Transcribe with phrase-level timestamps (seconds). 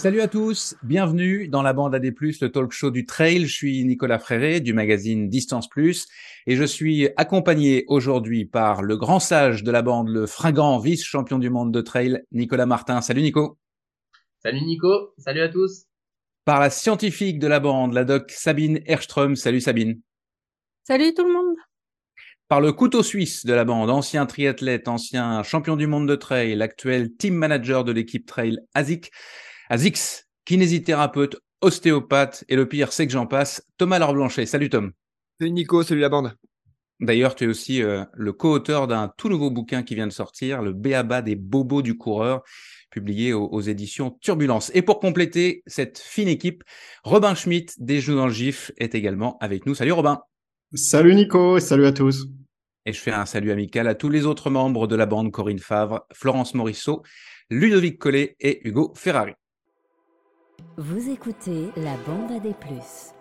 [0.00, 3.44] Salut à tous, bienvenue dans la bande AD+, le talk show du trail.
[3.44, 6.08] Je suis Nicolas Fréré du magazine Distance Plus
[6.46, 11.38] et je suis accompagné aujourd'hui par le grand sage de la bande, le fringant vice-champion
[11.38, 13.02] du monde de trail, Nicolas Martin.
[13.02, 13.58] Salut Nico.
[14.42, 15.84] Salut Nico, salut à tous.
[16.46, 19.36] Par la scientifique de la bande, la doc Sabine Erström.
[19.36, 20.00] Salut Sabine.
[20.82, 21.56] Salut tout le monde.
[22.48, 26.62] Par le couteau suisse de la bande, ancien triathlète, ancien champion du monde de trail,
[26.62, 29.12] actuel team manager de l'équipe trail ASIC.
[29.72, 34.44] Azix, kinésithérapeute, ostéopathe, et le pire, c'est que j'en passe, Thomas Laure-Blanchet.
[34.44, 34.90] Salut Tom.
[35.38, 36.36] Salut Nico, salut la bande.
[36.98, 40.60] D'ailleurs, tu es aussi euh, le co-auteur d'un tout nouveau bouquin qui vient de sortir,
[40.60, 42.42] le Béaba des bobos du coureur,
[42.90, 44.72] publié aux, éditions Turbulence.
[44.74, 46.64] Et pour compléter cette fine équipe,
[47.04, 49.76] Robin Schmitt des Jeux dans le GIF est également avec nous.
[49.76, 50.20] Salut Robin.
[50.74, 52.26] Salut Nico et salut à tous.
[52.86, 55.60] Et je fais un salut amical à tous les autres membres de la bande Corinne
[55.60, 57.04] Favre, Florence Morisseau,
[57.50, 59.34] Ludovic Collet et Hugo Ferrari.
[60.76, 63.12] Vous écoutez la bande à des plus.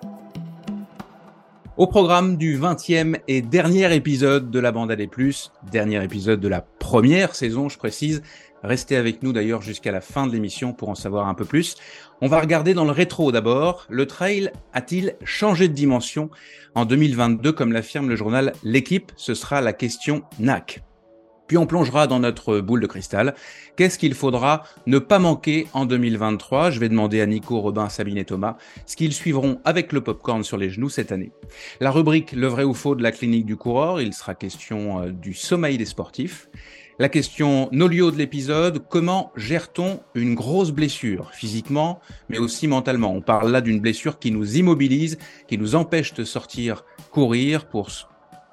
[1.78, 6.40] Au programme du 20e et dernier épisode de la bande à des plus, dernier épisode
[6.40, 8.22] de la première saison, je précise.
[8.64, 11.76] Restez avec nous d'ailleurs jusqu'à la fin de l'émission pour en savoir un peu plus.
[12.22, 13.86] On va regarder dans le rétro d'abord.
[13.90, 16.30] Le trail a-t-il changé de dimension
[16.76, 19.12] en 2022 comme l'affirme le journal L'équipe?
[19.16, 20.81] Ce sera la question NAC.
[21.50, 23.33] Puis on plongera dans notre boule de cristal.
[23.75, 28.19] Qu'est-ce qu'il faudra ne pas manquer en 2023 Je vais demander à Nico, Robin, Sabine
[28.19, 31.31] et Thomas ce qu'ils suivront avec le popcorn sur les genoux cette année.
[31.81, 35.09] La rubrique Le vrai ou faux de la clinique du coureur, il sera question euh,
[35.09, 36.50] du sommeil des sportifs.
[37.00, 43.11] La question nolio de l'épisode, comment gère-t-on une grosse blessure, physiquement, mais aussi mentalement?
[43.11, 47.89] On parle là d'une blessure qui nous immobilise, qui nous empêche de sortir courir pour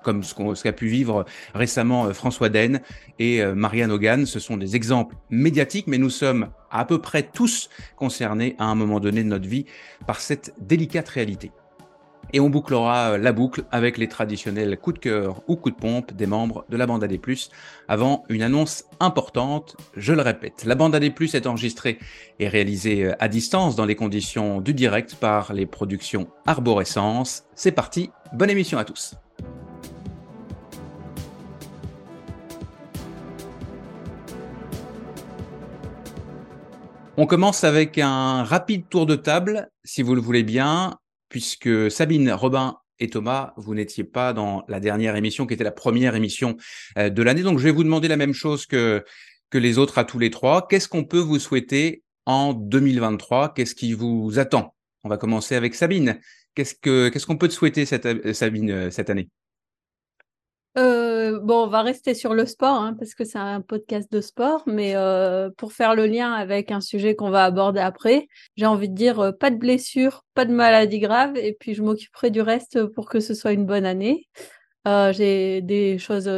[0.07, 2.81] comme ce qu'a pu vivre récemment euh, François Den
[3.19, 4.25] et euh, Marianne Hogan.
[4.25, 8.77] Ce sont des exemples médiatiques, mais nous sommes à peu près tous concernés à un
[8.77, 9.67] moment donné de notre vie
[10.07, 11.51] par cette délicate réalité.
[12.33, 15.81] Et on bouclera euh, la boucle avec les traditionnels coups de cœur ou coups de
[15.81, 17.19] pompe des membres de la bande AD+,
[17.89, 20.63] avant une annonce importante, je le répète.
[20.65, 21.99] La bande AD+, est enregistrée
[22.39, 27.43] et réalisée à distance dans les conditions du direct par les productions Arborescence.
[27.57, 29.17] C'est parti, bonne émission à tous.
[37.19, 40.99] On commence avec un rapide tour de table, si vous le voulez bien,
[41.31, 45.73] puisque Sabine, Robin et Thomas, vous n'étiez pas dans la dernière émission qui était la
[45.73, 46.59] première émission
[46.99, 47.43] euh, de l'année.
[47.43, 49.03] Donc, je vais vous demander la même chose que,
[49.55, 50.69] les autres à tous les trois.
[50.69, 54.75] Qu'est-ce qu'on peut vous souhaiter en 2023 Qu'est-ce qui vous attend?
[55.03, 56.21] On va commencer avec Sabine.
[56.55, 59.31] Qu'est-ce que qu'est-ce qu'on peut te souhaiter, euh, Sabine, euh, cette année?
[60.79, 64.21] Euh, bon, on va rester sur le sport hein, parce que c'est un podcast de
[64.21, 68.67] sport, mais euh, pour faire le lien avec un sujet qu'on va aborder après, j'ai
[68.67, 72.31] envie de dire euh, pas de blessures, pas de maladies graves, et puis je m'occuperai
[72.31, 74.29] du reste pour que ce soit une bonne année.
[74.85, 76.31] j'ai des choses.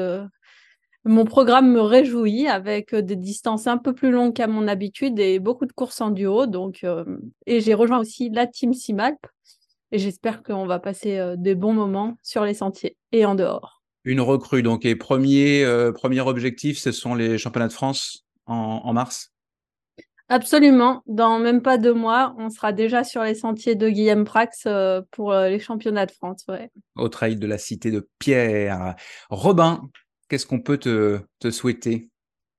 [1.04, 5.38] Mon programme me réjouit avec des distances un peu plus longues qu'à mon habitude et
[5.40, 6.46] beaucoup de courses en duo.
[6.46, 6.84] Donc,
[7.46, 9.18] et j'ai rejoint aussi la team Simalp
[9.92, 13.77] et j'espère qu'on va passer des bons moments sur les sentiers et en dehors
[14.08, 14.62] une recrue.
[14.62, 19.32] Donc, et premier, euh, premier objectif, ce sont les championnats de France en, mars?
[20.30, 21.02] Absolument.
[21.06, 25.02] Dans même pas deux mois, on sera déjà sur les sentiers de Guillaume Prax euh,
[25.10, 26.46] pour euh, les championnats de France.
[26.96, 28.94] Au trail de la cité de Pierre.
[29.28, 29.82] Robin,
[30.30, 31.20] qu'est-ce qu'on peut te,
[31.50, 32.08] souhaiter?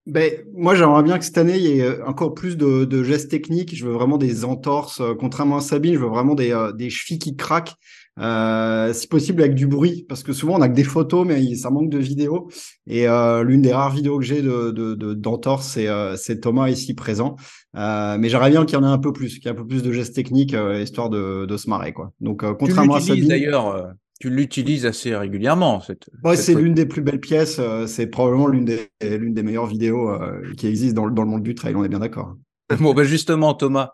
[0.05, 3.75] Ben, moi, j'aimerais bien que cette année, il y ait encore plus de, gestes techniques.
[3.75, 5.01] Je veux vraiment des entorses.
[5.19, 7.75] Contrairement à Sabine, je veux vraiment des, des chevilles qui craquent.
[8.19, 11.55] Euh, si possible avec du bruit, parce que souvent on a que des photos, mais
[11.55, 12.49] ça manque de vidéos.
[12.87, 17.35] Et euh, l'une des rares vidéos que j'ai de, d'entorse, euh, c'est, Thomas ici présent.
[17.73, 19.67] mais j'aimerais bien qu'il y en ait un peu plus, qu'il y ait un peu
[19.67, 21.93] plus de gestes techniques, histoire de, se marrer.
[21.93, 22.11] Quoi.
[22.19, 23.27] Donc, contrairement à Sabine...
[23.27, 25.79] d'ailleurs, tu l'utilises assez régulièrement.
[25.81, 27.61] Cette, c'est l'une des plus belles pièces.
[27.87, 30.11] c'est probablement l'une des, l'une des meilleures vidéos
[30.57, 31.75] qui existent dans, le monde du trail.
[31.75, 32.35] On est bien d'accord.
[32.79, 33.93] Bon, ben justement, Thomas,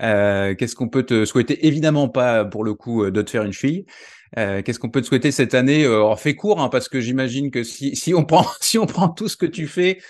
[0.00, 1.66] euh, qu'est-ce qu'on peut te souhaiter?
[1.66, 3.84] Évidemment pas pour le coup euh, de te faire une fille.
[4.38, 5.86] Euh, qu'est-ce qu'on peut te souhaiter cette année?
[5.86, 9.08] On fait court hein, parce que j'imagine que si, si, on prend si on prend
[9.08, 10.00] tout ce que tu fais,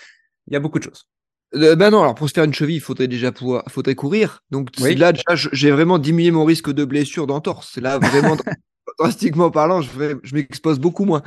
[0.47, 1.07] il y a beaucoup de choses.
[1.53, 4.43] ben non, alors pour se faire une cheville, il faudrait déjà pouvoir, faudrait courir.
[4.49, 7.77] Donc là déjà, j'ai vraiment diminué mon risque de blessure d'entorse.
[7.77, 8.37] Là vraiment
[8.99, 9.89] drastiquement parlant, je,
[10.23, 11.23] je m'expose beaucoup moins.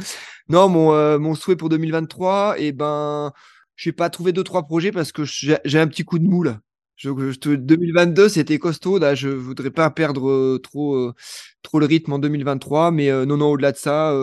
[0.49, 3.33] Non, mon, mon souhait pour 2023, et eh ben,
[3.75, 6.59] je n'ai pas trouvé deux trois projets parce que j'ai un petit coup de moule.
[6.97, 7.11] Je,
[7.57, 8.99] 2022, c'était costaud.
[8.99, 11.15] Là, je voudrais pas perdre euh, trop, euh,
[11.63, 12.91] trop le rythme en 2023.
[12.91, 14.15] Mais euh, non, non, au-delà de ça,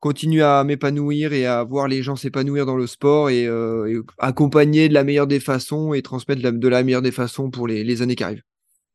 [0.00, 3.48] continuer à m'épanouir et à voir les gens s'épanouir dans le sport et,
[4.18, 8.02] accompagner de la meilleure des façons et transmettre de la, meilleure des façons pour les,
[8.02, 8.42] années qui arrivent.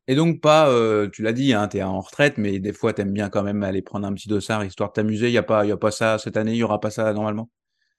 [0.06, 0.70] Et donc pas,
[1.12, 3.42] tu l'as dit, hein, tu es en retraite, mais des fois tu aimes bien quand
[3.42, 5.28] même aller prendre un petit dossard histoire de t'amuser.
[5.28, 7.48] Il n'y a pas ça cette année, il n'y aura pas ça normalement?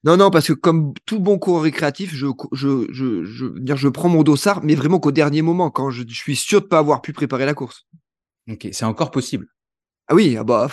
[0.06, 3.88] Non, non, parce que comme tout bon coureur récréatif, je, je, je, je, dire, je
[3.88, 6.78] prends mon dossard, mais vraiment qu'au dernier moment, quand je, suis sûr de ne pas
[6.78, 7.88] avoir pu préparer la course.
[8.48, 9.48] Ok, c'est encore possible.
[10.08, 10.70] Ah oui, ah bah,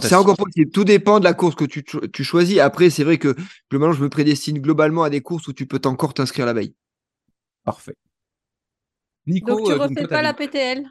[0.00, 0.70] c'est encore possible.
[0.70, 2.58] Tout dépend de la course que tu, tu choisis.
[2.58, 3.36] Après, c'est vrai que
[3.70, 6.74] globalement, je me prédestine globalement à des courses où tu peux encore t'inscrire la veille.
[7.64, 7.96] Parfait.
[9.26, 10.86] Nico, donc tu euh, refais pas la PTL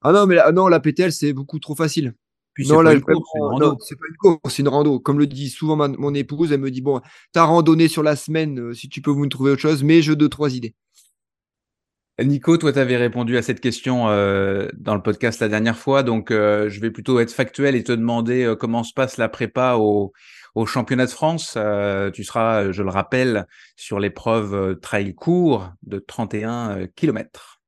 [0.00, 2.14] Ah non, mais la, non, la PTL, c'est beaucoup trop facile.
[2.54, 4.98] Puis non, là, c'est pas une course, c'est une rando.
[4.98, 7.00] Comme le dit souvent mon épouse, elle me dit Bon,
[7.32, 10.02] t'as randonné sur la semaine, euh, si tu peux vous me trouver autre chose, mais
[10.02, 10.74] je deux, trois idées.
[12.22, 16.02] Nico, toi, tu avais répondu à cette question euh, dans le podcast la dernière fois,
[16.02, 20.12] donc je vais plutôt être factuel et te demander comment se passe la prépa au,
[20.54, 21.54] au championnat de France.
[21.56, 27.59] Euh, tu seras, je le rappelle, sur l'épreuve euh, trail court de 31 euh, km.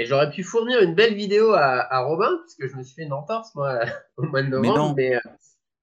[0.00, 3.02] Et j'aurais pu fournir une belle vidéo à, Robin, parce que je me suis fait
[3.02, 3.80] une entorse, moi,
[4.16, 4.94] au mois de novembre.
[4.96, 5.18] Mais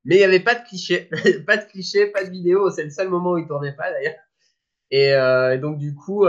[0.06, 1.10] mais il n'y avait pas de cliché.
[1.46, 2.70] pas de cliché, pas de vidéo.
[2.72, 4.16] C'est le seul moment où il tournait pas, d'ailleurs.
[4.90, 6.26] Et donc, du coup,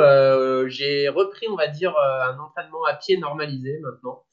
[0.66, 4.24] j'ai repris, on va dire, un entraînement à pied normalisé maintenant.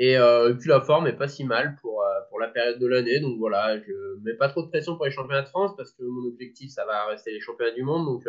[0.00, 2.86] Euh, et, puis la forme est pas si mal pour, euh, pour la période de
[2.86, 3.20] l'année.
[3.20, 3.92] Donc voilà, je
[4.22, 6.84] mets pas trop de pression pour les championnats de France parce que mon objectif, ça
[6.84, 8.06] va rester les championnats du monde.
[8.06, 8.26] Donc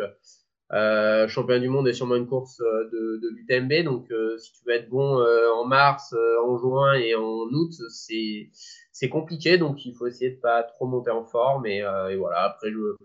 [0.72, 3.84] euh, championnat du monde est sûrement une course de, de l'UTMB.
[3.84, 5.22] Donc si tu veux être bon
[5.54, 6.14] en mars,
[6.44, 8.50] en juin et en août, c'est
[8.92, 9.58] c'est compliqué.
[9.58, 11.66] Donc il faut essayer de pas trop monter en forme.
[11.66, 12.96] Et, et voilà, après je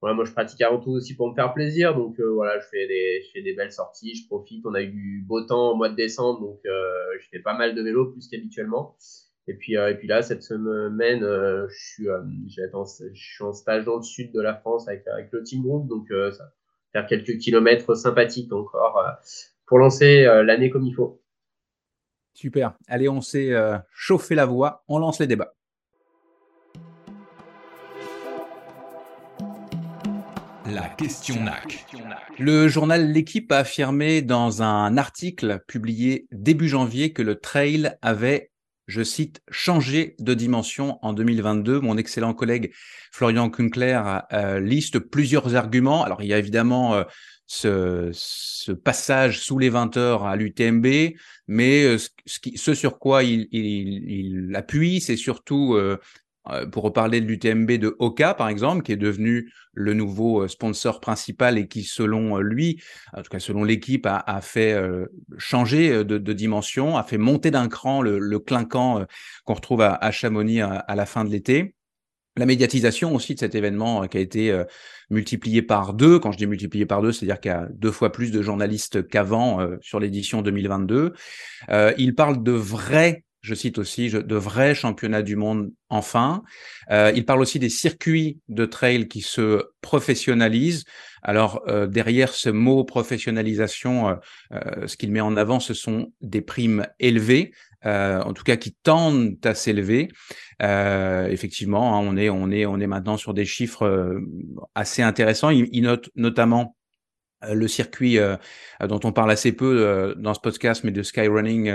[0.00, 1.94] voilà, moi je pratique avant tout aussi pour me faire plaisir.
[1.94, 4.64] Donc euh, voilà, je fais, des, je fais des belles sorties, je profite.
[4.64, 6.90] On a eu beau temps au mois de décembre, donc euh,
[7.20, 8.96] je fais pas mal de vélo plus qu'habituellement.
[9.48, 13.96] Et puis, euh, et puis là, cette semaine, je, suis, je suis en stage dans
[13.96, 16.52] le sud de la France avec, avec le Team Group, donc ça
[16.92, 19.02] faire quelques kilomètres sympathiques encore
[19.66, 21.22] pour lancer l'année comme il faut.
[22.34, 22.74] Super.
[22.86, 23.52] Allez, on s'est
[23.92, 25.54] chauffé la voix, on lance les débats.
[30.70, 31.86] La question NAC.
[32.38, 38.50] Le journal L'équipe a affirmé dans un article publié début janvier que le trail avait,
[38.88, 41.78] je cite, changé de dimension en 2022.
[41.78, 42.72] Mon excellent collègue
[43.12, 44.00] Florian Kunkler
[44.32, 46.02] euh, liste plusieurs arguments.
[46.02, 47.04] Alors il y a évidemment euh,
[47.46, 50.86] ce, passage sous les 20 heures à l'UTMB,
[51.46, 55.78] mais euh, ce, sur quoi il, appuie, c'est surtout
[56.72, 61.00] pour reparler de l'UTMB de Oka, par exemple, qui est devenu le nouveau euh, sponsor
[61.00, 62.82] principal et qui, selon euh, lui,
[63.12, 64.76] en tout cas selon l'équipe, a, fait
[65.36, 69.04] changer de, dimension, a fait monter d'un cran le, clinquant
[69.44, 71.74] qu'on retrouve à, Chamonix à, la fin de l'été.
[72.36, 74.62] La médiatisation aussi de cet événement qui a été
[75.10, 76.18] multiplié par deux.
[76.18, 79.08] Quand je dis multiplié par deux, c'est-à-dire qu'il y a deux fois plus de journalistes
[79.08, 81.14] qu'avant sur l'édition 2022.
[81.98, 86.42] il parle de vrais je cite aussi, de vrais championnats du monde enfin.
[86.90, 90.84] Euh, il parle aussi des circuits de trail qui se professionnalisent.
[91.22, 94.18] Alors euh, derrière ce mot professionnalisation,
[94.52, 97.52] euh, ce qu'il met en avant, ce sont des primes élevées,
[97.84, 100.08] en tout cas qui tendent à s'élever.
[100.60, 104.20] effectivement, hein, on est on est on est maintenant sur des chiffres
[104.74, 105.50] assez intéressants.
[105.50, 106.76] il note notamment
[107.42, 108.36] le circuit euh,
[108.80, 111.72] dont on parle assez peu euh, dans ce podcast, mais de Skyrunning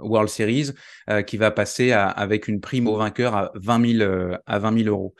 [0.00, 0.70] World Series,
[1.26, 5.14] qui va passer avec une prime au vainqueur à 20 000, à 20 000 euros.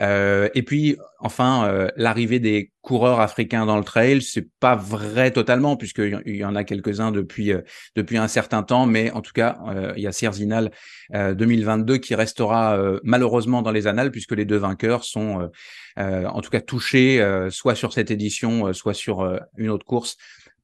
[0.00, 6.36] et puis, enfin, l'arrivée des coureurs africains dans le trail, c'est pas vrai totalement puisqu'il
[6.36, 7.62] y en a quelques-uns depuis euh,
[7.94, 10.70] depuis un certain temps, mais en tout cas, euh, il y a Sierzinal
[11.10, 15.50] 2022 qui restera euh, malheureusement dans les annales puisque les deux vainqueurs sont
[15.96, 20.16] en tout cas touchés soit sur cette édition, soit sur une autre course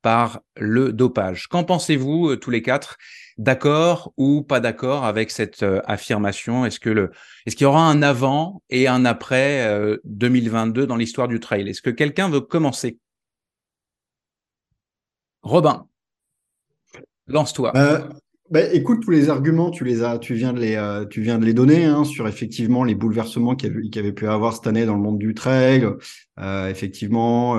[0.02, 1.46] par le dopage.
[1.48, 2.96] Qu'en pensez-vous tous les quatre?
[3.38, 6.66] D'accord ou pas d'accord avec cette affirmation?
[6.66, 7.08] Est-ce qu'il
[7.60, 11.68] y aura un avant et un après 2022 dans l'histoire du trail?
[11.68, 12.98] Est-ce que quelqu'un veut commencer?
[15.42, 15.86] Robin,
[17.28, 17.72] lance-toi.
[17.76, 18.00] Euh,
[18.50, 22.04] bah, écoute, tous les arguments, tu les as, tu viens de les, les donner hein,
[22.04, 25.34] sur effectivement les bouleversements qu'il y, avait pu avoir cette année dans le monde du
[25.34, 25.86] trail.
[26.40, 27.56] Euh, effectivement,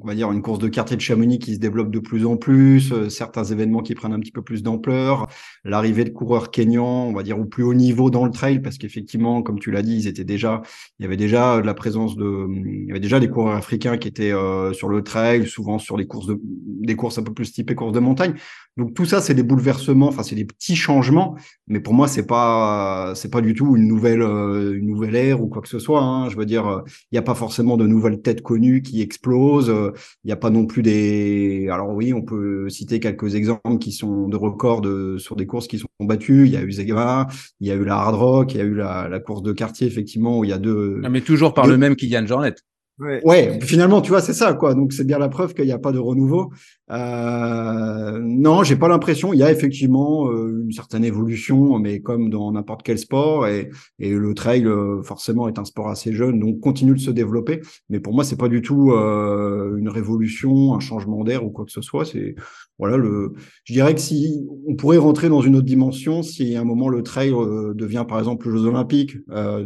[0.00, 2.36] on va dire une course de quartier de Chamonix qui se développe de plus en
[2.36, 5.26] plus, euh, certains événements qui prennent un petit peu plus d'ampleur,
[5.64, 8.78] l'arrivée de coureurs kényans, on va dire au plus haut niveau dans le trail, parce
[8.78, 10.62] qu'effectivement, comme tu l'as dit, ils étaient déjà,
[10.98, 14.08] il y avait déjà la présence de, il y avait déjà des coureurs africains qui
[14.08, 17.52] étaient euh, sur le trail, souvent sur des courses de, des courses un peu plus
[17.52, 18.34] typées courses de montagne.
[18.78, 22.26] Donc tout ça, c'est des bouleversements, enfin c'est des petits changements, mais pour moi c'est
[22.26, 25.80] pas c'est pas du tout une nouvelle euh, une nouvelle ère ou quoi que ce
[25.80, 26.00] soit.
[26.00, 26.28] Hein.
[26.28, 29.74] Je veux dire, il n'y a pas forcément de nouvelles têtes connues qui explosent.
[30.22, 31.68] il n'y a pas non plus des.
[31.72, 35.66] Alors oui, on peut citer quelques exemples qui sont de records de, sur des courses
[35.66, 36.46] qui sont battues.
[36.46, 37.26] Il y a eu Zegama,
[37.60, 39.52] il y a eu la Hard Rock, il y a eu la, la course de
[39.52, 41.00] quartier effectivement où il y a deux.
[41.02, 42.54] Ah, mais toujours par le même Kylian Jornet.
[42.98, 43.20] Ouais.
[43.24, 43.58] ouais.
[43.62, 44.74] finalement, tu vois, c'est ça, quoi.
[44.74, 46.52] Donc, c'est bien la preuve qu'il n'y a pas de renouveau.
[46.90, 49.32] Euh, non, j'ai pas l'impression.
[49.32, 53.70] Il y a effectivement euh, une certaine évolution, mais comme dans n'importe quel sport, et,
[53.98, 57.60] et le trail, euh, forcément, est un sport assez jeune, donc continue de se développer.
[57.90, 61.72] Mais pour moi, c'est pas du tout une révolution, un changement d'air ou quoi que
[61.72, 62.04] ce soit.
[62.04, 62.34] C'est
[62.78, 63.34] voilà le.
[63.64, 66.88] Je dirais que si on pourrait rentrer dans une autre dimension, si à un moment
[66.88, 67.30] le trail
[67.74, 69.16] devient, par exemple, les Jeux Olympiques,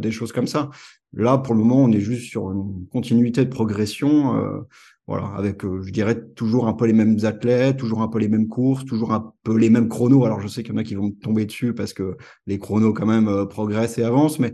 [0.01, 0.69] des choses comme ça.
[1.15, 4.63] Là, pour le moment, on est juste sur une continuité de progression,
[5.05, 8.29] voilà, avec, euh, je dirais, toujours un peu les mêmes athlètes, toujours un peu les
[8.29, 10.23] mêmes courses, toujours un peu les mêmes chronos.
[10.23, 12.15] Alors, je sais qu'il y en a qui vont tomber dessus parce que
[12.47, 14.53] les chronos, quand même, euh, progressent et avancent, mais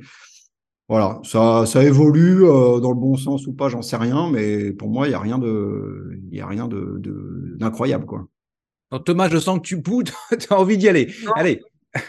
[0.87, 4.89] voilà, ça, ça évolue dans le bon sens ou pas, j'en sais rien, mais pour
[4.89, 6.99] moi, il n'y a rien de, il y a rien de,
[7.59, 8.25] d'incroyable, quoi.
[9.05, 11.13] Thomas, je sens que tu boudes, tu as envie d'y aller.
[11.35, 11.61] Allez.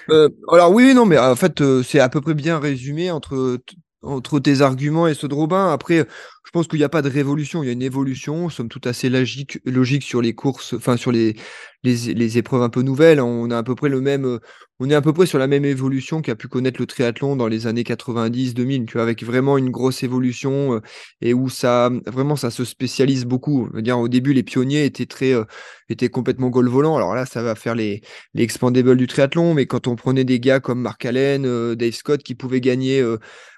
[0.08, 3.58] alors oui, non, mais en fait, c'est à peu près bien résumé entre
[4.02, 5.72] entre tes arguments et ceux de Robin.
[5.72, 6.06] Après,
[6.44, 8.86] je pense qu'il n'y a pas de révolution, il y a une évolution, somme toute
[8.86, 11.36] assez logique, logique sur les courses, enfin sur les,
[11.84, 13.20] les, les, épreuves un peu nouvelles.
[13.20, 14.40] On a à peu près le même,
[14.80, 17.46] on est à peu près sur la même évolution qu'a pu connaître le triathlon dans
[17.46, 20.80] les années 90-2000, tu vois, avec vraiment une grosse évolution euh,
[21.20, 23.68] et où ça, vraiment, ça se spécialise beaucoup.
[23.70, 25.44] Je veux dire, au début, les pionniers étaient très, euh,
[25.90, 26.96] étaient complètement goal volant.
[26.96, 28.00] Alors là, ça va faire les,
[28.34, 31.92] les expandables du triathlon, mais quand on prenait des gars comme Mark Allen, euh, Dave
[31.92, 33.04] Scott, qui pouvaient gagner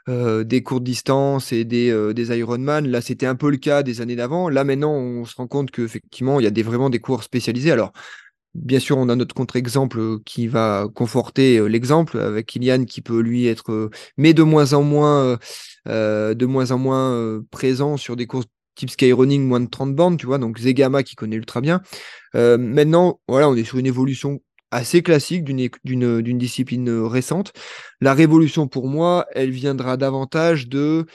[0.09, 4.17] des courtes distances et des, des Ironman, là, c'était un peu le cas des années
[4.17, 4.49] d'avant.
[4.49, 7.71] Là, maintenant, on se rend compte qu'effectivement, il y a des, vraiment des cours spécialisés.
[7.71, 7.93] Alors,
[8.55, 13.01] Bien sûr, on a notre contre-exemple euh, qui va conforter euh, l'exemple avec Kylian qui
[13.01, 15.39] peut lui être, euh, mais de moins en moins,
[15.87, 20.27] de moins en moins présent sur des courses type skyrunning moins de 30 bandes, tu
[20.27, 20.39] vois.
[20.39, 21.81] Donc Zegama qui connaît ultra bien.
[22.35, 24.41] maintenant, voilà, on est sur une évolution
[24.73, 27.53] assez classique d'une discipline récente.
[28.01, 31.07] La révolution pour moi, elle viendra davantage de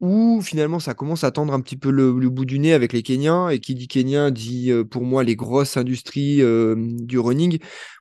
[0.00, 3.02] où finalement ça commence à tendre un petit peu le, bout du nez avec les
[3.02, 3.50] Kenyans.
[3.50, 7.58] Et qui dit Kenyan dit euh, pour moi les grosses industries euh, du running.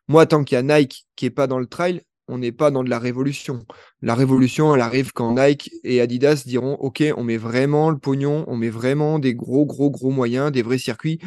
[0.08, 2.72] Moi, tant qu'il y a Nike qui est pas dans le trail, on n'est pas
[2.72, 3.66] dans de la révolution.
[4.01, 8.46] La révolution, elle arrive quand Nike et Adidas diront OK, on met vraiment le pognon,
[8.48, 11.20] on met vraiment des gros, gros, gros moyens, des vrais circuits.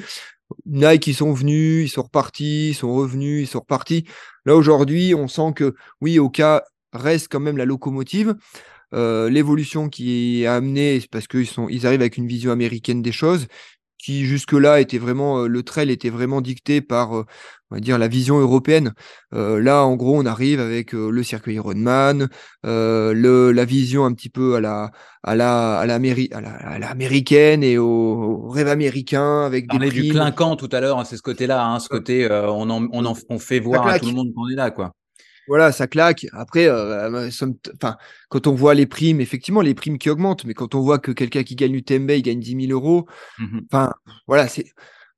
[0.67, 4.05] Nike, ils sont venus, ils sont repartis, ils sont revenus, ils sont repartis.
[4.45, 8.35] Là, aujourd'hui, on sent que oui, Oka reste quand même la locomotive.
[8.95, 13.47] Euh, l'évolution qui est amenée, parce qu'ils ils arrivent avec une vision américaine des choses,
[13.99, 17.25] qui jusque-là était vraiment, euh, le trail était vraiment dicté par, euh,
[17.73, 18.93] on va dire, la vision européenne.
[19.33, 22.29] là, en gros, on arrive avec le circuit Ironman,
[22.63, 24.91] le, la vision un petit peu à la,
[25.23, 25.87] à la, à
[26.79, 29.77] l'américaine et au, rêve américain avec des.
[29.77, 32.89] On du clinquant tout à l'heure, hein, c'est ce côté-là, hein, ce côté, on, en,
[32.93, 34.93] on, en, on fait voir à tout le monde qu'on est là, quoi.
[35.49, 36.27] Voilà, ça claque.
[36.33, 37.29] Après, euh,
[37.75, 37.97] enfin,
[38.29, 41.11] quand on voit les primes, effectivement, les primes qui augmentent, mais quand on voit que
[41.11, 43.07] quelqu'un qui gagne l'UTMB, il gagne 10 000 euros,
[43.39, 43.93] mmh enfin,
[44.27, 44.67] voilà, c'est.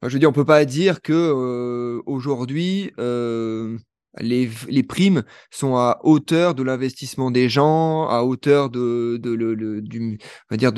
[0.09, 3.79] Je veux dire, on peut pas dire que euh, aujourd'hui, euh,
[4.19, 4.49] les,
[4.83, 9.21] primes sont à hauteur de l'investissement des gens, à hauteur de,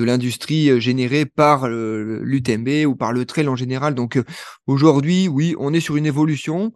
[0.04, 3.95] l'industrie générée par l'UTMB ou par le trail en général.
[3.95, 4.18] Donc
[4.66, 6.73] aujourd'hui, oui, on est sur une évolution,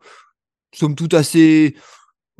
[0.73, 1.75] somme toute assez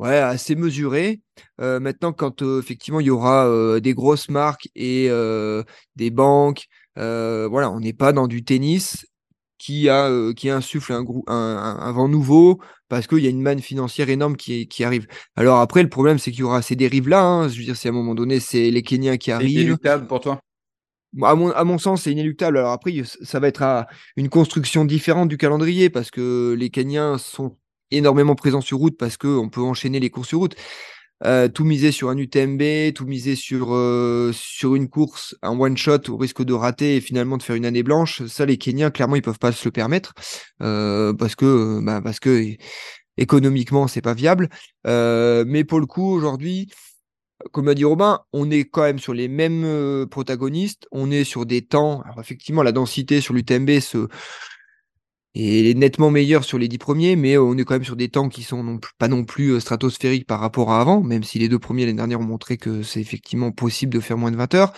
[0.01, 1.21] Ouais, assez mesuré.
[1.61, 5.09] Euh, maintenant, quand euh, effectivement il y aura euh, des grosses marques et
[5.95, 6.65] des banques,
[6.95, 9.05] voilà, on n'est pas dans du tennis
[9.61, 14.09] qui a qui insuffle un, un, vent nouveau parce qu'il y a une manne financière
[14.09, 15.05] énorme qui, qui arrive.
[15.35, 17.23] Alors après, le problème c'est qu'il y aura ces dérives là.
[17.23, 17.47] Hein.
[17.47, 19.49] Je veux dire, si à un moment donné c'est les Kenyans qui arrivent.
[19.49, 20.39] C'est inéluctable pour toi?
[21.21, 22.57] À mon, à mon sens, c'est inéluctable.
[22.57, 27.17] Alors après, ça va être à une construction différente du calendrier parce que les Kenyans
[27.17, 27.57] sont
[27.91, 30.55] énormément présent sur route parce qu'on peut enchaîner les courses sur route.
[31.23, 36.09] Euh, tout miser sur un UTMB, tout miser sur, euh, sur une course, un one-shot
[36.09, 39.15] au risque de rater et finalement de faire une année blanche, ça les Kenyans, clairement,
[39.15, 40.13] ils peuvent pas se le permettre
[40.61, 42.55] euh, parce que bah, parce que
[43.17, 44.49] économiquement, c'est pas viable.
[44.85, 46.71] mais pour le coup, aujourd'hui,
[47.51, 51.45] comme a dit Robin, on est quand même sur les mêmes protagonistes, on est sur
[51.45, 52.01] des temps.
[52.01, 54.07] Alors effectivement, la densité sur l'UTMB se
[55.33, 58.27] et nettement meilleur sur les dix premiers, mais on est quand même sur des temps
[58.27, 61.59] qui sont pas non plus euh, stratosphériques par rapport à avant, même si les deux
[61.59, 64.73] premiers l'année dernière ont montré que c'est effectivement possible de faire moins de 20 heures.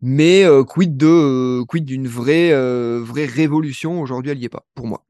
[0.00, 2.50] Mais euh, quid de euh, d'une vraie
[3.00, 4.00] vraie révolution?
[4.00, 5.04] Aujourd'hui, elle n'y est pas pour moi.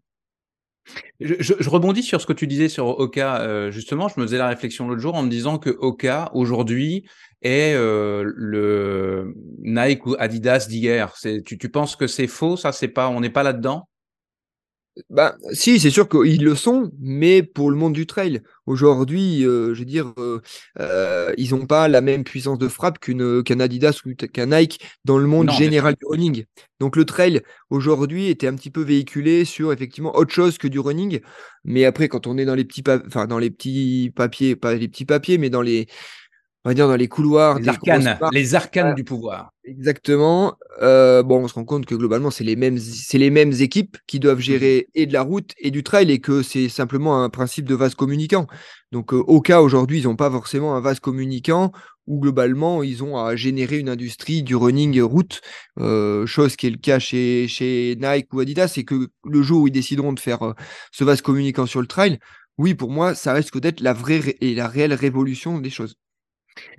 [1.21, 3.71] Je, rebondis sur ce que tu disais sur Oka.
[3.71, 7.07] justement, je me faisais la réflexion l'autre jour en me disant que Oka aujourd'hui
[7.41, 9.33] et le
[9.63, 11.15] Nike ou Adidas d'hier.
[11.47, 13.89] Tu, tu penses que c'est faux Ça, c'est pas, on n'est pas là-dedans?
[15.09, 18.43] Bah, si, c'est sûr qu'ils le sont, mais pour le monde du trail.
[18.67, 20.43] Aujourd'hui, euh, je veux dire, euh,
[20.81, 24.81] euh, ils n'ont pas la même puissance de frappe qu'une, qu'un Adidas ou qu'un Nike
[25.05, 26.45] dans le monde général du running.
[26.79, 30.79] Donc le trail, aujourd'hui, était un petit peu véhiculé sur effectivement autre chose que du
[30.79, 31.21] running.
[31.65, 34.89] Mais après, quand on est dans les petits, enfin, dans les petits papiers, pas les
[34.89, 35.87] petits papiers, mais dans les,
[36.65, 37.59] on va dire dans les couloirs.
[37.59, 39.53] Les arcanes, les arcanes du pouvoir.
[39.65, 40.57] Exactement.
[40.81, 43.97] Euh, bon, on se rend compte que globalement, c'est les mêmes, c'est les mêmes équipes
[44.07, 47.23] qui doivent mmh gérer et de la route et du trail et que c'est simplement
[47.23, 48.47] un principe de vase communicant.
[48.93, 51.73] Donc, euh, au cas aujourd'hui, ils n'ont pas forcément un vase communicant
[52.07, 55.41] où globalement, ils ont à générer une industrie du running route,
[55.79, 59.63] euh, chose qui est le cas chez, chez Nike ou Adidas, c'est que le jour
[59.63, 60.55] où ils décideront de faire
[60.91, 62.19] ce vase communicant sur le trail,
[62.59, 65.97] oui, pour moi, ça risque d'être la vraie et la réelle révolution des choses.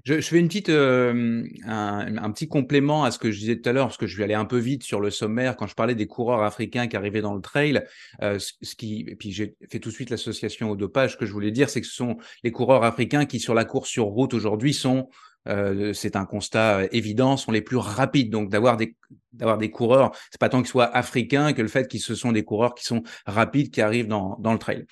[0.06, 3.74] Je, fais une petite, euh, un, petit complément à ce que je disais tout à
[3.74, 5.96] l'heure, parce que je vais aller un peu vite sur le sommaire quand je parlais
[5.96, 7.82] des coureurs africains qui arrivaient dans le trail.
[8.22, 11.14] Euh, ce, qui, et puis j'ai fait tout de suite l'association au dopage.
[11.14, 13.66] Ce que je voulais dire, c'est que ce sont les coureurs africains qui, sur la
[13.66, 15.10] course sur route aujourd'hui, sont
[15.48, 18.30] euh, c'est un constat évident, sont les plus rapides.
[18.30, 18.96] Donc d'avoir des
[19.34, 22.32] d'avoir des coureurs, c'est pas tant qu'ils soient africains que le fait qu'ils ce sont
[22.32, 24.86] des coureurs qui sont rapides qui arrivent dans, dans le trail.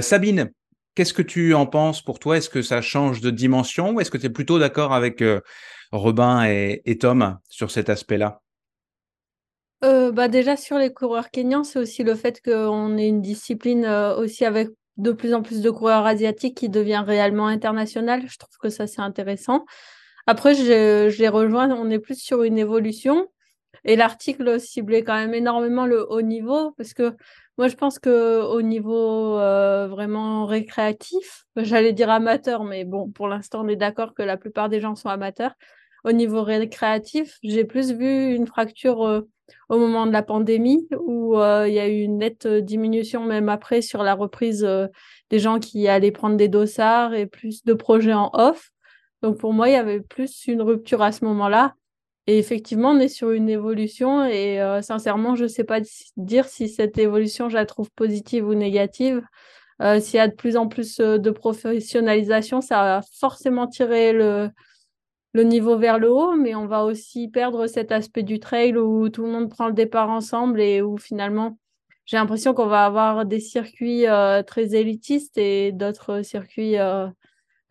[0.00, 0.50] Sabine,
[0.96, 2.38] Qu'est-ce que tu en penses pour toi?
[2.38, 5.42] Est-ce que ça change de dimension ou est-ce que tu es plutôt d'accord avec euh,
[5.92, 8.40] Robin et, Tom sur cet aspect-là?
[9.84, 13.84] Euh, bah déjà sur les coureurs kenyans, c'est aussi le fait qu'on ait une discipline
[13.84, 18.22] euh, aussi avec de plus en plus de coureurs asiatiques qui devient réellement international.
[18.26, 19.66] Je trouve que ça c'est intéressant.
[20.26, 23.28] Après, les rejoins, on est plus sur une évolution.
[23.84, 27.14] Et l'article ciblait quand même énormément le haut niveau parce que
[27.58, 33.28] moi, je pense que au niveau euh, vraiment récréatif, j'allais dire amateur, mais bon, pour
[33.28, 35.54] l'instant, on est d'accord que la plupart des gens sont amateurs.
[36.04, 39.22] Au niveau récréatif, j'ai plus vu une fracture euh,
[39.70, 43.48] au moment de la pandémie où euh, il y a eu une nette diminution même
[43.48, 44.66] après sur la reprise
[45.30, 48.70] des gens qui allaient prendre des dossards et plus de projets en off.
[49.22, 51.74] Donc pour moi, il y avait plus une rupture à ce moment-là.
[52.26, 55.80] Et effectivement, on est sur une évolution et euh, sincèrement, je ne sais pas
[56.16, 59.22] dire si cette évolution, je la trouve positive ou négative.
[59.80, 64.12] Euh, s'il y a de plus en plus euh, de professionnalisation, ça va forcément tirer
[64.12, 64.50] le,
[65.34, 69.08] le niveau vers le haut, mais on va aussi perdre cet aspect du trail où
[69.08, 71.58] tout le monde prend le départ ensemble et où finalement,
[72.06, 74.04] j'ai l'impression qu'on va avoir des circuits
[74.46, 76.76] très élitistes et d'autres circuits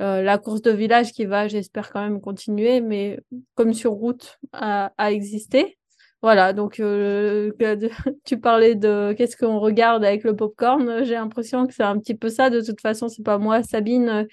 [0.01, 3.19] euh, la course de village qui va, j'espère quand même continuer, mais
[3.55, 5.77] comme sur route, à, exister.
[6.21, 7.51] Voilà, donc euh,
[8.25, 11.03] tu parlais de qu'est-ce qu'on regarde avec le popcorn.
[11.03, 12.49] J'ai l'impression que c'est un petit peu ça.
[12.49, 14.23] De toute façon, c'est pas moi, Sabine, euh,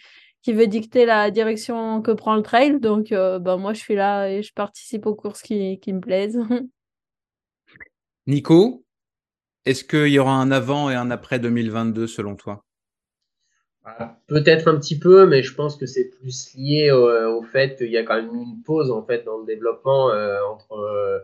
[0.42, 2.80] qui veut dicter la direction que prend le trail.
[2.80, 6.40] Donc, ben, moi, je suis là et je participe aux courses qui, qui me plaisent.
[8.26, 8.84] Nico,
[9.64, 12.64] est-ce qu'il y aura un avant et un après 2022 selon toi?
[14.28, 17.96] Peut-être un petit peu, mais je pense que c'est plus lié au, fait qu'il y
[17.96, 20.72] a quand même une pause en fait dans le développement euh, entre.
[20.72, 21.18] Euh,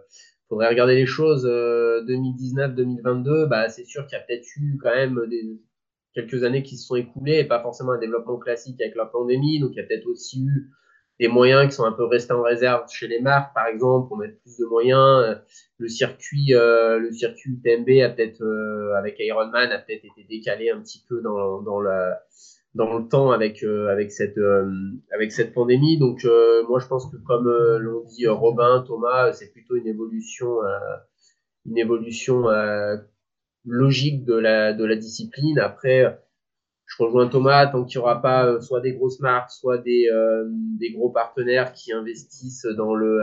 [0.49, 3.29] faudrait regarder les choses 2019-2022.
[3.29, 5.61] Euh, bah, c'est sûr qu'il y a peut-être eu quand même des,
[6.15, 9.61] quelques années qui se sont écoulées et pas forcément un développement classique avec la pandémie.
[9.61, 10.71] Donc il y a peut-être aussi eu
[11.21, 14.19] des moyens qui sont un peu restés en réserve chez les marques, par exemple, pour
[14.19, 15.41] mettre plus de moyens.
[15.79, 18.45] Le circuit, le circuit UTMB a peut-être,
[18.97, 22.21] avec Ironman, a peut-être été décalé un petit peu dans, dans la
[22.75, 24.71] dans le temps avec euh, avec cette euh,
[25.13, 25.99] avec cette pandémie.
[25.99, 30.59] Donc euh, moi je pense que comme l'ont dit Robin, Thomas, c'est plutôt une évolution
[31.67, 32.45] une évolution
[33.65, 35.59] logique de la de la discipline.
[35.59, 36.19] Après
[36.99, 40.11] je rejoins Thomas, tant qu'il n'y aura pas soit des grosses marques, soit des,
[40.81, 43.21] des gros partenaires qui investissent dans le,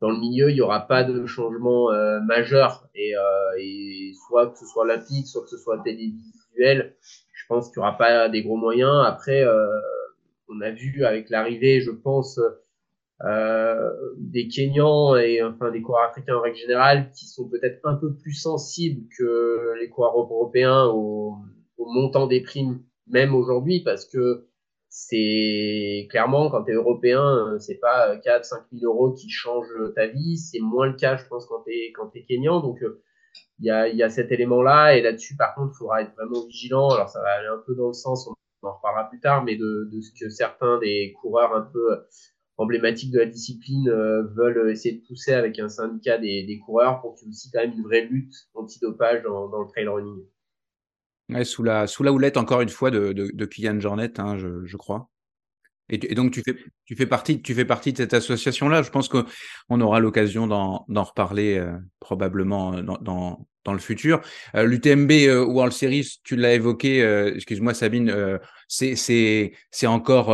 [0.00, 1.90] dans le milieu, il n'y aura pas de changement
[2.24, 2.88] majeur.
[2.94, 3.14] Et,
[3.58, 6.94] et, soit que ce soit olympique, soit que ce soit télévisuel,
[7.32, 9.04] je pense qu'il n'y aura pas des gros moyens.
[9.04, 9.66] Après, euh,
[10.48, 12.40] on a vu avec l'arrivée, je pense,
[13.24, 17.94] euh, des Kenyans et enfin des coureurs africains en règle générale qui sont peut-être un
[17.94, 20.86] peu plus sensibles que les coureurs européens
[21.80, 24.46] au, montant des primes, même aujourd'hui, parce que
[24.88, 30.06] c'est clairement quand tu es européen, c'est pas 4 5 000 euros qui changent ta
[30.06, 32.60] vie, c'est moins le cas, je pense, quand tu es, quand es Kenyan.
[32.60, 33.02] Donc, euh,
[33.60, 34.96] il y a, y a cet élément-là.
[34.96, 36.90] Et là-dessus, par contre, il faudra être vraiment vigilant.
[36.90, 39.56] Alors, ça va aller un peu dans le sens, on en reparlera plus tard, mais
[39.56, 42.00] de, de ce que certains des coureurs un peu
[42.60, 47.00] emblématiques de la discipline euh, veulent essayer de pousser avec un syndicat des, des coureurs
[47.00, 49.88] pour qu'il y ait aussi quand même une vraie lutte anti-dopage dans, dans, le trail
[49.88, 50.22] running.
[51.44, 54.76] Sous, la, sous la houlette, encore une fois, de, de, Kylian Jornet, hein, je, je
[54.76, 55.10] crois.
[55.90, 58.82] Et, donc, tu fais, tu, fais partie, tu fais partie de cette association-là.
[58.82, 64.20] Je pense qu'on aura l'occasion d'en reparler euh, probablement euh, dans, dans, le futur.
[64.54, 65.10] Euh, L'UTMB
[65.48, 67.02] World Series, tu l'as évoqué,
[67.34, 69.52] excuse-moi Sabine, c'est
[69.84, 70.30] encore,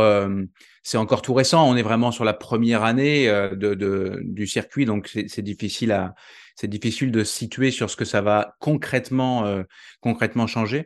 [0.95, 1.69] encore tout récent.
[1.69, 6.15] On est vraiment sur la première année de, de, du circuit, donc c'est difficile à
[6.59, 9.63] c'est difficile de situer sur ce que ça va concrètement,
[10.01, 10.85] concrètement changer.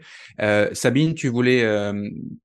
[0.73, 1.65] Sabine, tu voulais,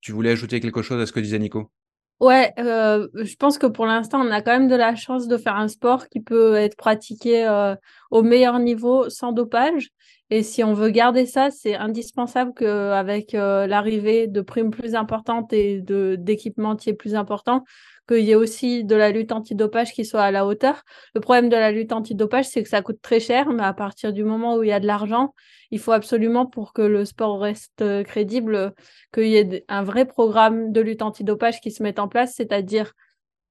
[0.01, 1.71] tu voulais ajouter quelque chose à ce que disait Nico?
[2.19, 5.37] Ouais, euh, je pense que pour l'instant, on a quand même de la chance de
[5.37, 7.77] faire un sport qui peut être pratiqué euh,
[8.11, 9.91] au meilleur niveau sans dopage.
[10.31, 15.53] Et si on veut garder ça, c'est indispensable qu'avec euh, l'arrivée de primes plus importantes
[15.53, 17.65] et d'équipementiers plus importants,
[18.09, 20.83] qu'il y ait aussi de la lutte antidopage qui soit à la hauteur.
[21.15, 24.13] Le problème de la lutte antidopage, c'est que ça coûte très cher, mais à partir
[24.13, 25.35] du moment où il y a de l'argent,
[25.71, 28.75] il faut absolument pour que le sport reste euh, crédible,
[29.13, 32.93] qu'il y ait un vrai programme de lutte antidopage qui se mette en place, c'est-à-dire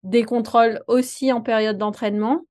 [0.03, 2.41] des contrôles aussi en période d'entraînement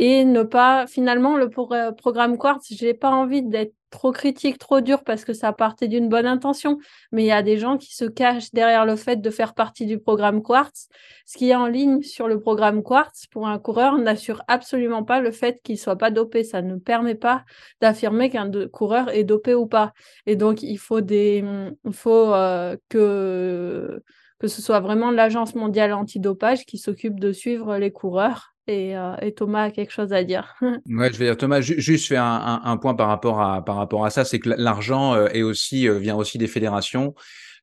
[0.00, 5.02] et ne pas finalement le programme Quartz, j'ai pas envie d'être trop critique, trop dur
[5.02, 6.78] parce que ça partait d'une bonne intention,
[7.10, 9.86] mais il y a des gens qui se cachent derrière le fait de faire partie
[9.86, 10.88] du programme Quartz.
[11.26, 15.20] Ce qui est en ligne sur le programme Quartz pour un coureur n'assure absolument pas
[15.20, 16.44] le fait qu'il soit pas dopé.
[16.44, 17.44] Ça ne permet pas
[17.80, 19.92] d'affirmer qu'un coureur est dopé ou pas.
[20.26, 21.44] Et donc il faut des,
[21.84, 24.00] il faut euh, que
[24.38, 29.32] que ce soit vraiment l'agence mondiale antidopage qui s'occupe de suivre les coureurs euh, et,
[29.32, 30.54] Thomas a quelque chose à dire.
[30.60, 34.10] ouais, je vais dire Thomas, juste faire un, point par rapport à par rapport à
[34.10, 37.14] ça, c'est que l'argent euh, est aussi euh, vient aussi des fédérations.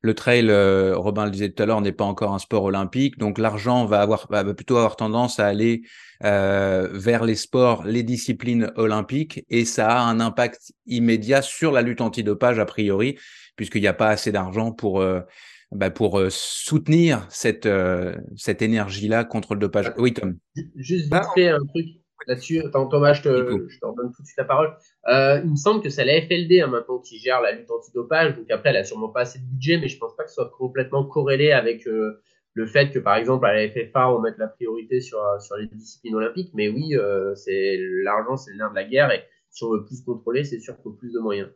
[0.02, 0.50] Le trail,
[0.94, 4.02] Robin le disait tout à l'heure, n'est pas encore un sport olympique, donc l'argent va
[4.02, 5.82] avoir va plutôt avoir tendance à aller
[6.20, 12.02] vers les sports, les disciplines olympiques, et ça a un impact immédiat sur la lutte
[12.02, 13.18] antidopage a priori,
[13.56, 15.02] puisqu'il n'y a pas assez d'argent pour
[15.76, 19.92] bah, pour euh, soutenir cette, euh, cette énergie-là contre le dopage.
[19.98, 20.38] Oui, Tom.
[20.74, 21.86] Juste vite fait un truc
[22.26, 22.62] là-dessus.
[22.72, 23.28] Thomas, je te,
[23.68, 24.74] je te redonne tout de suite la parole.
[25.08, 28.36] Euh, il me semble que c'est la FLD hein, maintenant qui gère la lutte anti-dopage.
[28.36, 30.36] Donc après, elle a sûrement pas assez de budget, mais je pense pas que ce
[30.36, 34.48] soit complètement corrélé avec le fait que, par exemple, à la FFA, on mette la
[34.48, 36.50] priorité sur, sur les disciplines olympiques.
[36.54, 36.96] Mais oui,
[37.34, 39.12] c'est l'argent, c'est le nerf de la guerre.
[39.12, 41.48] Et si on veut plus contrôler, c'est sûr qu'il faut plus de moyens.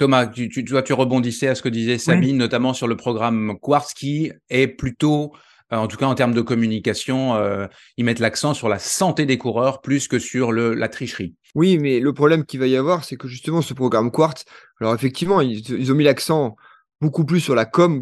[0.00, 3.92] Thomas, tu, tu, tu rebondissais à ce que disait Sabine, notamment sur le programme Quartz,
[3.92, 5.34] qui est plutôt,
[5.74, 7.66] euh, en tout cas en termes de communication, euh,
[7.98, 11.34] ils mettent l'accent sur la santé des coureurs plus que sur le, la tricherie.
[11.54, 14.46] Oui, mais le problème qu'il va y avoir, c'est que justement ce programme Quartz,
[14.80, 16.56] alors effectivement, ils, ont mis l'accent
[17.02, 18.00] beaucoup plus sur la com,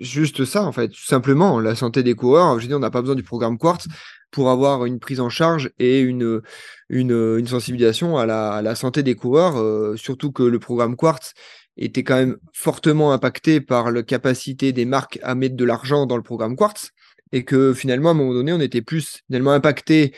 [0.00, 2.58] juste ça en fait, tout simplement, la santé des coureurs.
[2.60, 3.86] Je dis, on n'a pas besoin du programme Quartz
[4.30, 6.42] pour avoir une prise en charge et une,
[6.88, 11.32] une, sensibilisation à la, santé des coureurs, euh, surtout que le programme Quartz
[11.76, 16.16] était quand même fortement impacté par la capacité des marques à mettre de l'argent dans
[16.16, 16.90] le programme Quartz
[17.32, 20.14] et que finalement, à un moment donné, on était plus finalement impacté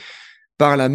[0.56, 0.88] par la,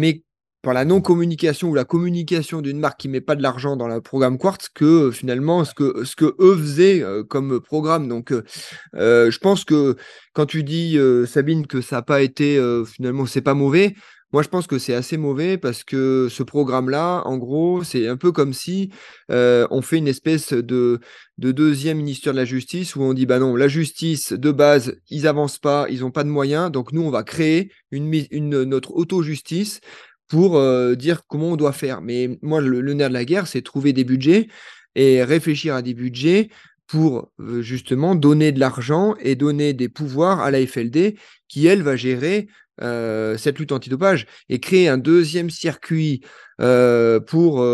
[0.64, 4.00] par la non-communication ou la communication d'une marque qui met pas de l'argent dans le
[4.00, 8.08] programme Quartz que euh, finalement ce que, ce que eux faisaient euh, comme programme.
[8.08, 9.96] Donc, euh, je pense que
[10.32, 13.94] quand tu dis, Sabine, que ça n'a pas été, finalement, c'est pas mauvais,
[14.32, 18.16] moi, je pense que c'est assez mauvais parce que ce programme-là, en gros, c'est un
[18.16, 18.90] peu comme si
[19.28, 20.98] on fait une espèce de,
[21.38, 24.96] de, deuxième ministère de la Justice où on dit, bah non, la justice, de base,
[25.08, 28.64] ils avancent pas, ils n'ont pas de moyens, donc nous, on va créer une, une
[28.64, 29.80] notre auto-justice
[30.28, 32.00] pour euh, dire comment on doit faire.
[32.00, 34.48] Mais moi, le, nerf de la guerre, c'est trouver des budgets
[34.94, 36.50] et réfléchir à des budgets
[36.86, 41.16] pour euh, justement donner de l'argent et donner des pouvoirs à la FLD
[41.48, 42.48] qui, elle, va gérer
[42.82, 46.22] euh, cette lutte antidopage et créer un deuxième circuit
[46.58, 47.66] pour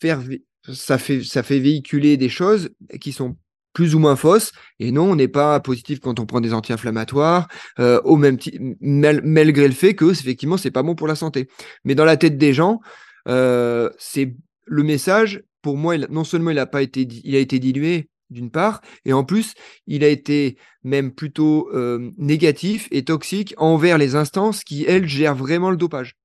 [0.00, 0.22] faire...
[0.72, 3.36] Ça fait, ça fait véhiculer des choses qui sont
[3.74, 4.52] plus ou moins fausse.
[4.78, 8.38] Et non, on n'est pas positif quand on prend des anti-inflammatoires, euh, au même
[8.80, 11.48] malgré le fait que effectivement c'est pas bon pour la santé.
[11.84, 12.80] Mais dans la tête des gens,
[13.28, 14.34] euh, c'est
[14.64, 15.42] le message.
[15.60, 19.12] Pour moi, non seulement il a pas été, il a été dilué d'une part, et
[19.12, 19.54] en plus,
[19.86, 25.34] il a été même plutôt euh, négatif et toxique envers les instances qui, elles, gèrent
[25.34, 26.16] vraiment le dopage.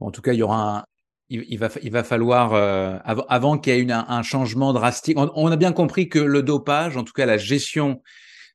[0.00, 0.84] En tout cas, il y aura un,
[1.28, 5.56] il, va, il va falloir, euh, avant, qu'il y ait un, changement drastique, on, a
[5.56, 8.02] bien compris que le dopage, en tout cas la gestion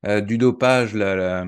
[0.06, 1.46] euh, du dopage, euh,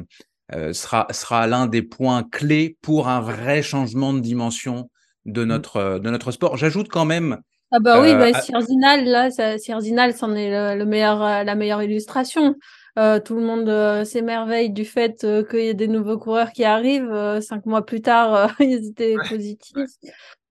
[0.74, 4.90] sera, sera l'un des points clés pour un vrai changement de dimension
[5.26, 5.48] de mmh.
[5.48, 6.58] notre, de notre sport.
[6.58, 7.38] J'ajoute quand même.
[7.74, 12.56] Ah bah oui, bah, là, Sierzinal, c'en est le, meilleur, la meilleure illustration.
[12.96, 17.40] Tout le monde s'émerveille du fait qu'il y ait des nouveaux coureurs qui arrivent.
[17.42, 19.76] cinq mois plus tard, ils étaient positifs.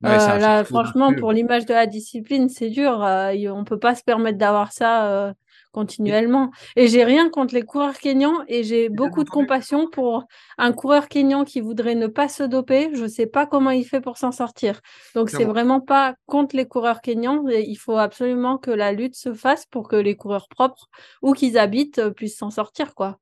[0.05, 3.05] Euh, là, franchement, pour l'image de la discipline, c'est dur.
[3.05, 5.33] Euh, on peut pas se permettre d'avoir ça euh,
[5.73, 6.51] continuellement.
[6.77, 10.25] Et j'ai rien contre les coureurs kényans et j'ai beaucoup de compassion pour
[10.59, 12.91] un coureur kényan qui voudrait ne pas se doper.
[12.95, 14.81] Je ne sais pas comment il fait pour s'en sortir.
[15.15, 17.45] Donc, c'est vraiment pas contre les coureurs kényans.
[17.49, 20.89] Il faut absolument que la lutte se fasse pour que les coureurs propres,
[21.23, 23.19] où qu'ils habitent, puissent s'en sortir, quoi.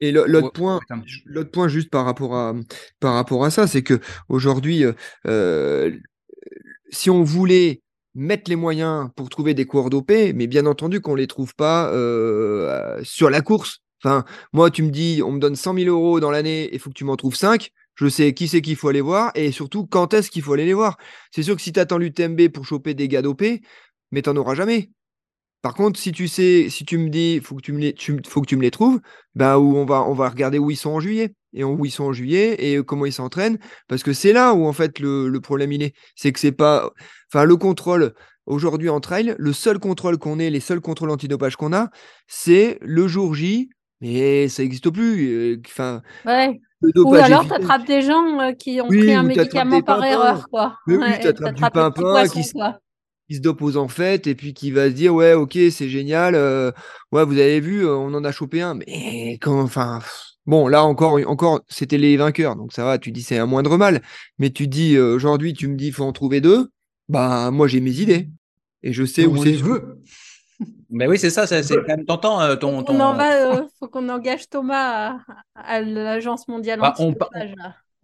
[0.00, 0.80] Et l'autre point,
[1.24, 2.54] l'autre point juste par rapport à
[3.00, 4.92] par rapport à ça, c'est que aujourd'hui, euh,
[5.26, 5.96] euh,
[6.90, 7.80] si on voulait
[8.14, 11.54] mettre les moyens pour trouver des coureurs dopés, mais bien entendu qu'on ne les trouve
[11.54, 13.80] pas euh, sur la course.
[14.02, 16.90] Enfin, moi, tu me dis, on me donne 100 000 euros dans l'année, il faut
[16.90, 17.70] que tu m'en trouves 5.
[17.96, 20.66] Je sais qui c'est qu'il faut aller voir et surtout quand est-ce qu'il faut aller
[20.66, 20.96] les voir?
[21.30, 23.62] C'est sûr que si tu attends l'UTMB pour choper des gars dopés,
[24.10, 24.90] mais tu n'en auras jamais.
[25.64, 27.94] Par contre, si tu sais, si tu me dis, faut que tu me les,
[28.26, 29.00] faut que tu me les trouves,
[29.34, 31.90] ben où on va, on va regarder où ils sont en juillet et où ils
[31.90, 33.56] sont en juillet et comment ils s'entraînent,
[33.88, 36.52] parce que c'est là où en fait le, le problème il est, c'est que c'est
[36.52, 36.90] pas,
[37.32, 38.12] enfin le contrôle
[38.44, 41.88] aujourd'hui en trail, le seul contrôle qu'on ait, les seuls contrôles antidopage qu'on a,
[42.26, 43.70] c'est le jour J,
[44.02, 45.30] mais ça n'existe plus.
[45.30, 46.60] Euh, enfin, ouais.
[46.94, 50.46] Ou alors, tu attrapes des gens euh, qui ont pris un médicament par erreur.
[50.50, 50.76] Quoi.
[50.86, 52.42] Oui, ouais, tu attrapes du pimpin qui,
[53.28, 55.88] qui se dope aux en fait et puis qui va se dire ouais ok c'est
[55.88, 56.72] génial euh,
[57.12, 60.00] ouais vous avez vu euh, on en a chopé un mais quand enfin
[60.46, 63.76] bon là encore encore c'était les vainqueurs donc ça va tu dis c'est un moindre
[63.76, 64.02] mal
[64.38, 66.70] mais tu dis euh, aujourd'hui tu me dis faut en trouver deux
[67.08, 68.28] bah moi j'ai mes idées.
[68.82, 70.00] Et je sais où c'est veux
[70.90, 72.94] mais oui c'est ça c'est quand même tentant ton, ton...
[72.94, 75.18] On en va, faut qu'on engage Thomas
[75.54, 77.14] à, l'agence mondiale bah, on,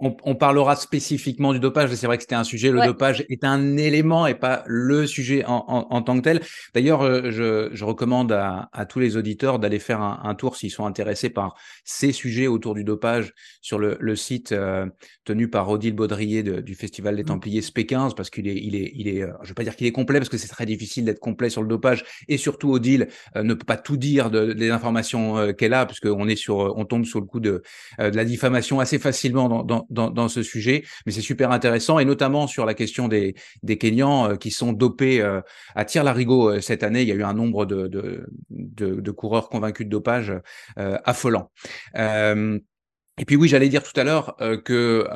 [0.01, 1.93] on, parlera spécifiquement du dopage.
[1.95, 2.71] C'est vrai que c'était un sujet.
[2.71, 6.41] Le dopage est un élément et pas le sujet en, tant que tel.
[6.75, 11.31] D'ailleurs, euh, je, recommande à, tous les auditeurs d'aller faire un, tour s'ils sont intéressés
[11.31, 14.87] par ces sujets autour du dopage sur le, site euh,
[15.25, 17.27] tenu par Odile Baudrier du Festival des mmh.
[17.27, 19.87] Templiers SP15 parce qu'il est, il est, il est, euh, je vais pas dire qu'il
[19.87, 23.09] est complet parce que c'est très difficile d'être complet sur le dopage et surtout Odile
[23.35, 27.05] ne peut pas tout dire de, des informations qu'elle a puisqu'on est sur, on tombe
[27.05, 27.63] sur le coup de,
[27.99, 29.87] de la diffamation assez facilement dans dans,
[30.29, 34.37] ce sujet, mais c'est super intéressant et notamment sur la question des, des Kenyans euh,
[34.37, 35.41] qui sont dopés euh,
[35.75, 37.03] à tir larigot euh, cette année.
[37.03, 40.33] Il y a eu un nombre de, de, coureurs convaincus de dopage
[40.77, 41.51] affolant.
[41.97, 45.07] et puis oui, j'allais dire tout à l'heure que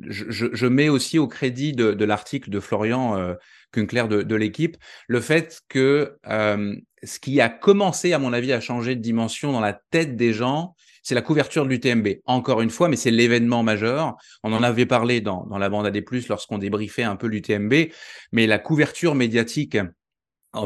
[0.00, 3.34] je, je, mets aussi au crédit de, l'article de Florian
[3.72, 4.76] Kunkler de, de l'équipe
[5.08, 6.16] le fait que
[7.04, 10.32] ce qui a commencé, à mon avis, à changer de dimension dans la tête des
[10.32, 12.08] gens, c'est la couverture de l'UTMB.
[12.24, 14.16] Encore une fois, mais c'est l'événement majeur.
[14.42, 17.74] On en avait parlé dans, dans la bande AD+, lorsqu'on débriefait un peu l'UTMB,
[18.32, 19.76] mais la couverture médiatique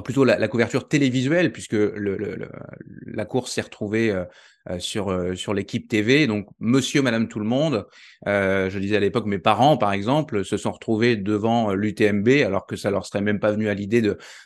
[0.05, 2.48] plutôt la, couverture télévisuelle, puisque le,
[3.07, 4.24] la course s'est retrouvée euh,
[4.68, 6.27] euh, sur, euh, sur l'équipe TV.
[6.27, 7.87] Donc, monsieur, madame, tout le monde,
[8.27, 12.77] je disais à l'époque, mes parents, par exemple, se sont retrouvés devant l'UTMB, alors que
[12.77, 14.03] ça leur serait même pas venu à l'idée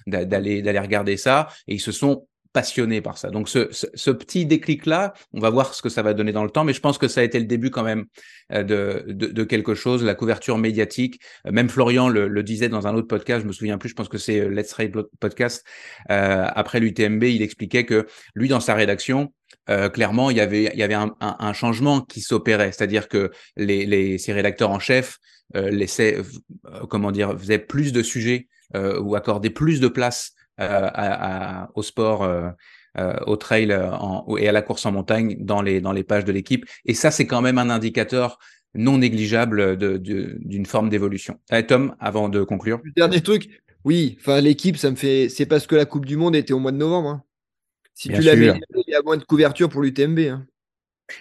[0.07, 3.30] d'aller, d'aller regarder ça, et ils se sont passionné par ça.
[3.30, 6.50] Donc ce, ce, petit déclic-là, on va voir ce que ça va donner dans le
[6.50, 8.04] temps, mais je pense que ça a été le début quand même
[8.52, 11.20] euh, de, de, de quelque chose, la couverture médiatique.
[11.46, 13.94] Euh, même Florian le, le, disait dans un autre podcast, je me souviens plus, je
[13.94, 15.64] pense que c'est euh, Let's Ride podcast.
[16.10, 19.32] Euh, après l'UTMB, il expliquait que lui, dans sa rédaction,
[19.70, 23.30] euh, clairement, il y avait, il y avait un, un, changement qui s'opérait, c'est-à-dire que
[23.56, 25.18] les, les, ses rédacteurs en chef
[25.56, 26.18] euh, laissaient,
[26.90, 32.24] comment dire, faisaient plus de sujets ou accordaient plus de place euh, à, au sport,
[32.24, 32.50] euh,
[32.98, 36.26] euh, au trail en, et à la course en montagne dans les, dans les pages
[36.26, 36.66] de l'équipe.
[36.84, 38.38] Et ça, c'est quand même un indicateur
[38.74, 41.38] non négligeable d'une de, forme d'évolution.
[41.68, 42.80] Tom, avant de conclure.
[42.96, 45.28] dernier truc, oui, enfin l'équipe, ça me fait.
[45.28, 47.08] C'est parce que la Coupe du Monde était au mois de novembre.
[47.08, 47.22] Hein.
[47.94, 50.18] Si tu l'avais, il y a moins de couverture pour l'UTMB.
[50.20, 50.46] Hein.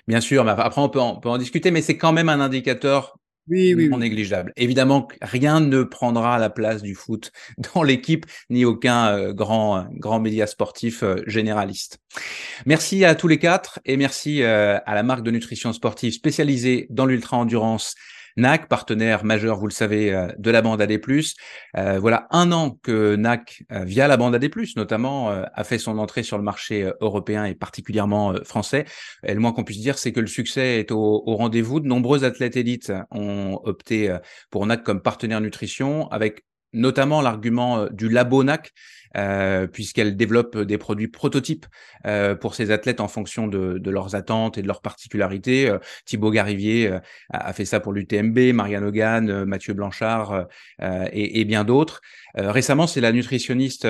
[0.08, 2.40] Bien sûr, mais après on peut on peut en discuter, mais c'est quand même un
[2.40, 3.18] indicateur
[3.48, 4.54] oui, oui, non négligeable.
[4.56, 7.32] Évidemment, rien ne prendra la place du foot
[7.74, 12.00] dans l'équipe, ni aucun euh, grand, grand média sportif euh, généraliste.
[12.66, 16.88] Merci à tous les quatre et merci euh, à la marque de nutrition sportive spécialisée
[16.90, 17.96] dans l'ultra-endurance
[18.38, 21.00] NAC, partenaire majeur, vous le savez, euh, de la bande AD+.
[21.78, 25.98] Euh, voilà un an que NAC, euh, via la bande AD+, notamment, a fait son
[25.98, 28.86] entrée sur le marché européen et particulièrement français.
[29.26, 31.80] Et le moins qu'on puisse dire, c'est que le succès est au, au rendez-vous.
[31.80, 34.16] De nombreux athlètes élites ont opté
[34.50, 38.72] pour NAC comme partenaire nutrition, avec notamment l'argument du labo NAC,
[39.18, 41.66] euh, puisqu'elle développe des produits prototypes
[42.06, 45.70] euh, pour ses athlètes en fonction de, de, leurs attentes et de leurs particularités.
[45.70, 47.00] Euh, Thibaut Garivier euh,
[47.32, 50.48] a, fait ça pour l'UTMB, Marianne Hogan, Mathieu Blanchard
[50.82, 52.02] et, et, bien d'autres.
[52.36, 53.88] récemment, c'est la nutritionniste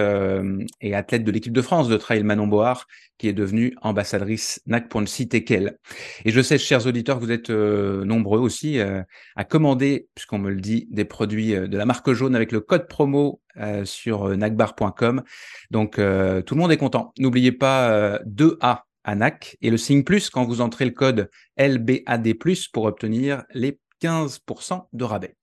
[0.82, 2.82] et athlète de l'équipe de France de trail Manon Board
[3.22, 5.78] qui est devenue ambassadrice NAC pour ne citer qu'elle.
[6.26, 10.88] Et je sais, chers auditeurs, vous êtes nombreux aussi à commander, puisqu'on me le dit,
[10.90, 13.40] des produits de la marque jaune avec le code promo
[13.84, 15.22] sur nacbar.com.
[15.70, 17.14] Donc tout le monde est content.
[17.20, 21.30] N'oubliez pas 2A à NAC et le signe plus quand vous entrez le code
[21.60, 22.34] LBAD+,
[22.74, 25.36] pour obtenir les 15% de rabais.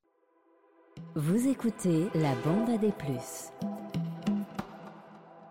[1.14, 2.92] Vous écoutez la bande AD+.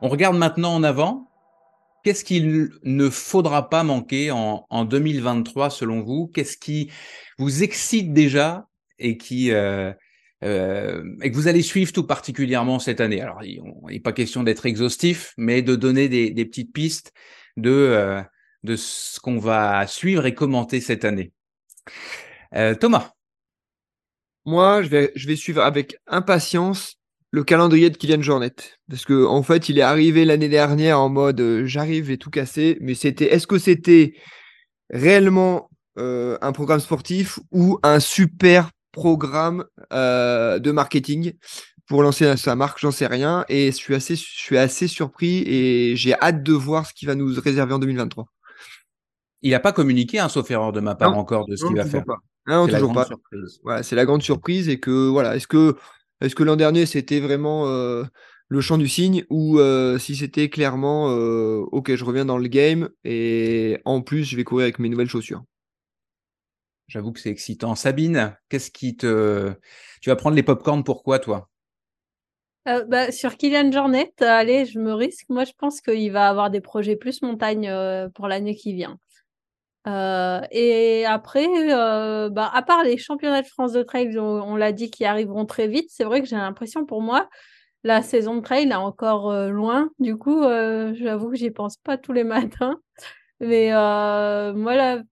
[0.01, 1.26] On regarde maintenant en avant.
[2.08, 6.28] Qu'est-ce qu'il ne faudra pas manquer en, 2023 selon vous?
[6.28, 6.89] Qu'est-ce qui
[7.38, 9.91] vous excite déjà et qui euh,
[10.41, 13.20] euh, et que vous allez suivre tout particulièrement cette année?
[13.20, 17.12] Alors, il n'est pas question d'être exhaustif, mais de donner des, petites pistes
[17.58, 18.22] de, euh,
[18.63, 21.34] de ce qu'on va suivre et commenter cette année.
[22.80, 23.12] Thomas.
[24.46, 26.96] Moi, je vais, je vais suivre avec impatience
[27.31, 28.53] le calendrier de Kylian Jornet.
[28.89, 32.29] Parce que en fait, il est arrivé l'année dernière en mode euh, j'arrive et tout
[32.29, 32.77] casser.
[32.81, 34.13] Mais c'était, est-ce que c'était
[34.89, 41.33] réellement euh, un programme sportif ou un super programme euh, de marketing
[41.87, 42.79] pour lancer sa marque?
[42.79, 43.45] J'en sais rien.
[43.49, 47.07] Et je suis assez, je suis assez surpris et j'ai hâte de voir ce qu'il
[47.07, 48.25] va nous réserver en 2023.
[49.43, 51.85] Il n'a pas communiqué, hein, sauf erreur de ma part encore, de ce qu'il va
[51.85, 52.03] faire.
[52.47, 53.07] Non, toujours pas.
[53.63, 55.75] Voilà, c'est la grande surprise et que voilà, est-ce que
[56.21, 58.03] est-ce que l'an dernier, c'était vraiment euh,
[58.47, 62.47] le chant du cygne ou euh, si c'était clairement euh, OK, je reviens dans le
[62.47, 65.43] game et en plus, je vais courir avec mes nouvelles chaussures?
[66.88, 67.75] J'avoue que c'est excitant.
[67.75, 69.53] Sabine, qu'est-ce qui te.
[70.01, 71.49] Tu vas prendre les popcorns pourquoi, toi?
[72.65, 75.25] Bah, sur Kylian Jornet, allez, je me risque.
[75.30, 77.69] Moi, je pense qu'il va avoir des projets plus montagne
[78.13, 78.97] pour l'année qui vient.
[79.88, 84.71] Euh, et après, euh, bah, à part les championnats de France de trail, on, l'a
[84.71, 87.30] dit, qui arriveront très vite, c'est vrai que j'ai l'impression pour moi,
[87.84, 89.89] la saison de trail est encore euh, loin.
[90.00, 92.78] Du coup, j'avoue que j'y pense pas tous les matins.
[93.39, 95.04] Mais moi,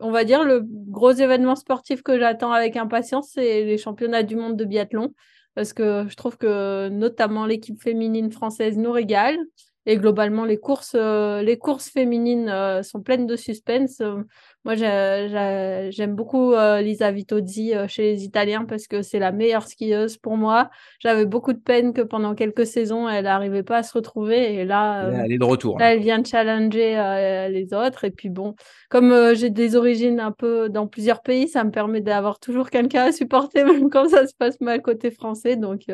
[0.00, 4.36] on va dire le gros événement sportif que j'attends avec impatience, c'est les championnats du
[4.36, 5.14] monde de biathlon.
[5.54, 9.38] Parce que je trouve que notamment l'équipe féminine française nous régale.
[9.86, 14.00] Et globalement, les courses, euh, les courses féminines euh, sont pleines de suspense.
[14.02, 14.22] Euh,
[14.66, 20.36] moi, j'aime beaucoup Lisa Vitozzi chez les Italiens parce que c'est la meilleure skieuse pour
[20.36, 20.68] moi.
[20.98, 24.56] J'avais beaucoup de peine que pendant quelques saisons, elle n'arrivait pas à se retrouver.
[24.56, 25.78] Et là, elle est de retour.
[25.78, 28.04] Là, elle vient de challenger les autres.
[28.04, 28.54] Et puis bon,
[28.90, 33.04] comme j'ai des origines un peu dans plusieurs pays, ça me permet d'avoir toujours quelqu'un
[33.04, 35.56] à supporter, même quand ça se passe mal côté français.
[35.56, 35.86] Donc,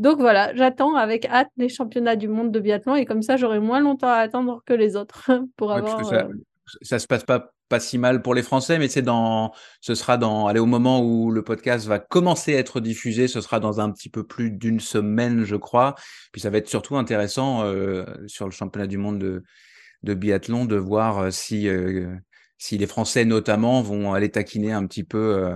[0.00, 3.60] donc voilà, j'attends avec hâte les championnats du monde de biathlon et comme ça, j'aurai
[3.60, 6.06] moins longtemps à attendre que les autres pour avoir.
[6.06, 6.32] ça, euh,
[6.80, 10.16] ça, se passe pas pas si mal pour les Français, mais c'est dans, ce sera
[10.16, 13.78] dans, allez, au moment où le podcast va commencer à être diffusé, ce sera dans
[13.78, 15.94] un petit peu plus d'une semaine, je crois.
[16.32, 19.44] Puis ça va être surtout intéressant euh, sur le championnat du monde de,
[20.02, 21.68] de biathlon de voir euh, si,
[22.56, 25.54] si les Français notamment vont aller taquiner un petit peu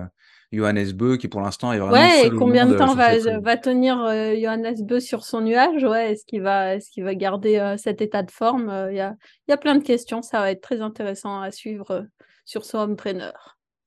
[0.54, 1.94] Johannes Beu qui pour l'instant est vraiment.
[1.94, 5.84] Ouais, et combien de temps va, va tenir euh, Johannes Beu sur son nuage?
[5.84, 8.68] Ouais, est-ce qu'il va, est qu'il va garder euh, cet état de forme?
[8.68, 9.14] Euh, Il y, a,
[9.48, 10.22] y, a, plein de questions.
[10.22, 12.06] Ça va être très intéressant à suivre
[12.44, 13.30] sur son home trainer.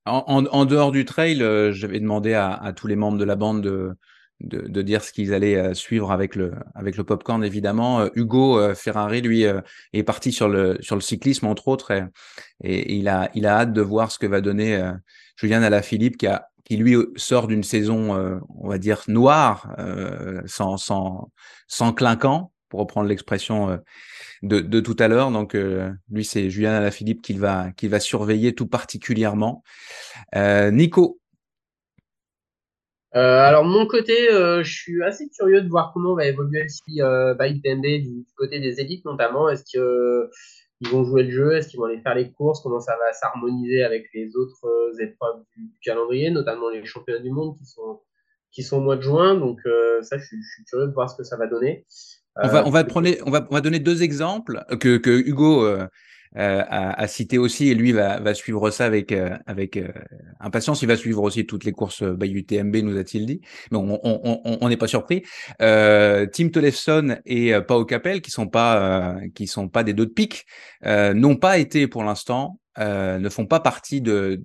[0.06, 1.40] En, en, dehors du trail,
[1.72, 3.92] j'avais demandé à, à, tous les membres de la bande de,
[4.40, 8.08] de, de dire ce qu'ils allaient suivre avec le, avec le popcorn, évidemment.
[8.16, 12.06] Hugo Ferrari, lui, est parti sur le, sur le cyclisme, entre autres, et,
[12.64, 14.82] et, il, a, il a hâte de voir ce que va donner
[15.36, 20.42] Julien Alaphilippe, qui a qui lui sort d'une saison, euh, on va dire, noire, euh,
[20.46, 23.78] sans, sans, clinquant, pour reprendre l'expression euh,
[24.44, 25.32] de, tout à l'heure.
[25.32, 25.56] Donc,
[26.12, 29.64] lui, c'est Julien Alaphilippe qu'il va, qu'il va surveiller tout particulièrement.
[30.36, 31.20] Nico
[33.14, 38.00] alors mon côté, je suis assez curieux de voir comment va évoluer le by du,
[38.00, 39.50] du, côté des élites notamment.
[39.50, 40.30] Est-ce que
[40.82, 43.14] ils vont jouer le jeu Est-ce qu'ils vont aller faire les courses Comment ça va
[43.14, 48.02] s'harmoniser avec les autres euh, épreuves du, calendrier, notamment les championnats du monde qui sont,
[48.52, 50.38] qui sont au mois de juin Donc euh, ça, je suis,
[50.70, 51.86] curieux de voir ce que ça va donner.
[52.36, 55.66] on, va, on, va prendre, on, va, on va donner deux exemples que, que Hugo
[55.66, 55.88] euh,
[56.36, 59.88] euh, à, citer aussi, et lui va, va suivre ça avec, euh, avec euh,
[60.40, 60.82] impatience.
[60.82, 64.78] Il va suivre aussi toutes les courses by UTMB, nous a-t-il dit, mais on n'est
[64.78, 65.24] pas surpris.
[65.60, 70.46] Tim Tollefson et Pau Capel, qui sont pas qui sont pas des deux de pique,
[70.86, 74.44] n'ont pas été pour l'instant ne font pas partie de,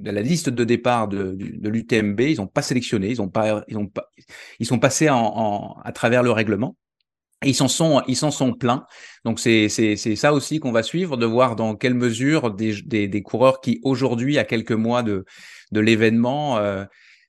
[0.00, 1.36] la liste de départ de,
[1.68, 2.20] l'UTMB.
[2.20, 4.10] Ils n'ont pas sélectionné, ils ont pas, ils ont pas,
[4.58, 6.76] ils sont passés à travers le règlement
[7.42, 8.86] ils s'en sont, ils s'en sont pleins.
[9.24, 13.08] Donc c'est c'est ça aussi qu'on va suivre, de voir dans quelle mesure des, des,
[13.08, 15.24] des coureurs qui aujourd'hui, à quelques mois de
[15.72, 16.84] de l'événement, euh,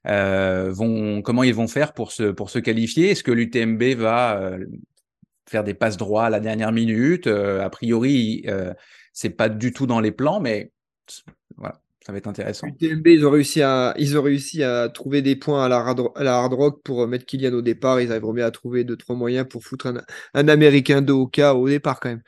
[0.07, 3.11] euh, vont comment ils vont faire pour se pour se qualifier?
[3.11, 4.65] Est-ce que l'UTMB va euh,
[5.49, 7.27] faire des passes droits à la dernière minute?
[7.27, 8.45] A priori,
[9.13, 10.71] c'est pas du tout dans les plans, mais.
[12.05, 12.67] Ça va être intéressant.
[12.67, 16.53] UTMB, ils ont réussi à, ils ont réussi à trouver des points à la, hard,
[16.53, 17.99] rock pour mettre Kylian au départ.
[17.99, 19.91] Ils arriveront bien à trouver deux, trois moyens pour foutre
[20.35, 22.21] un, Américain de au cas au départ quand même.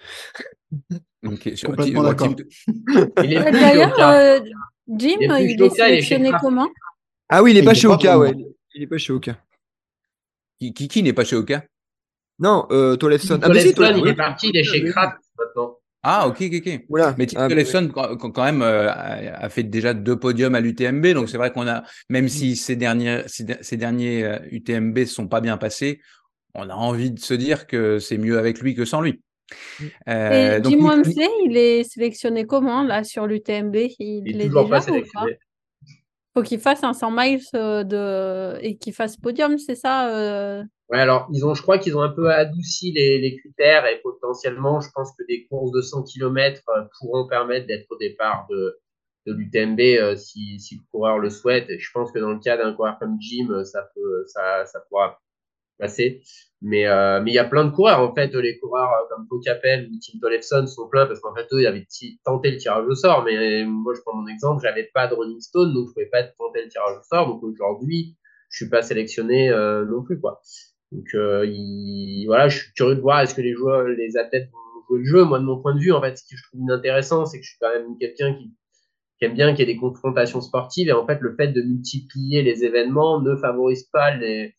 [1.26, 2.34] Ok, complètement d'accord.
[3.18, 4.40] D'ailleurs, euh,
[4.88, 6.70] Jim, il est sélectionné comment?
[7.28, 8.34] Ah oui, il n'est pas, chez Oka, ouais.
[8.76, 9.36] Il n'est pas chez Oka.
[10.60, 11.66] Qui, qui, n'est pas chez Oka
[12.40, 13.40] Non, euh, Tolefson.
[13.42, 15.77] Ah, il est parti, il est chez Kraft maintenant.
[16.04, 16.82] Ah, ok, ok, ok.
[16.90, 17.16] Voilà.
[17.18, 17.48] Mais Tim
[17.96, 21.08] ah, quand même, euh, a fait déjà deux podiums à l'UTMB.
[21.08, 25.42] Donc, c'est vrai qu'on a, même si ces derniers, ces, derniers UTMB ne sont pas
[25.42, 26.00] bien passés,
[26.54, 29.22] on a envie de se dire que c'est mieux avec lui que sans lui.
[30.10, 34.82] Euh, Jim Wamsley, il est sélectionné comment là sur l'UTMB Il, il est toujours pas
[34.82, 35.38] sélectionné.
[36.38, 40.64] Faut qu'il fasse un 100 miles euh, et qu'il fasse podium, c'est ça euh?
[40.88, 44.80] Ouais, alors ils ont, je crois qu'ils ont un peu adouci les, critères et potentiellement,
[44.80, 48.78] je pense que des courses de 100 km euh, pourront permettre d'être au départ de,
[49.26, 51.72] de l'UTMB si, si, le coureur le souhaite.
[51.76, 55.20] Je pense que dans le cas d'un coureur comme Jim, ça peut, ça, ça pourra
[56.62, 59.42] Mais euh, mais il y a plein de coureurs en fait, les coureurs euh, comme
[59.44, 61.86] Capel ou Tim Tollefson sont pleins parce qu'en fait eux ils avaient
[62.26, 63.24] tenté le tirage au sort.
[63.24, 66.24] Mais moi je prends mon exemple, j'avais pas de Rolling Stone donc je pouvais pas
[66.24, 67.28] tenter le tirage au sort.
[67.28, 68.16] Donc aujourd'hui
[68.50, 70.42] je suis pas sélectionné euh, non plus quoi.
[70.92, 74.50] Donc euh, il, voilà, je suis curieux de voir est-ce que les joueurs, les athlètes
[74.52, 75.24] vont jouer le jeu.
[75.26, 77.44] Moi de mon point de vue en fait, ce que je trouve intéressant, c'est que
[77.44, 78.52] je suis quand même quelqu'un qui
[79.20, 81.62] qui aime bien qu'il y ait des confrontations sportives et en fait le fait de
[81.62, 84.54] multiplier les événements ne favorise pas les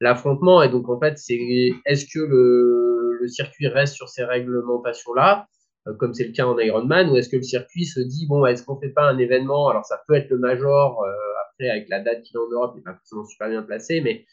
[0.00, 0.62] l'affrontement.
[0.62, 1.38] Et donc, en fait, c'est
[1.86, 5.46] est-ce que le, le, circuit reste sur ces réglementations-là,
[5.86, 8.46] euh, comme c'est le cas en Ironman, ou est-ce que le circuit se dit, bon,
[8.46, 9.68] est-ce qu'on fait pas un événement?
[9.68, 11.12] Alors, ça peut être le Major, euh,
[11.48, 14.00] après, avec la date qu'il a en Europe, il n'est pas forcément super bien placé,
[14.00, 14.24] mais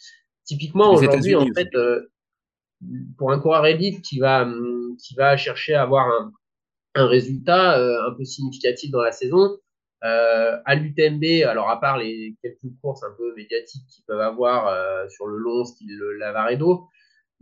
[0.43, 2.11] typiquement, aujourd'hui, en fait, euh,
[3.17, 4.47] pour un coureur élite qui va,
[4.99, 6.31] qui va chercher à avoir un,
[6.93, 9.57] un résultat un peu significatif dans la saison,
[10.03, 14.67] euh, à l'UTMB, alors à part les quelques courses un peu médiatiques qu'ils peuvent avoir
[14.67, 16.89] euh, sur le long, style le Lavaredo,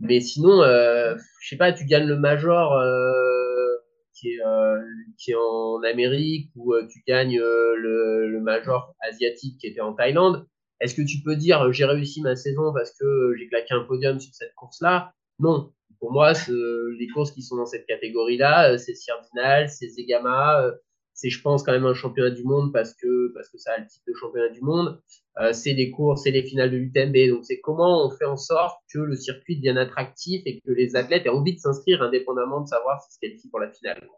[0.00, 3.76] mais sinon, euh, je sais pas, tu gagnes le Major euh,
[4.12, 4.80] qui, est, euh,
[5.18, 10.46] qui est en Amérique ou tu gagnes le, Major asiatique qui était en Thaïlande.
[10.80, 14.20] Est-ce que tu peux dire j'ai réussi ma saison parce que j'ai claqué un podium
[14.20, 15.12] sur cette course-là?
[15.38, 15.72] Non.
[15.98, 20.70] Pour moi, les courses qui sont dans cette catégorie-là, c'est Sirdinal, c'est Zegama,
[21.14, 23.78] c'est je pense quand même un championnat du monde parce que parce que ça a
[23.78, 25.00] le titre de championnat du monde.
[25.40, 27.30] Euh, c'est les courses, c'est les finales de l'UTMB.
[27.30, 30.96] Donc c'est comment on fait en sorte que le circuit devienne attractif et que les
[30.96, 34.08] athlètes aient envie de s'inscrire indépendamment de savoir si c'est qualifient pour la finale.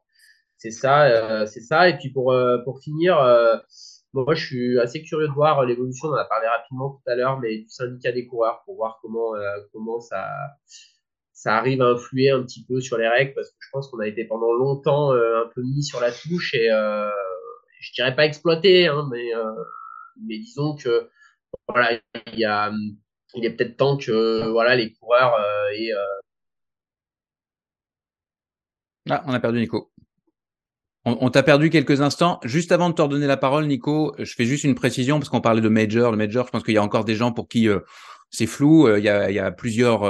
[0.56, 1.88] C'est ça, euh, c'est ça.
[1.88, 3.16] Et puis pour euh, pour finir,
[4.14, 6.08] moi je suis assez curieux de voir l'évolution.
[6.08, 8.98] On en a parlé rapidement tout à l'heure, mais du syndicat des coureurs pour voir
[9.02, 9.32] comment
[9.72, 10.26] comment ça
[11.36, 14.00] ça arrive à influer un petit peu sur les règles parce que je pense qu'on
[14.00, 17.10] a été pendant longtemps euh, un peu mis sur la touche et euh,
[17.78, 19.44] je dirais pas exploité, hein, mais, euh,
[20.26, 21.10] mais disons que
[21.68, 22.00] voilà,
[22.32, 22.72] il y a,
[23.34, 25.34] il est peut-être temps que voilà les coureurs
[29.08, 29.92] ah, on a perdu Nico.
[31.04, 32.40] On, t'a perdu quelques instants.
[32.42, 35.40] Juste avant de te redonner la parole, Nico, je fais juste une précision parce qu'on
[35.40, 36.10] parlait de major.
[36.10, 37.68] Le major, je pense qu'il y a encore des gens pour qui
[38.30, 38.88] c'est flou.
[38.96, 40.02] Il y a plusieurs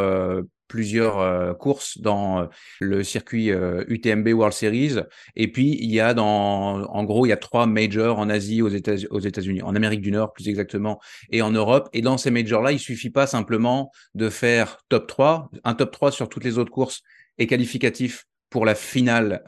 [0.68, 2.46] plusieurs euh, courses dans euh,
[2.80, 4.96] le circuit UTMB euh, World Series.
[5.34, 8.62] Et puis, il y a dans, en gros, il y a trois majors en Asie,
[8.62, 11.00] aux États-Unis, aux États-Unis, en Amérique du Nord plus exactement,
[11.30, 11.88] et en Europe.
[11.92, 15.50] Et dans ces majors-là, il suffit pas simplement de faire top 3.
[15.64, 17.02] Un top 3 sur toutes les autres courses
[17.38, 19.42] est qualificatif pour la finale,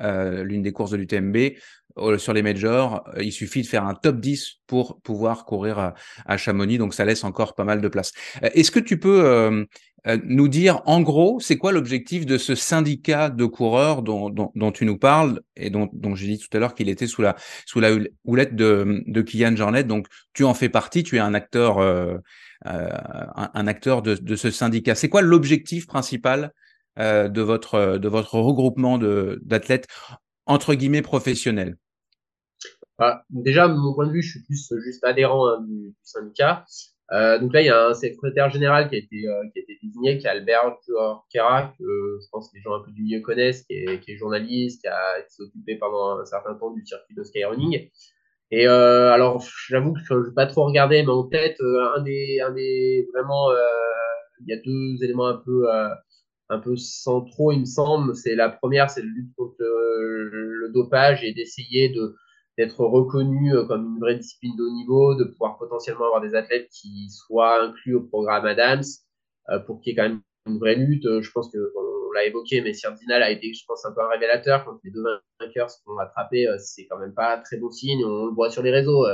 [0.44, 1.54] l'une des courses de l'UTMB.
[2.18, 5.94] Sur les majors, il suffit de faire un top 10 pour pouvoir courir à,
[6.26, 8.12] à Chamonix, donc ça laisse encore pas mal de place.
[8.42, 9.64] Est-ce que tu peux euh,
[10.24, 14.98] nous dire en gros, c'est quoi l'objectif de ce syndicat de coureurs dont, tu nous
[14.98, 17.36] parles et dont, j'ai dit tout à l'heure qu'il était sous la,
[18.24, 19.84] houlette de, Kylian Jornet.
[19.84, 22.16] Donc, tu en fais partie, tu es un acteur, euh,
[22.66, 22.88] euh,
[23.36, 24.94] un, acteur de, ce syndicat.
[24.94, 26.52] C'est quoi l'objectif principal
[26.98, 29.86] euh, de, votre, de regroupement d'athlètes
[30.46, 31.76] entre guillemets professionnels?
[32.98, 36.64] Bah, Déjà, de mon point de vue, je suis plus juste adhérent hein, du syndicat.
[37.12, 39.62] Euh, donc là, il y a un secrétaire général qui a été, euh, qui a
[39.62, 40.76] été désigné, qui est Albert
[41.32, 44.12] Kera, que je pense que les gens un peu du milieu connaissent, qui est, qui
[44.12, 47.88] est journaliste, qui, a, qui s'est occupé pendant un certain temps du circuit de skyrunning.
[48.50, 51.96] Et euh, alors, j'avoue que je ne vais pas trop regarder, mais en tête, euh,
[51.96, 53.56] un des, un des vraiment, euh,
[54.40, 55.66] il y a deux éléments un peu,
[56.48, 58.14] un peu centraux, il me semble.
[58.16, 62.14] C'est la première, c'est le lutte contre le dopage et d'essayer de
[62.58, 66.34] d'être reconnu euh, comme une vraie discipline de haut niveau, de pouvoir potentiellement avoir des
[66.34, 68.82] athlètes qui soient inclus au programme Adams,
[69.50, 71.06] euh, pour qu'il y ait quand même une vraie lutte.
[71.06, 74.02] Euh, je pense que on l'a évoqué, mais Sirdinal a été, je pense, un peu
[74.02, 74.64] un révélateur.
[74.64, 75.04] Quand les deux
[75.40, 78.04] vainqueurs se font attraper, c'est quand même pas très bon signe.
[78.04, 79.06] On le voit sur les réseaux.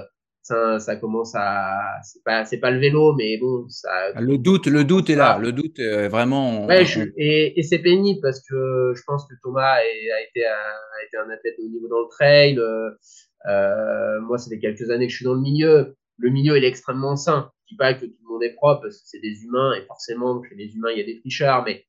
[0.42, 1.80] Ça, ça commence à.
[2.04, 3.66] C'est pas, c'est pas le vélo, mais bon.
[3.68, 5.38] Ça, ah, le doute, le doute est là.
[5.38, 6.66] Le doute, est vraiment.
[6.66, 6.84] Ouais,
[7.16, 11.16] et, et c'est pénible parce que je pense que Thomas a, été, un, a été
[11.16, 12.58] un athlète au niveau dans le trail.
[13.46, 15.96] Euh, moi, ça fait quelques années que je suis dans le milieu.
[16.18, 17.50] Le milieu, il est extrêmement sain.
[17.66, 19.84] Je dis pas que tout le monde est propre parce que c'est des humains et
[19.86, 21.84] forcément, chez les humains, il y a des tricheurs, mais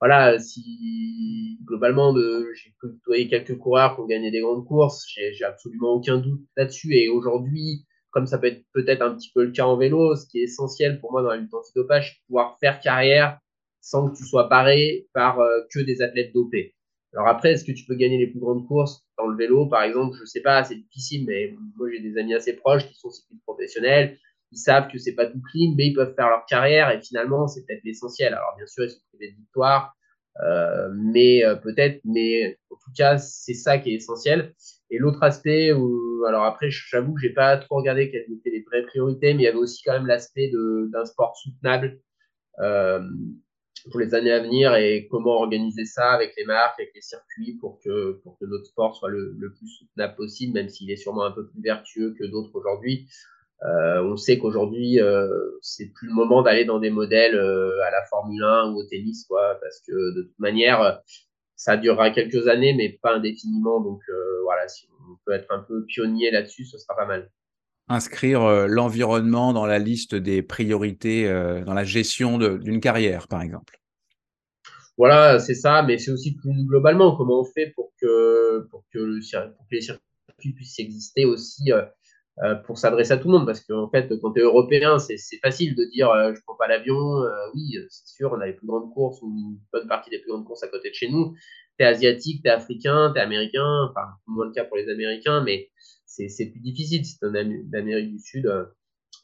[0.00, 5.92] voilà, si globalement j'ai côtoyé quelques coureurs qui ont gagné des grandes courses, j'ai absolument
[5.92, 6.94] aucun doute là-dessus.
[6.94, 10.26] Et aujourd'hui, comme ça peut être peut-être un petit peu le cas en vélo, ce
[10.26, 13.38] qui est essentiel pour moi dans la lutte antidopage, c'est pouvoir faire carrière
[13.80, 16.74] sans que tu sois paré par euh, que des athlètes dopés.
[17.14, 19.82] Alors après, est-ce que tu peux gagner les plus grandes courses dans le vélo, par
[19.82, 20.16] exemple?
[20.20, 23.42] Je sais pas, c'est difficile, mais moi j'ai des amis assez proches qui sont cyclistes
[23.42, 24.18] professionnels.
[24.52, 27.46] Ils savent que c'est pas tout clean, mais ils peuvent faire leur carrière et finalement
[27.48, 28.34] c'est peut-être l'essentiel.
[28.34, 29.96] Alors bien sûr, ils sont privés de victoire,
[30.44, 34.54] euh, mais euh, peut-être, mais en tout cas c'est ça qui est essentiel.
[34.90, 38.62] Et l'autre aspect, où, alors après, j'avoue que j'ai pas trop regardé quelles étaient les
[38.62, 40.50] vraies priorités, mais il y avait aussi quand même l'aspect
[40.92, 42.00] d'un sport soutenable.
[42.60, 43.00] Euh,
[43.90, 47.56] pour les années à venir et comment organiser ça avec les marques, avec les circuits
[47.60, 51.24] pour que, pour que notre sport soit le, plus soutenable possible, même s'il est sûrement
[51.24, 53.08] un peu plus vertueux que d'autres aujourd'hui.
[53.62, 55.28] Euh, on sait qu'aujourd'hui, euh,
[55.60, 58.84] c'est plus le moment d'aller dans des modèles euh, à la Formule 1 ou au
[58.84, 61.00] tennis, quoi, parce que de toute manière,
[61.56, 63.80] ça durera quelques années, mais pas indéfiniment.
[63.80, 64.00] Donc
[64.44, 67.30] voilà, si on peut être un peu pionnier là-dessus, ce sera pas mal
[67.90, 73.42] inscrire euh, l'environnement dans la liste des priorités euh, dans la gestion d'une carrière, par
[73.42, 73.78] exemple.
[74.96, 78.98] Voilà, c'est ça, mais c'est aussi plus globalement comment on fait pour que, pour que,
[78.98, 79.20] le,
[79.70, 83.46] les circuits puissent exister aussi euh, pour s'adresser à tout le monde.
[83.46, 87.24] Parce qu'en fait, quand tu es européen, c'est facile de dire je prends pas l'avion.
[87.54, 90.30] oui, c'est sûr, on a les plus grandes courses ou une bonne partie des plus
[90.30, 91.34] grandes courses à côté de chez nous.
[91.78, 94.88] Tu es asiatique, tu es africain, tu es américain, enfin, moins le cas pour les
[94.90, 95.70] Américains, mais
[96.10, 98.46] c'est plus difficile si c'est d'Amérique du Sud.
[98.46, 98.64] Euh.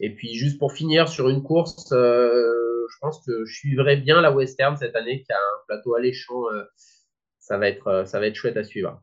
[0.01, 4.21] Et puis juste pour finir sur une course, euh, je pense que je suivrai bien
[4.21, 6.45] la Western cette année qui a un plateau alléchant.
[6.53, 6.63] Euh,
[7.39, 9.01] ça va être ça va être chouette à suivre.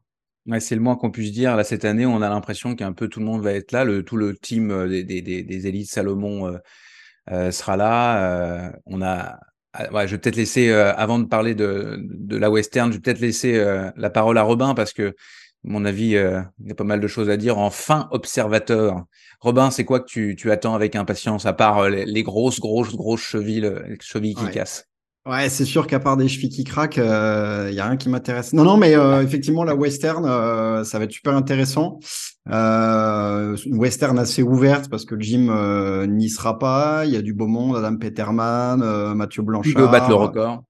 [0.59, 1.55] C'est le moins qu'on puisse dire.
[1.55, 3.86] Là, cette année, on a l'impression qu'un peu tout le monde va être là.
[4.03, 6.59] Tout le team des, élites Salomon
[7.29, 8.73] sera là.
[8.86, 9.39] on a.
[9.71, 13.21] Ah, je vais peut-être laisser, avant de parler de, de la western, je vais peut-être
[13.21, 13.53] laisser
[13.95, 15.15] la parole à Robin parce que
[15.64, 19.05] mon avis, euh, il y a pas mal de choses à dire en fin observateur.
[19.39, 22.95] Robin, c'est quoi que tu, tu, attends avec impatience, à part euh, les, grosses, grosses,
[22.95, 24.88] grosses chevilles, euh, chevilles qui cassent?
[25.26, 28.09] Ouais, c'est sûr qu'à part des chevilles qui craquent, il euh, y a rien qui
[28.09, 28.51] m'intéresse.
[28.51, 28.93] Non, non, mais
[29.24, 30.24] effectivement, la western,
[30.84, 31.99] ça va être super intéressant.
[32.45, 37.05] une western assez ouverte parce que le gym n'y sera pas.
[37.05, 39.82] Il y a du beau monde, Adam Peterman, Mathieu Blanchard.
[39.82, 40.64] Veut battre le record.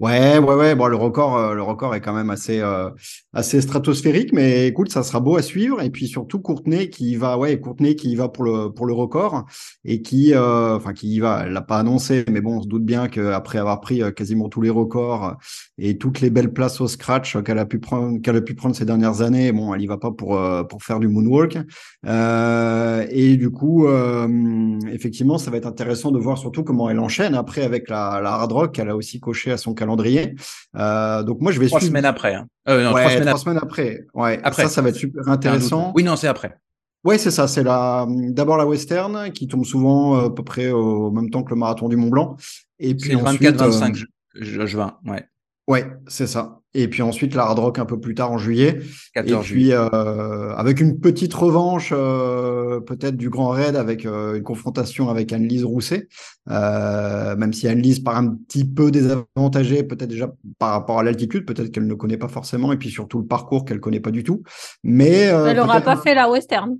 [0.00, 0.74] Ouais, ouais, ouais.
[0.74, 2.90] Bon, le record, euh, le record est quand même assez, euh,
[3.32, 5.80] assez stratosphérique, mais écoute, ça sera beau à suivre.
[5.80, 9.44] Et puis surtout Courtenay qui va, ouais, Courtenay qui va pour le pour le record
[9.84, 11.44] et qui, euh, enfin, qui y va.
[11.46, 14.60] Elle l'a pas annoncé, mais bon, on se doute bien qu'après avoir pris quasiment tous
[14.62, 15.36] les records
[15.78, 18.74] et toutes les belles places au scratch qu'elle a pu prendre, qu'elle a pu prendre
[18.74, 20.36] ces dernières années, bon, elle y va pas pour
[20.68, 21.56] pour faire du moonwalk.
[22.04, 23.86] et du coup,
[24.90, 28.32] effectivement, ça va être intéressant de voir surtout comment elle enchaîne après avec la, la
[28.32, 30.34] hard rock qu'elle a aussi coché à son calendrier.
[30.76, 32.34] Euh, donc moi, je vais trois semaines après.
[32.34, 32.46] Hein.
[32.68, 34.06] Euh, trois, semaines, après.
[34.14, 34.40] Ouais.
[34.42, 34.64] Après.
[34.64, 35.92] Ça, ça va être super intéressant.
[35.94, 36.56] Oui, non, c'est après.
[37.04, 37.46] Ouais, c'est ça.
[37.46, 41.42] C'est la d'abord la western qui tombe souvent euh, à peu près au même temps
[41.42, 42.36] que le marathon du Mont Blanc.
[42.78, 44.06] Et puis le 24-25
[44.66, 44.98] juin.
[45.06, 45.28] Ouais.
[45.68, 46.60] Ouais, c'est ça.
[46.76, 48.80] Et puis ensuite la hard rock un peu plus tard en juillet.
[49.14, 54.42] et puis euh, avec une petite revanche euh, peut-être du Grand Raid avec euh, une
[54.42, 56.08] confrontation avec Anne-Lise Rousset,
[56.50, 61.46] euh, même si Anne-Lise part un petit peu désavantagée peut-être déjà par rapport à l'altitude,
[61.46, 64.24] peut-être qu'elle ne connaît pas forcément et puis surtout le parcours qu'elle connaît pas du
[64.24, 64.42] tout.
[64.82, 66.76] Mais euh, elle n'aura pas fait la western.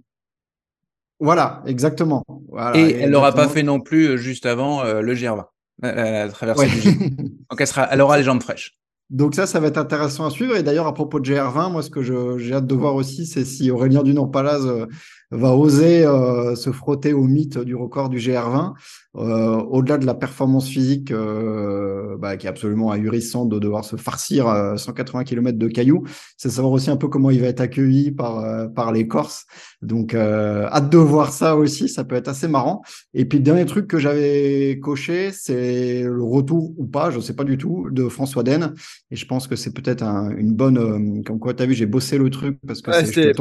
[1.20, 2.24] Voilà, exactement.
[2.48, 5.44] Voilà, et, elle n'aura pas fait non plus juste avant le GR20
[5.82, 8.76] la, traversée du Donc elle, sera, elle aura les jambes fraîches.
[9.10, 10.56] Donc ça, ça va être intéressant à suivre.
[10.56, 13.44] Et d'ailleurs, à propos de GR20, moi, ce que j'ai hâte de voir aussi, c'est
[13.44, 14.86] si Aurélien Dunant-Palaz euh,
[15.30, 18.74] va oser euh, se frotter au mythe du record du GR20.
[19.16, 23.96] Euh, au-delà de la performance physique euh, bah, qui est absolument ahurissante de devoir se
[23.96, 26.02] farcir 180 km de cailloux,
[26.36, 29.46] c'est savoir aussi un peu comment il va être accueilli par, par les Corses.
[29.82, 32.82] Donc, hâte de voir ça aussi, ça peut être assez marrant.
[33.12, 37.22] Et puis, le dernier truc que j'avais coché, c'est le retour ou pas, je ne
[37.22, 38.74] sais pas du tout, de François Den.
[39.10, 41.22] Et je pense que c'est peut-être une bonne...
[41.24, 43.32] comme quoi, tu as vu, j'ai bossé le truc parce que c'est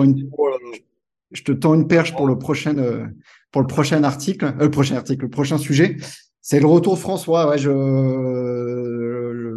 [1.34, 3.06] je te tends une perche pour le prochain, euh,
[3.52, 5.98] pour le prochain article, euh, le prochain article, le prochain sujet.
[6.42, 7.50] C'est le retour de François.
[7.50, 7.70] Ouais, je,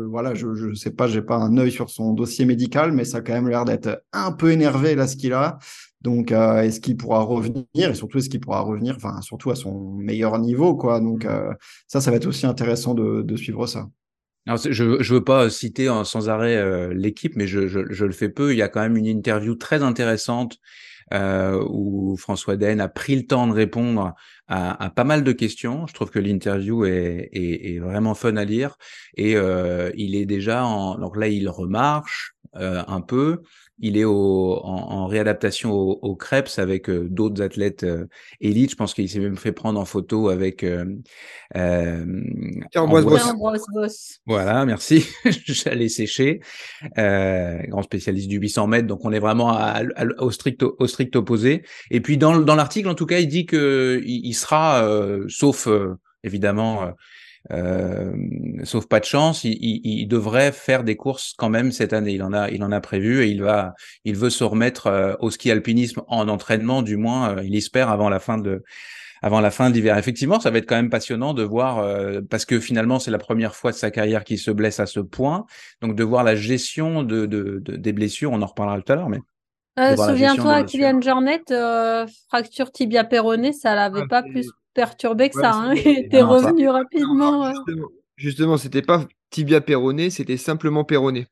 [0.08, 3.18] voilà, je ne sais pas, j'ai pas un œil sur son dossier médical, mais ça
[3.18, 5.58] a quand même l'air d'être un peu énervé là ce qu'il a.
[6.00, 7.64] Donc, est-ce qu'il pourra revenir?
[7.74, 11.00] Et surtout est-ce qu'il pourra revenir, enfin surtout à son meilleur niveau, quoi.
[11.00, 11.26] Donc
[11.88, 13.88] ça, ça va être aussi intéressant de, suivre ça.
[14.46, 18.52] je ne veux pas citer sans arrêt l'équipe, mais je, je, le fais peu.
[18.52, 20.60] Il y a quand même une interview très intéressante
[21.14, 24.14] euh, où François Den a pris le temps de répondre
[24.48, 25.86] à, pas mal de questions.
[25.86, 28.76] Je trouve que l'interview est, vraiment fun à lire
[29.16, 33.42] et euh, il est déjà en donc là il remarche euh, un peu
[33.78, 38.06] il est au, en, réadaptation au, au Krebs avec euh, d'autres athlètes euh,
[38.40, 38.70] élites.
[38.70, 40.84] Je pense qu'il s'est même fait prendre en photo avec euh,
[41.56, 42.04] euh
[44.26, 45.06] Voilà, merci.
[45.44, 46.40] J'allais sécher.
[46.96, 49.58] grand spécialiste du 800 mètres, donc on est vraiment
[50.18, 51.62] au, strict, au strict opposé.
[51.90, 54.86] Et puis dans, dans l'article, en tout cas, il dit que il, sera,
[55.28, 55.68] sauf
[56.26, 56.90] évidemment euh,
[58.64, 62.12] sauf pas de chance, il, il, devrait faire des courses quand même cette année.
[62.12, 63.74] Il en a, il en a prévu et il va,
[64.04, 67.88] il veut se remettre euh, au ski alpinisme en entraînement, du moins, euh, il espère
[67.88, 68.64] avant la fin de,
[69.22, 69.96] avant la fin de l'hiver.
[69.96, 71.84] Effectivement, ça va être quand même passionnant de voir,
[72.28, 75.00] parce que finalement, c'est la première fois de sa carrière qu'il se blesse à ce
[75.00, 75.46] point.
[75.80, 79.08] Donc, de voir la gestion de, de, des blessures, on en reparlera tout à l'heure,
[79.08, 79.20] mais.
[79.96, 81.42] Souviens-toi, Kylian Jornet,
[82.28, 85.52] fracture tibia péroné, ça l'avait ah, pas plus perturbé que ça.
[85.52, 85.74] Hein.
[85.74, 87.52] Il était revenu rapidement.
[88.16, 91.26] Justement, c'était pas tibia péroné, c'était simplement péroné.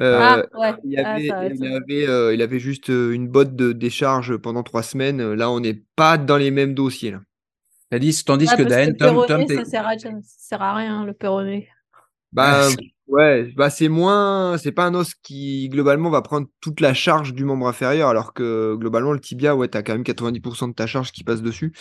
[0.00, 0.74] Euh, ah, ouais.
[0.84, 5.32] il, avait, euh, il, avait, juste euh, une botte de décharge pendant trois semaines.
[5.32, 7.10] Là, on n'est pas dans les mêmes dossiers.
[7.10, 7.20] Là.
[7.90, 11.68] Tandis, tandis que Daen, Tom, Tom, ça sert, à, sert à rien, le péroné.
[12.32, 12.68] Bah,
[13.08, 17.32] ouais, bah c'est moins, c'est pas un os qui globalement va prendre toute la charge
[17.32, 20.86] du membre inférieur, alors que globalement le tibia, ouais, t'as quand même 90% de ta
[20.86, 21.72] charge qui passe dessus.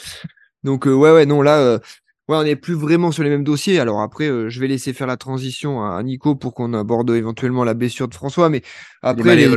[0.63, 1.79] Donc, euh, ouais, ouais, non, là, euh,
[2.27, 3.79] ouais, on n'est plus vraiment sur les mêmes dossiers.
[3.79, 7.63] Alors après, euh, je vais laisser faire la transition à, Nico pour qu'on aborde éventuellement
[7.63, 8.49] la blessure de François.
[8.49, 8.61] Mais
[9.01, 9.47] après,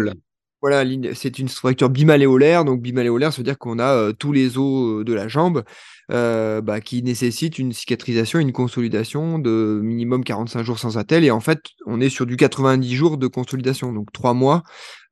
[0.61, 0.84] voilà,
[1.14, 2.64] c'est une structure bimaléolaire.
[2.64, 5.64] Donc, bimaléolaire, ça veut dire qu'on a tous les os de la jambe.
[6.12, 11.24] Euh, bah, qui nécessite une cicatrisation, une consolidation de minimum 45 jours sans attel.
[11.24, 14.64] Et en fait, on est sur du 90 jours de consolidation, donc trois mois.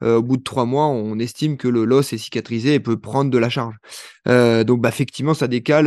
[0.03, 2.99] Euh, au bout de trois mois, on estime que le l'os est cicatrisé et peut
[2.99, 3.76] prendre de la charge.
[4.26, 5.86] Euh, donc, bah, effectivement, ça décale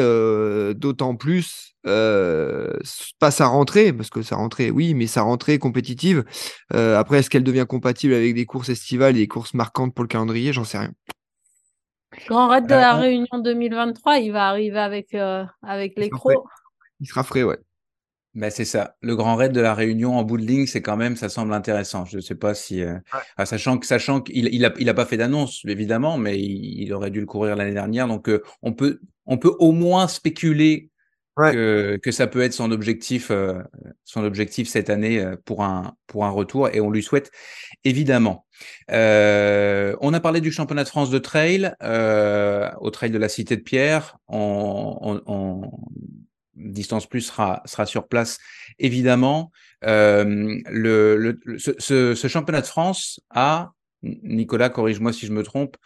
[0.76, 6.24] d'autant plus pas sa rentrée, parce que sa rentrée, oui, mais sa rentrée compétitive.
[6.72, 10.08] après, est-ce qu'elle devient compatible avec des courses estivales et des courses marquantes pour le
[10.08, 10.54] calendrier?
[10.54, 10.92] J'en sais rien.
[12.28, 16.44] Grand raid de la Réunion 2023, il va arriver avec, euh, avec les crocs.
[17.00, 17.58] Il sera frais, ouais.
[18.34, 18.96] Ben c'est ça.
[19.02, 21.54] Le grand raid de la Réunion en bout de ligne, c'est quand même, ça semble
[21.54, 22.06] intéressant.
[22.06, 22.98] Je ne sais pas si, euh,
[23.38, 26.94] ah, sachant que, sachant qu'il il a, il a pas fait d'annonce évidemment, mais il,
[26.94, 28.08] aurait dû le courir l'année dernière.
[28.08, 30.91] Donc euh, on peut, on peut au moins spéculer
[31.38, 33.32] que, ça peut être son objectif,
[34.04, 37.32] son objectif cette année pour un, pour un retour, et on lui souhaite
[37.84, 38.46] évidemment.
[38.92, 43.30] Euh, on a parlé du championnat de France de trail, euh, au trail de la
[43.30, 44.18] Cité de Pierre.
[44.28, 45.72] On,
[46.56, 48.38] Distance Plus sera, sera sur place,
[48.78, 49.52] évidemment.
[49.84, 53.72] Euh, le, ce, championnat de France a,
[54.04, 55.78] Nicolas, corrige-moi si je me trompe,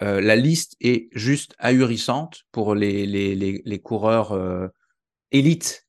[0.00, 4.32] la liste est juste ahurissante pour les, les, les, coureurs
[5.32, 5.86] élites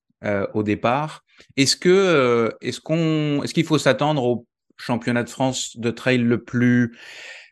[0.53, 1.23] au départ.
[1.57, 4.45] Est-ce que est-ce qu'on est-ce qu'il faut s'attendre au
[4.77, 6.97] championnat de France de trail le plus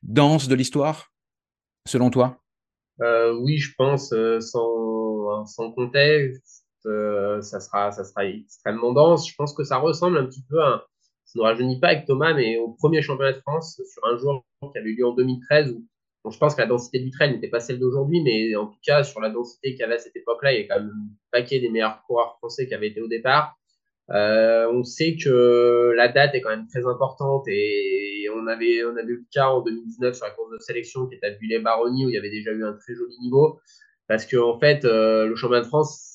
[0.04, 1.12] dense de l'histoire,
[1.88, 2.42] selon toi?
[3.02, 9.30] Euh, Oui, je pense, euh, sans, contexte, euh, ça, sera, ça sera extrêmement dense.
[9.30, 10.86] Je pense que ça ressemble un petit peu à,
[11.26, 14.44] ça ne rajeunit pas avec Thomas, mais au premier championnat de France sur un jour
[14.62, 15.86] qui avait eu lieu en 2013 où
[16.32, 19.04] je pense que la densité du trail n'était pas celle d'aujourd'hui, mais en tout cas,
[19.04, 21.16] sur la densité qu'il y avait à cette époque-là, il y a quand même un
[21.32, 23.56] paquet des meilleurs coureurs français qui avaient été au départ.
[24.12, 28.92] Euh, on sait que la date est quand même très importante et on avait, eu
[28.92, 32.16] le cas en 2019 sur la course de sélection qui était à Villers-Baronnie où il
[32.16, 33.60] y avait déjà eu un très joli niveau.
[34.08, 36.12] Parce que en fait, euh, le championnat de France,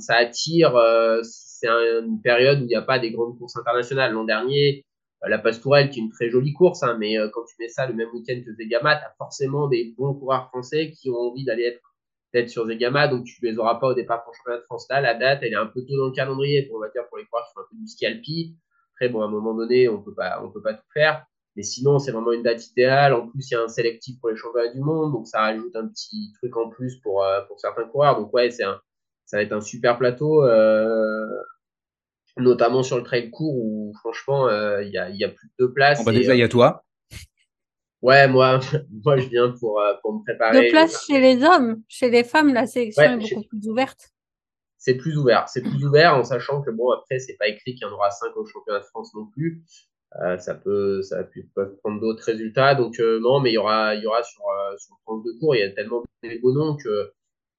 [0.00, 0.76] ça attire.
[0.76, 4.12] Euh, c'est une période où il n'y a pas des grandes courses internationales.
[4.12, 4.84] L'an dernier,
[5.26, 7.94] la Pastourelle, qui est une très jolie course, hein, mais quand tu mets ça le
[7.94, 11.64] même week-end que Zegama, tu as forcément des bons coureurs français qui ont envie d'aller
[11.64, 11.80] être
[12.32, 15.00] peut-être sur Zegama, donc tu les auras pas au départ pour championnat de France là.
[15.00, 17.18] La date, elle est un peu tôt dans le calendrier, pour, on va dire, pour
[17.18, 18.56] les coureurs qui font un peu du ski.
[18.94, 21.24] Après, bon, à un moment donné, on peut pas, on peut pas tout faire.
[21.56, 23.12] Mais sinon, c'est vraiment une date idéale.
[23.14, 25.74] En plus, il y a un sélectif pour les championnats du monde, donc ça rajoute
[25.74, 28.18] un petit truc en plus pour, euh, pour certains coureurs.
[28.20, 28.64] Donc ouais, c'est
[29.26, 31.24] ça va être un super plateau, euh,
[32.36, 35.52] notamment sur le trail court où franchement, euh, il y, a, y, a, plus de
[35.58, 36.04] deux places.
[36.04, 36.84] Bon, déjà, il y a toi.
[38.02, 38.60] Ouais, moi,
[39.04, 40.66] moi je viens pour, euh, pour me préparer.
[40.66, 41.82] De place chez les hommes.
[41.88, 44.10] Chez les femmes, la sélection est beaucoup plus ouverte.
[44.78, 45.48] c'est plus ouvert.
[45.48, 48.10] C'est plus ouvert en sachant que, bon, après, c'est pas écrit qu'il y en aura
[48.10, 49.62] 5 au championnat de France non plus.
[50.20, 52.74] Euh, ça peut, ça peut prendre d'autres résultats.
[52.74, 55.54] Donc, euh, non, mais il y aura, il y aura sur, euh, sur 32 cours,
[55.54, 57.12] il y a tellement de beaux noms que,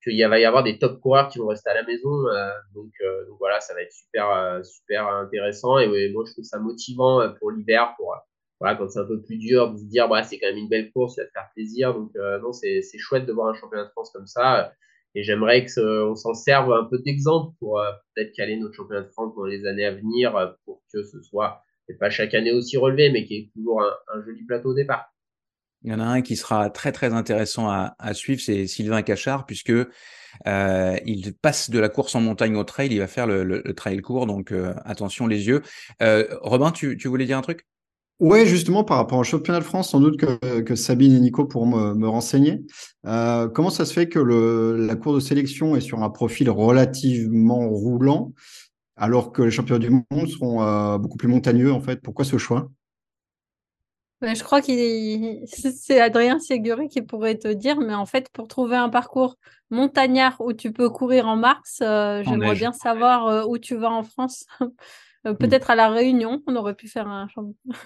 [0.04, 2.28] qu'il va y avoir des top coureurs qui vont rester à la maison.
[2.28, 2.92] Euh, donc,
[3.28, 5.78] donc, voilà, ça va être super, super intéressant.
[5.80, 8.16] Et moi, je trouve ça motivant pour l'hiver, pour,
[8.60, 10.70] voilà, quand c'est un peu plus dur, de se dire, bah, c'est quand même une
[10.70, 11.94] belle course, ça va te faire plaisir.
[11.94, 14.74] Donc, non, c'est, chouette de voir un championnat de France comme ça.
[15.14, 17.82] Et j'aimerais qu'on s'en serve un peu d'exemple pour
[18.16, 21.64] peut-être caler notre championnat de France dans les années à venir pour que ce soit
[22.00, 25.11] pas chaque année aussi relevé, mais qui est toujours un, joli plateau au départ.
[25.84, 29.46] Il y en a un qui sera très très intéressant à, suivre, c'est Sylvain Cachard,
[29.46, 29.74] puisque
[30.48, 34.00] euh, il passe de la course en montagne au trail, il va faire le, trail
[34.02, 35.62] court, donc euh, attention les yeux.
[36.04, 37.68] Euh, Robin, tu, voulais dire un truc?
[38.20, 41.96] Oui, justement, par rapport au championnat de France, sans doute que, Sabine et Nico pourront
[41.96, 42.62] me, renseigner.
[43.04, 48.34] comment ça se fait que la cour de sélection est sur un profil relativement roulant
[48.98, 52.00] alors que les championnats du monde seront beaucoup plus montagneux en fait?
[52.02, 52.70] Pourquoi ce choix?
[54.22, 58.76] Je crois qu'il c'est Adrien Séguré qui pourrait te dire, mais en fait, pour trouver
[58.76, 59.38] un parcours
[59.70, 63.90] montagnard où tu peux courir en mars, euh, j'aimerais bien savoir euh, où tu vas
[63.90, 64.46] en France.
[64.60, 64.68] Hmm.
[65.40, 67.28] Peut-être à La Réunion, on aurait pu faire un,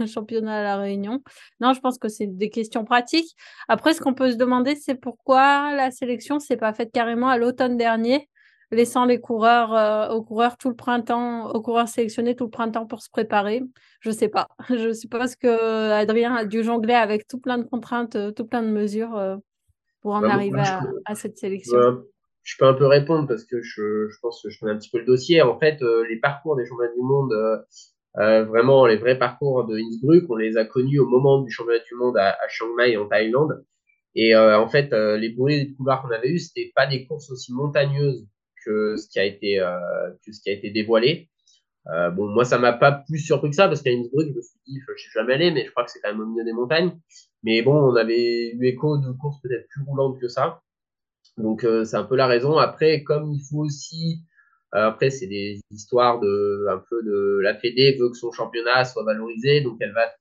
[0.07, 1.21] championnat à La Réunion.
[1.59, 3.35] Non, je pense que c'est des questions pratiques.
[3.67, 7.37] Après, ce qu'on peut se demander, c'est pourquoi la sélection s'est pas faite carrément à
[7.37, 8.29] l'automne dernier?
[8.71, 12.85] Laissant les coureurs euh, aux coureurs tout le printemps, aux coureurs sélectionnés tout le printemps
[12.85, 13.61] pour se préparer.
[13.99, 14.47] Je sais pas.
[14.69, 18.63] Je suppose que Adrien a dû jongler avec tout plein de contraintes, euh, tout plein
[18.63, 19.37] de mesures euh,
[20.01, 20.61] pour en bah, arriver
[21.05, 22.03] à, cette sélection.
[22.43, 24.91] je peux un peu répondre parce que je, je, pense que je connais un petit
[24.91, 25.41] peu le dossier.
[25.41, 27.33] En fait, les parcours des championnats du monde,
[28.15, 31.95] vraiment les vrais parcours de Innsbruck, on les a connus au moment du championnat du
[31.95, 33.65] monde à, à Chiang Mai en Thaïlande.
[34.13, 37.51] Et en fait, les bruits de couloirs qu'on avait eu, c'était pas des courses aussi
[37.51, 38.27] montagneuses
[38.65, 39.79] que ce qui a été, euh,
[40.29, 41.29] ce qui a été dévoilé.
[41.87, 44.41] Euh, bon, moi, ça m'a pas plus surpris que ça parce qu'à Innsbruck, je me
[44.41, 46.43] suis dit, je suis jamais allé, mais je crois que c'est quand même au milieu
[46.43, 46.97] des montagnes.
[47.43, 50.61] Mais bon, on avait eu écho de courses peut-être plus roulantes que ça.
[51.37, 52.57] Donc, euh, c'est un peu la raison.
[52.57, 54.23] Après, comme il faut aussi,
[54.71, 59.03] après, c'est des histoires de, un peu de, la Fédé veut que son championnat soit
[59.03, 60.11] valorisé, donc elle va,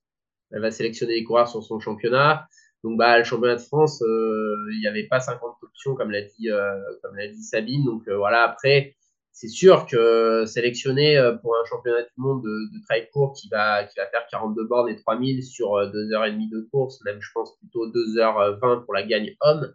[0.53, 2.47] elle va sélectionner les coureurs sur son championnat.
[2.85, 6.21] Donc, bah, le championnat de France, euh, il n'y avait pas 50 options, comme l'a
[6.21, 6.71] dit, euh,
[7.03, 7.83] comme l'a dit Sabine.
[7.83, 8.95] Donc, euh, voilà, après,
[9.33, 13.85] c'est sûr que sélectionner pour un championnat du monde de, de trail court qui va,
[13.85, 17.89] qui va faire 42 bornes et 3000 sur 2h30 de course, même je pense plutôt
[17.89, 19.73] 2h20 pour la gagne homme,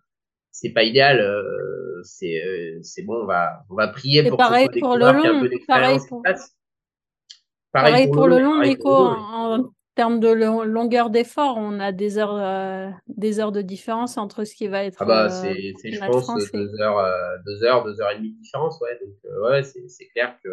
[0.51, 1.20] c'est pas idéal.
[2.03, 5.12] c'est, c'est bon, on va, on va prier pour pareil que ce soit des pour
[5.12, 6.24] le long, un peu pareil pour,
[7.74, 12.89] pareil pour, le long, Nico, en, termes de longueur d'effort, on a des heures, euh,
[13.10, 14.95] des heures de différence entre ce qui va être.
[15.02, 18.32] Ah bah, euh, c'est, je pense, deux, heures, euh, deux heures, deux heures et demie
[18.32, 18.80] de différence.
[18.80, 20.50] Ouais, donc, ouais, c'est, clair que.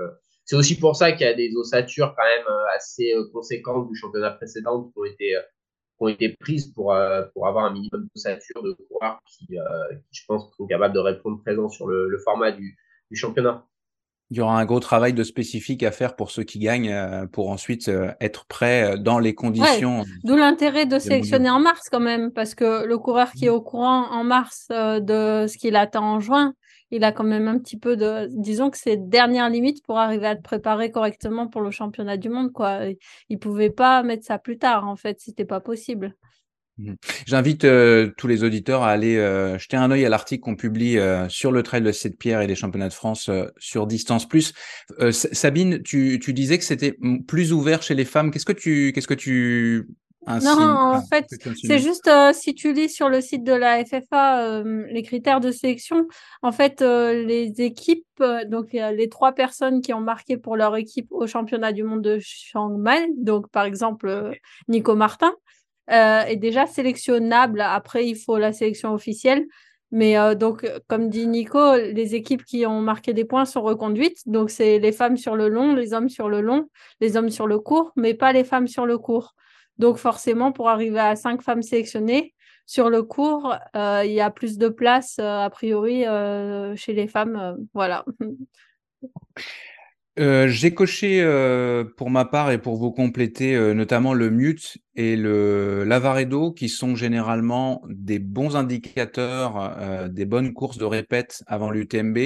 [0.47, 4.33] C'est aussi pour ça qu'il y a des ossatures quand même assez conséquentes du championnat
[4.33, 6.93] précédent qui ont été, qui ont été prises pour,
[7.33, 9.57] pour avoir un minimum d'ossature de coureurs qui, qui,
[10.11, 12.77] je pense, sont capables de répondre présent sur le, le format du,
[13.13, 13.65] du championnat
[14.31, 17.27] il y aura un gros travail de spécifique à faire pour ceux qui gagnent euh,
[17.27, 20.05] pour ensuite euh, être prêts euh, dans les conditions.
[20.25, 23.61] D'où l'intérêt de sélectionner en mars quand même, parce que le coureur qui est au
[23.61, 26.55] courant en mars de ce qu'il attend en juin,
[26.91, 30.27] il a quand même un petit peu de, disons que c'est dernière limite pour arriver
[30.27, 32.81] à te préparer correctement pour le championnat du monde, quoi.
[33.29, 36.15] Il pouvait pas mettre ça plus tard, en fait, c'était pas possible.
[36.79, 36.93] Mmh.
[37.27, 40.99] J'invite euh, tous les auditeurs à aller euh, jeter un œil à l'article qu'on publie
[40.99, 44.53] euh, sur le trail de cette pierre et les championnats de France sur Distance Plus.
[45.11, 46.97] Sabine, tu, tu, disais que c'était
[47.27, 48.31] plus ouvert chez les femmes.
[48.31, 49.89] Qu'est-ce que tu, qu'est-ce que tu
[50.43, 51.25] non, en fait,
[51.63, 56.09] c'est juste si tu lis sur le site de la FFA les critères de sélection,
[56.43, 58.05] en fait, les équipes,
[58.49, 62.19] donc les trois personnes qui ont marqué pour leur équipe au championnat du monde de
[62.19, 64.33] Chiang Mai, donc par exemple
[64.67, 65.33] Nico Martin,
[65.91, 67.61] euh, est déjà sélectionnable.
[67.61, 69.47] Après, il faut la sélection officielle.
[69.93, 74.19] Mais euh, donc, comme dit Nico, les équipes qui ont marqué des points sont reconduites.
[74.27, 76.69] Donc, c'est les femmes sur le long, les hommes sur le long,
[77.01, 79.35] les hommes sur le court, mais pas les femmes sur le court.
[79.79, 82.35] Donc, forcément, pour arriver à cinq femmes sélectionnées
[82.67, 86.05] sur le court, euh, il y a plus de place, a priori,
[86.77, 87.57] chez les femmes.
[87.75, 88.05] voilà.
[90.19, 94.79] Euh, j'ai coché euh, pour ma part et pour vous compléter euh, notamment le mute
[94.95, 101.71] et le l'avaredo qui sont généralement des bons indicateurs des bonnes courses de répète avant
[101.71, 102.19] l'UTMB,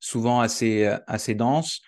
[0.00, 1.82] souvent assez assez denses.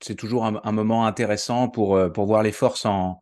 [0.00, 3.18] c'est toujours un, moment intéressant pour pour voir les forces en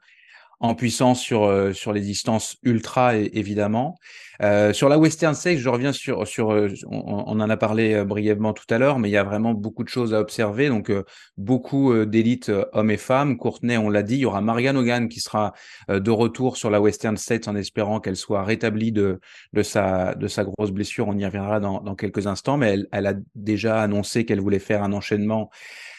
[0.63, 3.97] en puissance sur, euh, sur les distances ultra, évidemment.
[4.43, 8.53] Euh, sur la Western Stakes, je reviens sur, sur euh, on, en a parlé brièvement
[8.53, 10.69] tout à l'heure, mais il y a vraiment beaucoup de choses à observer.
[10.69, 10.93] Donc,
[11.37, 13.37] beaucoup d'élites hommes et femmes.
[13.39, 15.53] Courtenay, on l'a dit, il y aura Marianne Hogan qui sera
[15.89, 19.19] de retour sur la Western Stakes en espérant qu'elle soit rétablie de,
[19.53, 21.09] de, sa, de sa grosse blessure.
[21.09, 24.61] On y reviendra dans, dans quelques instants, mais elle, elle a déjà annoncé qu'elle voulait
[24.61, 25.51] faire un enchaînement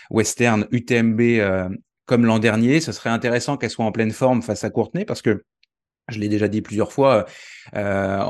[0.09, 1.22] western UTMB
[2.05, 2.79] comme l'an dernier.
[2.79, 5.43] Ce serait intéressant qu'elle soit en pleine forme face à Courtenay parce que
[6.09, 7.25] je l'ai déjà dit plusieurs fois,
[7.75, 8.21] euh,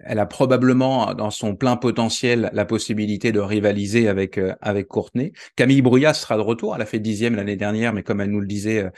[0.00, 5.32] elle a probablement dans son plein potentiel la possibilité de rivaliser avec euh, avec Courtenay.
[5.54, 6.74] Camille Brouillat sera de retour.
[6.74, 8.90] Elle a fait dixième l'année dernière, mais comme elle nous le disait,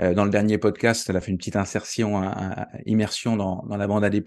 [0.00, 2.22] euh, euh, dans le dernier podcast, elle a fait une petite insertion,
[2.86, 4.22] immersion dans, dans, la bande AD+.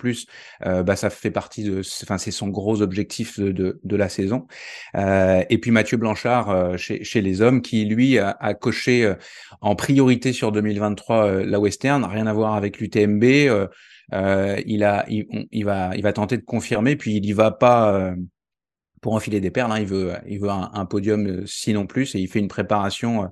[0.65, 4.09] Euh, bah, ça fait partie de, enfin, c'est son gros objectif de, de, de la
[4.09, 4.47] saison.
[4.95, 9.05] Euh, et puis Mathieu Blanchard euh, chez, chez, les hommes, qui lui a, a coché
[9.05, 9.15] euh,
[9.61, 13.23] en priorité sur 2023 la Western, rien à voir avec l'UTMB.
[13.23, 18.13] il a, il, il, va, il va tenter de confirmer, puis il y va pas
[19.01, 19.71] pour enfiler des perles.
[19.71, 19.79] Hein.
[19.79, 23.29] Il veut, il veut un, un, podium sinon plus, et il fait une préparation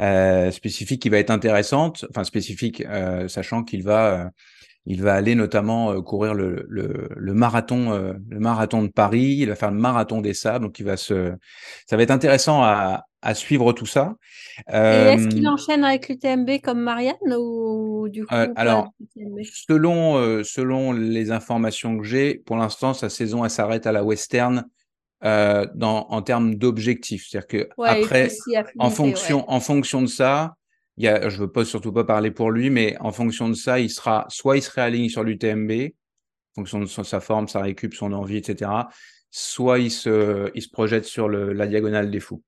[0.00, 4.28] euh, spécifique qui va être intéressante, enfin spécifique, euh, sachant qu'il va, euh,
[4.86, 9.36] il va aller notamment courir le, le, le marathon, le marathon de Paris.
[9.40, 11.34] Il va faire le marathon des sables, donc il va se,
[11.86, 14.14] ça va être intéressant à, à suivre tout ça.
[14.72, 18.94] Et est-ce qu'il enchaîne avec l'UTMB comme Marianne ou du coup Alors,
[19.44, 24.64] selon selon les informations que j'ai, pour l'instant sa saison elle s'arrête à la Western
[25.24, 27.26] euh, dans, en termes d'objectifs.
[27.28, 28.30] C'est-à-dire que après,
[28.78, 30.54] en fonction, en fonction de ça,
[30.96, 33.54] il y a, je veux pas surtout pas parler pour lui, mais en fonction de
[33.54, 35.70] ça, il sera soit il se réaligne sur l'UTMB,
[36.56, 38.70] en fonction de sa forme, sa récup, son envie, etc.
[39.30, 42.42] Soit il se, il se projette sur le, la diagonale des fous.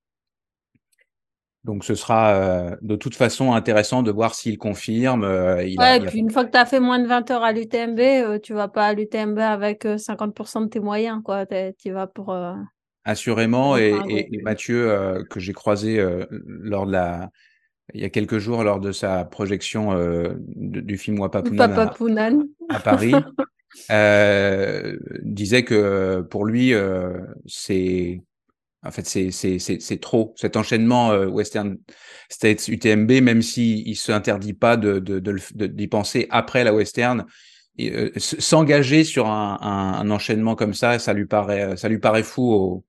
[1.64, 5.24] Donc ce sera euh, de toute façon intéressant de voir s'il confirme.
[5.24, 7.42] Euh, il ouais, et puis une fois que tu as fait moins de 20 heures
[7.42, 11.20] à l'UTMB, euh, tu vas pas à l'UTMB avec 50% de tes moyens.
[11.22, 11.44] quoi.
[11.78, 12.34] Tu vas pour.
[13.04, 13.76] Assurément.
[13.76, 17.30] Et, et, Mathieu, que j'ai croisé lors de la.
[17.92, 19.92] Il y a quelques jours, lors de sa projection
[20.56, 23.14] du film Wapapunan à, à, Paris,
[25.24, 26.72] disait que pour lui,
[27.46, 28.22] c'est
[28.82, 30.34] en fait, c'est trop.
[30.36, 31.76] Cet enchaînement euh, Western
[32.30, 37.26] States UTMB, même s'il ne s'interdit pas d'y de, de, de, penser après la Western,
[37.78, 42.82] euh, s'engager sur un, un, enchaînement comme ça, ça lui paraît, ça lui paraît fou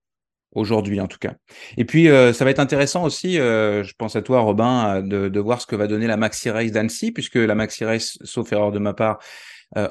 [0.53, 1.33] aujourd'hui en tout cas.
[1.75, 5.39] Et puis, euh, ça va être intéressant aussi, je pense à toi Robin, de, de,
[5.41, 8.71] voir ce que va donner la Maxi Race d'Annecy, puisque la Maxi Race, sauf erreur
[8.71, 9.19] de ma part,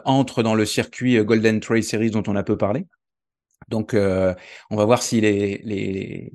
[0.07, 2.87] entre dans le circuit Golden Trail Series dont on a peu parlé.
[3.69, 4.35] Donc, euh,
[4.71, 6.33] on va voir si les, les...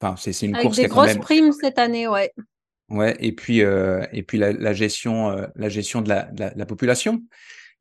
[0.00, 2.32] Enfin, c'est une Avec course des qui grosses primes cette année, ouais.
[2.88, 6.52] Ouais, et puis euh, et puis la, la gestion euh, la gestion de la, de
[6.56, 7.22] la, population.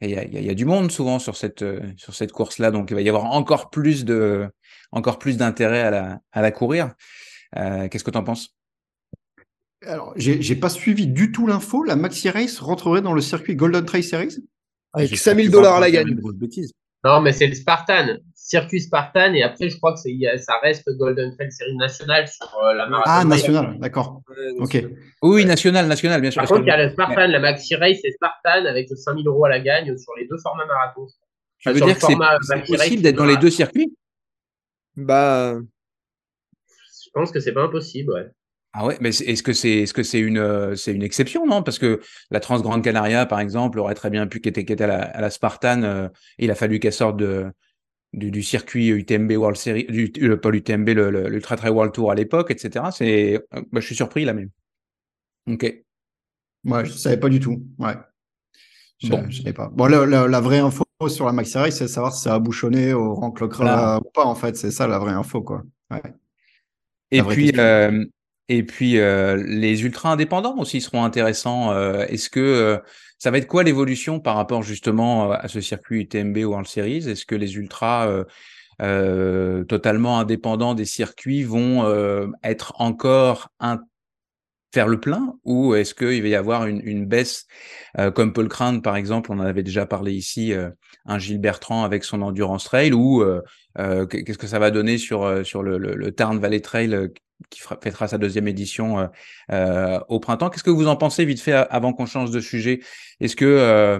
[0.01, 1.63] il y a, y a, du monde souvent sur cette
[1.95, 4.49] sur cette course là, donc il va y avoir encore plus de
[4.91, 6.93] encore plus d'intérêt à la à la courir.
[7.53, 8.57] Qu'est-ce que tu en penses?
[9.85, 11.83] Alors, j'ai pas suivi du tout l'info.
[11.83, 14.35] La Maxi Race rentrerait dans le circuit Golden Trail Series?
[14.93, 16.19] Avec 5000 dollars à la gagne.
[17.03, 18.17] Non, mais c'est le Spartan
[18.47, 22.73] circuit Spartan et après je crois que ça reste Golden Trail série nationale sur euh,
[22.73, 23.11] la marathon.
[23.13, 24.21] Ah national, d'accord.
[24.59, 24.85] ok.
[25.21, 26.41] Oui, national, national, bien sûr.
[26.41, 29.45] Par contre, il y a le Spartan, la Maxi Race et Spartan avec 5000 euros
[29.45, 31.05] à la gagne sur les deux formats marathon.
[31.59, 32.05] Tu veux dire que
[32.41, 33.93] c'est possible d'être dans les deux circuits?
[34.95, 35.57] Bah,
[37.05, 38.27] je pense que c'est pas impossible, ouais.
[38.73, 41.63] Ah ouais, mais est-ce que c'est est-ce que c'est une euh, c'est une exception non?
[41.63, 45.01] Parce que la Transgrande Canaria par exemple aurait très bien pu qu'être était à la,
[45.01, 47.51] à la Spartan, euh, il a fallu qu'elle sorte de
[48.13, 52.51] du, circuit UTMB World Series, du, euh, pas l'UTMB, l'Ultra Trail World Tour à l'époque,
[52.51, 52.85] etc.
[52.91, 54.49] C'est, euh, bah, je suis surpris là même.
[55.49, 55.63] Ok.
[56.65, 57.63] Ouais, je savais pas du tout.
[57.77, 57.95] Ouais.
[58.99, 59.25] Je, bon.
[59.29, 59.69] je savais pas.
[59.71, 63.13] Bon, la, vraie info sur la Maxi Race, c'est savoir si ça a bouchonné au
[63.13, 63.99] rang voilà.
[63.99, 64.25] ou pas.
[64.25, 65.63] En fait, c'est ça la vraie info, quoi.
[65.91, 66.01] Ouais.
[67.11, 68.03] Et puis, euh,
[68.49, 71.77] et puis, les ultra indépendants aussi seront intéressants.
[72.01, 72.81] Est-ce que
[73.17, 77.09] ça va être quoi l'évolution par rapport justement à ce circuit UTMB ou World Series?
[77.09, 78.23] Est-ce que les ultras euh,
[78.81, 83.79] euh, totalement indépendants des circuits vont euh, être encore un,
[84.73, 87.45] faire le plein ou est-ce qu'il va y avoir une, une baisse
[87.97, 90.69] euh, comme Paul Crane par exemple, on en avait déjà parlé ici, euh,
[91.05, 93.23] un Gilles Bertrand avec son Endurance Trail ou
[93.75, 97.09] qu'est-ce que ça va donner sur, sur le, le, le Tarn Valley Trail
[97.49, 99.07] qui fêtera sa deuxième édition euh,
[99.51, 100.49] euh, au printemps?
[100.49, 102.81] Qu'est-ce que vous en pensez vite fait avant qu'on change de sujet?
[103.19, 103.99] Est-ce que euh,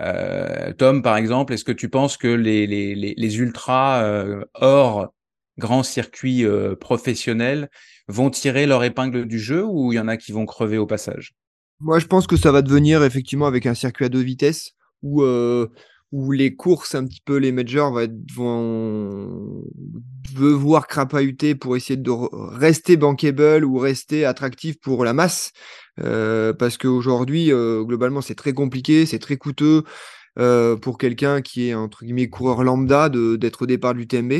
[0.00, 4.44] euh, Tom, par exemple, est-ce que tu penses que les, les, les, les ultras euh,
[4.54, 5.12] hors
[5.58, 6.44] grand circuit
[6.80, 7.70] professionnel
[8.08, 10.86] vont tirer leur épingle du jeu ou il y en a qui vont crever au
[10.86, 11.34] passage?
[11.80, 15.22] Moi, je pense que ça va devenir effectivement avec un circuit à deux vitesses où,
[15.22, 18.00] où les courses, un petit peu les majors,
[18.34, 19.62] vont
[20.34, 22.10] devoir crapahuter pour essayer de
[22.56, 25.52] rester bankable ou rester attractif pour la masse.
[25.96, 29.84] parce qu'aujourd'hui, globalement, c'est très compliqué, c'est très coûteux.
[30.38, 34.32] Euh, pour quelqu'un qui est entre guillemets coureur lambda d'être au départ du TMB,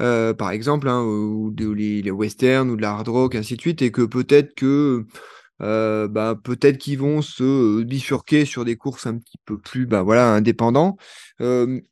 [0.00, 3.60] euh, par exemple, hein, ou, de, les, westerns ou de la hard rock, ainsi de
[3.60, 5.04] suite, et que peut-être que
[5.62, 10.02] euh, bah, peut-être qu'ils vont se bifurquer sur des courses un petit peu plus bah,
[10.02, 10.96] voilà, indépendants,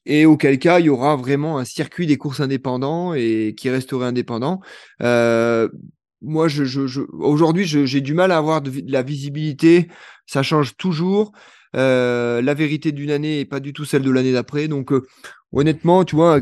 [0.07, 4.07] et auquel cas il y aura vraiment un circuit des courses indépendants et qui resterait
[4.07, 4.61] indépendant.
[5.01, 9.89] moi, je, je, aujourd'hui, j'ai du mal à avoir de, de, la visibilité.
[10.27, 11.33] Ça change toujours.
[11.75, 14.69] Euh, la vérité d'une année n'est pas du tout celle de l'année d'après.
[14.69, 15.07] Donc, euh,
[15.53, 16.41] honnêtement, tu vois,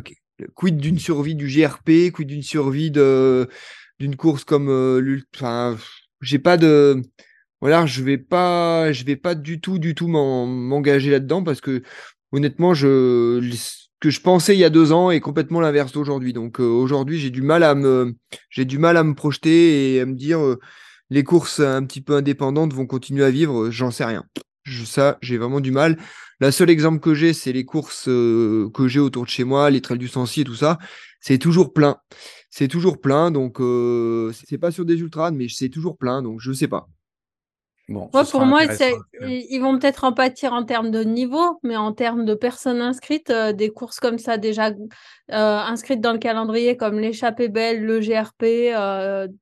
[0.55, 5.77] quid d'une survie du GRP, quid d'une survie d'une course comme euh, Enfin,
[6.21, 7.03] j'ai pas de.
[7.61, 11.83] Voilà, je vais pas, je vais pas du tout, du tout m'engager là-dedans parce que
[12.33, 13.41] honnêtement, ce
[14.01, 16.33] que je pensais il y a deux ans est complètement l'inverse d'aujourd'hui.
[16.33, 18.15] Donc aujourd'hui, j'ai du mal à me,
[18.51, 20.41] j'ai du mal à me projeter et à me dire
[21.11, 23.71] les courses un petit peu indépendantes vont continuer à vivre.
[23.71, 24.25] J'en sais rien
[24.85, 25.99] ça, j'ai vraiment du mal.
[26.43, 29.71] La seule exemple que j'ai, c'est les courses euh, que j'ai autour de chez moi,
[29.71, 30.81] les trails du Sancy et tout ça.
[31.21, 31.99] C'est toujours plein.
[32.51, 33.31] C'est toujours plein.
[33.31, 36.21] Donc, euh, c'est pas sur des ultras, mais c'est toujours plein.
[36.21, 36.89] Donc, je sais pas.
[37.89, 38.63] Bon, pour moi,
[39.21, 43.31] ils vont peut-être en pâtir en termes de niveau, mais en termes de personnes inscrites,
[43.31, 44.73] euh, des courses comme ça déjà
[45.29, 48.75] inscrites dans le calendrier, comme l'échappée belle, le GRP,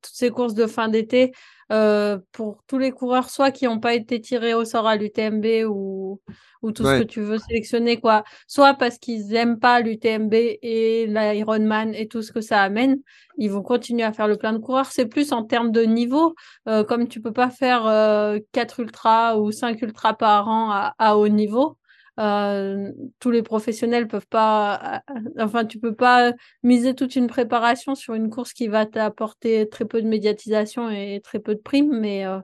[0.03, 1.33] toutes ces courses de fin d'été,
[1.73, 5.47] euh, pour tous les coureurs, soit qui n'ont pas été tirés au sort à l'UTMB
[5.69, 6.21] ou,
[6.63, 8.25] ou tout ce que tu veux sélectionner, quoi.
[8.47, 12.99] Soit parce qu'ils n'aiment pas l'UTMB et l'Ironman et tout ce que ça amène,
[13.39, 14.87] ils vont continuer à faire le plein de coureurs.
[14.93, 16.35] C'est plus en termes de niveau,
[16.69, 20.95] euh, comme tu peux pas faire euh, 4 ultras ou 5 ultras par an à,
[20.99, 21.77] à haut niveau.
[22.21, 27.95] Euh, tous les professionnels peuvent pas, euh, enfin, tu peux pas miser toute une préparation
[27.95, 31.99] sur une course qui va t'apporter très peu de médiatisation et très peu de primes,
[31.99, 32.39] mais, euh,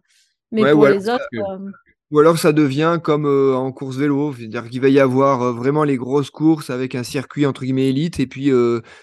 [0.51, 1.29] mais pour les autres.
[2.13, 5.97] Ou alors ça devient comme en course vélo, c'est-à-dire qu'il va y avoir vraiment les
[5.97, 8.53] grosses courses avec un circuit entre guillemets élite et puis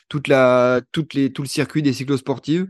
[0.08, 2.68] toute la, toutes les, tout le circuit des cyclosportives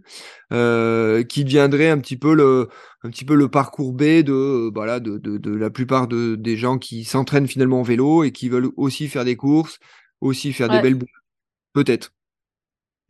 [0.50, 2.68] qui deviendrait un petit peu le,
[3.04, 6.58] un petit peu le parcours B de, voilà, de, de, de la plupart de, des
[6.58, 9.78] gens qui s'entraînent finalement en vélo et qui veulent aussi faire des courses,
[10.22, 11.12] aussi faire des belles boucles.
[11.74, 12.12] Peut-être.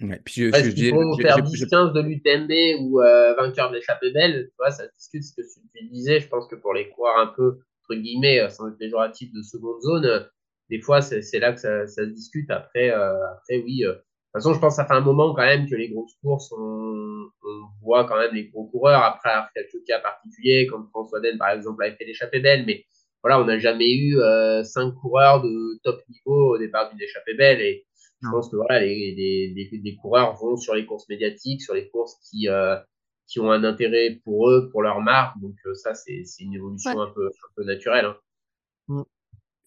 [0.04, 4.56] Ouais, puis je, faut faire 10-15 de l'UTMB ou euh, vainqueur de l'échappée belle, tu
[4.60, 5.42] vois, ça discute ce que
[5.76, 6.20] tu disais.
[6.20, 9.42] Je pense que pour les coureurs un peu, entre guillemets, euh, sans être péjoratif de
[9.42, 10.20] seconde zone, euh,
[10.70, 12.50] des fois, c'est là que ça, ça, se discute.
[12.52, 13.86] Après, euh, après oui.
[13.86, 15.90] Euh, de toute façon, je pense que ça fait un moment quand même que les
[15.90, 19.04] grosses courses, on, on voit quand même les gros coureurs.
[19.04, 22.84] Après, quelques cas particuliers, comme François Den, par exemple, a fait l'échappée belle, mais
[23.24, 27.36] voilà, on n'a jamais eu euh, cinq coureurs de top niveau au départ d'une échappée
[27.36, 27.62] belle.
[27.62, 27.86] Et
[28.24, 31.90] je pense que voilà, les, les, les, coureurs vont sur les courses médiatiques, sur les
[31.90, 32.78] courses qui, euh,
[33.28, 35.40] qui ont un intérêt pour eux, pour leur marque.
[35.40, 38.06] Donc euh, ça, c'est une évolution un, peu, un peu naturelle.
[38.06, 38.18] Hein.
[38.88, 39.02] Mm.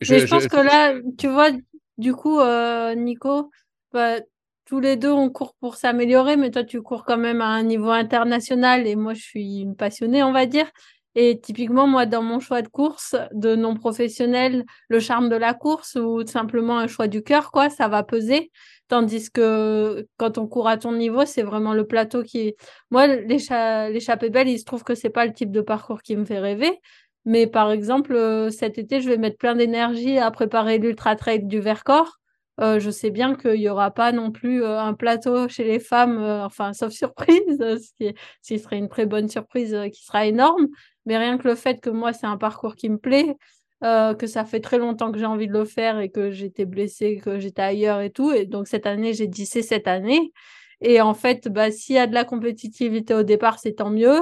[0.00, 1.50] Je, Mais je, pense que là, tu vois,
[1.98, 3.50] du coup, euh, Nico,
[3.92, 4.20] bah,
[4.66, 7.62] tous les deux, on court pour s'améliorer, mais toi, tu cours quand même à un
[7.62, 10.70] niveau international et moi, je suis une passionnée, on va dire.
[11.18, 15.54] Et typiquement, moi, dans mon choix de course, de non professionnel, le charme de la
[15.54, 18.50] course ou simplement un choix du cœur, quoi, ça va peser.
[18.88, 22.54] Tandis que quand on court à ton niveau, c'est vraiment le plateau qui.
[22.90, 26.26] Moi, l'échappée belle, il se trouve que c'est pas le type de parcours qui me
[26.26, 26.78] fait rêver.
[27.24, 31.44] Mais par exemple, euh, cet été, je vais mettre plein d'énergie à préparer l'ultra trail
[31.44, 32.18] du Vercors.
[32.60, 35.80] Euh, je sais bien qu'il n'y aura pas non plus euh, un plateau chez les
[35.80, 40.26] femmes, enfin, sauf surprise, ce qui, ce qui, serait une très bonne surprise qui sera
[40.26, 40.68] énorme.
[41.06, 43.36] Mais rien que le fait que moi, c'est un parcours qui me plaît,
[43.84, 46.64] euh, que ça fait très longtemps que j'ai envie de le faire et que j'étais
[46.66, 48.32] blessée, que j'étais ailleurs et tout.
[48.32, 50.32] Et donc, cette année, j'ai dit c'est cette année.
[50.80, 54.20] Et en fait, bah, s'il y a de la compétitivité au départ, c'est tant mieux.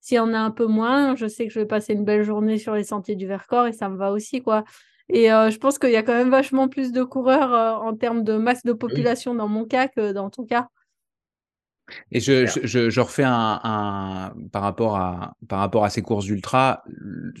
[0.00, 2.22] S'il y en a un peu moins, je sais que je vais passer une belle
[2.22, 4.64] journée sur les sentiers du Vercors et ça me va aussi, quoi.
[5.10, 7.96] Et euh, je pense qu'il y a quand même vachement plus de coureurs euh, en
[7.96, 10.68] termes de masse de population dans mon cas que dans ton cas.
[12.12, 16.28] Et je, je, je, refais un, un, par rapport à par rapport à ces courses
[16.28, 16.84] ultra,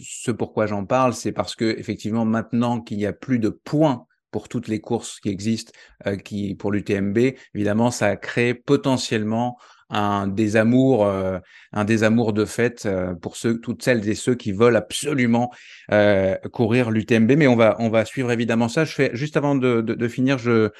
[0.00, 4.06] ce pourquoi j'en parle, c'est parce que effectivement maintenant qu'il n'y a plus de points
[4.30, 5.72] pour toutes les courses qui existent,
[6.06, 7.18] euh, qui pour l'UTMB,
[7.54, 9.58] évidemment ça crée potentiellement
[9.90, 11.38] un désamour, euh,
[11.72, 15.50] un désamour de fait euh, pour ceux, toutes celles et ceux qui veulent absolument
[15.92, 17.32] euh, courir l'UTMB.
[17.36, 18.84] Mais on va, on va suivre évidemment ça.
[18.84, 20.70] Je fais juste avant de, de, de finir, je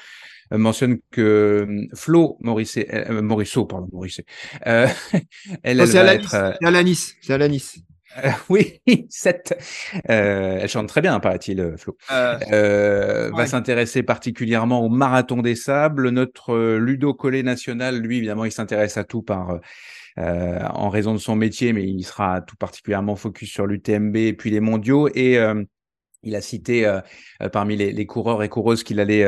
[0.57, 4.25] mentionne que euh, Flo Morisset, euh, Morisseau, pardon, Morisset,
[4.67, 4.87] euh,
[5.63, 7.79] elle, elle, va être, c'est à la Nice, c'est à la Nice.
[8.49, 9.57] oui, 7.
[10.05, 11.97] elle chante très bien, paraît-il, Flo.
[12.09, 16.09] Va s'intéresser particulièrement au marathon des sables.
[16.09, 19.59] Notre Ludo Collet national, lui, évidemment, il s'intéresse à tout par
[20.19, 24.33] euh, en raison de son métier, mais il sera tout particulièrement focus sur l'UTMB et
[24.33, 25.07] puis les mondiaux.
[25.13, 25.63] Et euh,
[26.23, 26.99] il a cité euh,
[27.53, 29.25] parmi les, les, coureurs et coureuses qu'il allait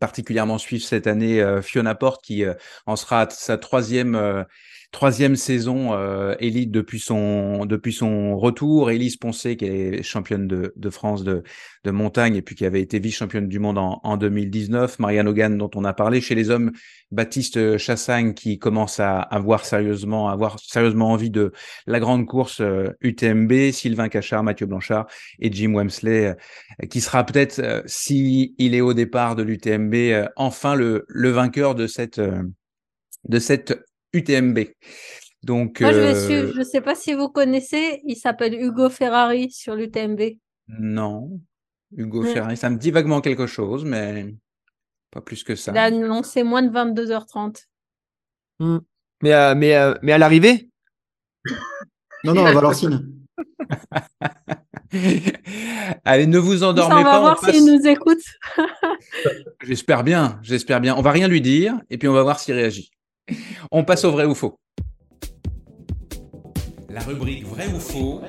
[0.00, 2.44] particulièrement suivre cette année Fiona Porte, qui
[2.86, 4.46] en sera sa troisième
[4.90, 8.90] troisième saison euh, élite depuis son depuis son retour.
[8.90, 11.42] Elise Poncé, qui est championne de, de France de,
[11.84, 14.98] de, montagne et puis qui avait été vice-championne du monde en, en 2019.
[14.98, 16.72] Marianne Hogan, dont on a parlé chez les hommes.
[17.10, 21.52] Baptiste Chassagne, qui commence à avoir sérieusement avoir sérieusement envie de
[21.86, 22.62] la grande course
[23.00, 23.52] UTMB.
[23.52, 25.06] Euh, Sylvain Cachard, Mathieu Blanchard
[25.38, 30.28] et Jim Wemsley, euh, qui sera peut-être, euh, si il est au départ de l'UTMB,
[30.36, 32.20] enfin le, le vainqueur de cette
[33.28, 33.78] de cette
[34.12, 34.58] UTMB.
[35.42, 36.52] Donc, Moi, je vais suivre.
[36.52, 38.00] Je ne sais pas si vous connaissez.
[38.04, 40.20] Il s'appelle Hugo Ferrari sur l'UTMB.
[40.68, 41.40] Non.
[41.96, 44.34] Hugo Ferrari, ça me dit vaguement quelque chose, mais
[45.10, 45.72] pas plus que ça.
[45.72, 47.64] Il a annoncé moins de 22h30.
[48.58, 48.78] Hmm.
[49.22, 50.68] Mais, euh, mais, euh, mais à l'arrivée?
[52.24, 53.14] Non, non, à Valenciennes.
[56.04, 57.20] Allez, ne vous endormez pas.
[57.20, 58.22] On va voir s'il nous écoute.
[59.62, 60.96] j'espère bien, j'espère bien.
[60.96, 62.90] On va rien lui dire et puis on va voir s'il réagit.
[63.70, 64.58] On passe au vrai ou faux.
[66.88, 68.22] La rubrique vrai ou faux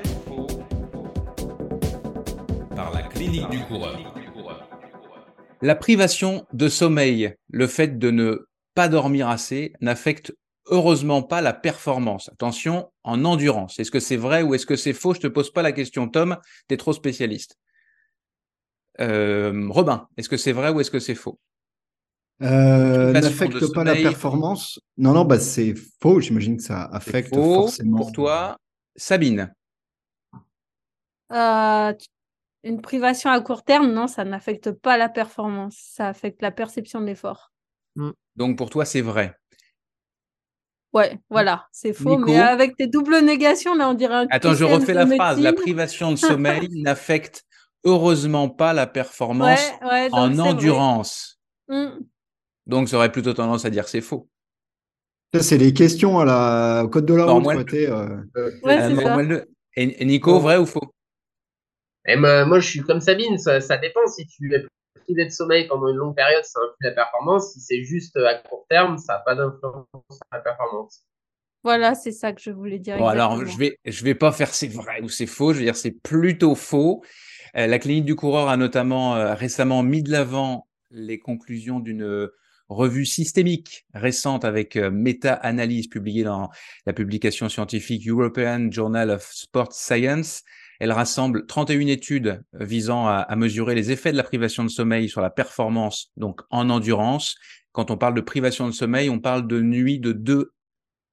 [2.76, 3.98] par la clinique du coureur.
[5.62, 10.34] La privation de sommeil, le fait de ne pas dormir assez, n'affecte
[10.68, 12.30] heureusement pas la performance.
[12.30, 13.78] Attention, en endurance.
[13.80, 15.14] Est-ce que c'est vrai ou est-ce que c'est faux?
[15.14, 16.38] Je te pose pas la question, Tom.
[16.70, 17.58] Tu es trop spécialiste.
[19.02, 21.40] Euh, Robin, est-ce que c'est vrai ou est-ce que c'est faux?
[22.42, 24.80] Euh, n'affecte pas la performance.
[24.98, 26.20] Non, non, bah c'est faux.
[26.20, 27.98] J'imagine que ça affecte forcément.
[27.98, 28.58] Pour toi,
[28.96, 29.54] Sabine.
[31.32, 31.94] Euh,
[32.64, 35.78] une privation à court terme, non, ça n'affecte pas la performance.
[35.78, 37.52] Ça affecte la perception de l'effort.
[37.96, 38.12] Hmm.
[38.36, 39.36] Donc pour toi, c'est vrai.
[40.92, 44.64] Ouais, voilà, c'est faux, mais avec tes doubles négations, là, on dirait un Attends, je
[44.64, 45.40] refais la phrase.
[45.40, 47.44] La privation de sommeil n'affecte
[47.84, 49.60] heureusement pas la performance
[50.12, 51.40] en endurance.
[51.68, 52.00] Hmm.
[52.70, 54.30] Donc, ça aurait plutôt tendance à dire que c'est faux.
[55.34, 56.84] Ça, c'est les questions à la...
[56.86, 57.74] au code de la route.
[57.74, 59.46] Euh,
[59.76, 60.94] et, Nico, vrai ou faux?
[62.08, 64.06] Et moi, je suis comme Sabine, ça, dépend.
[64.06, 64.66] Si tu es
[65.02, 67.54] privé de sommeil pendant une longue période, ça influe la performance.
[67.54, 71.02] Si c'est juste à court terme, ça n'a pas d'influence sur la performance.
[71.64, 72.98] Voilà, c'est ça que je voulais dire.
[73.00, 75.54] Bon, alors, je vais, je vais pas faire c'est vrai ou c'est faux.
[75.54, 77.04] Je vais dire c'est plutôt faux.
[77.56, 82.30] Euh, la clinique du coureur a notamment euh, récemment mis de l'avant les conclusions d'une
[82.70, 86.50] revue systémique récente avec euh, méta-analyse publiée dans
[86.86, 90.44] la publication scientifique European Journal of Sports Science.
[90.80, 95.20] Elle rassemble 31 études visant à, mesurer les effets de la privation de sommeil sur
[95.20, 97.36] la performance, donc en endurance.
[97.74, 100.54] Quand on parle de privation de sommeil, on parle de nuits de 2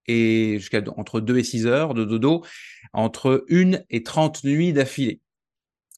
[0.07, 2.45] et jusqu'à entre 2 et 6 heures de dodo,
[2.93, 5.21] entre 1 et 30 nuits d'affilée.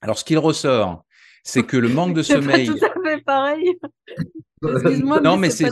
[0.01, 1.05] Alors, ce qu'il ressort,
[1.45, 2.69] c'est que le manque de sommeil.
[2.69, 3.79] Pas tout à fait pareil
[4.63, 5.69] non, mais, c'est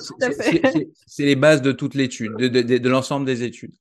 [1.19, 3.75] les bases de toute l'étude, de, de, l'ensemble des études.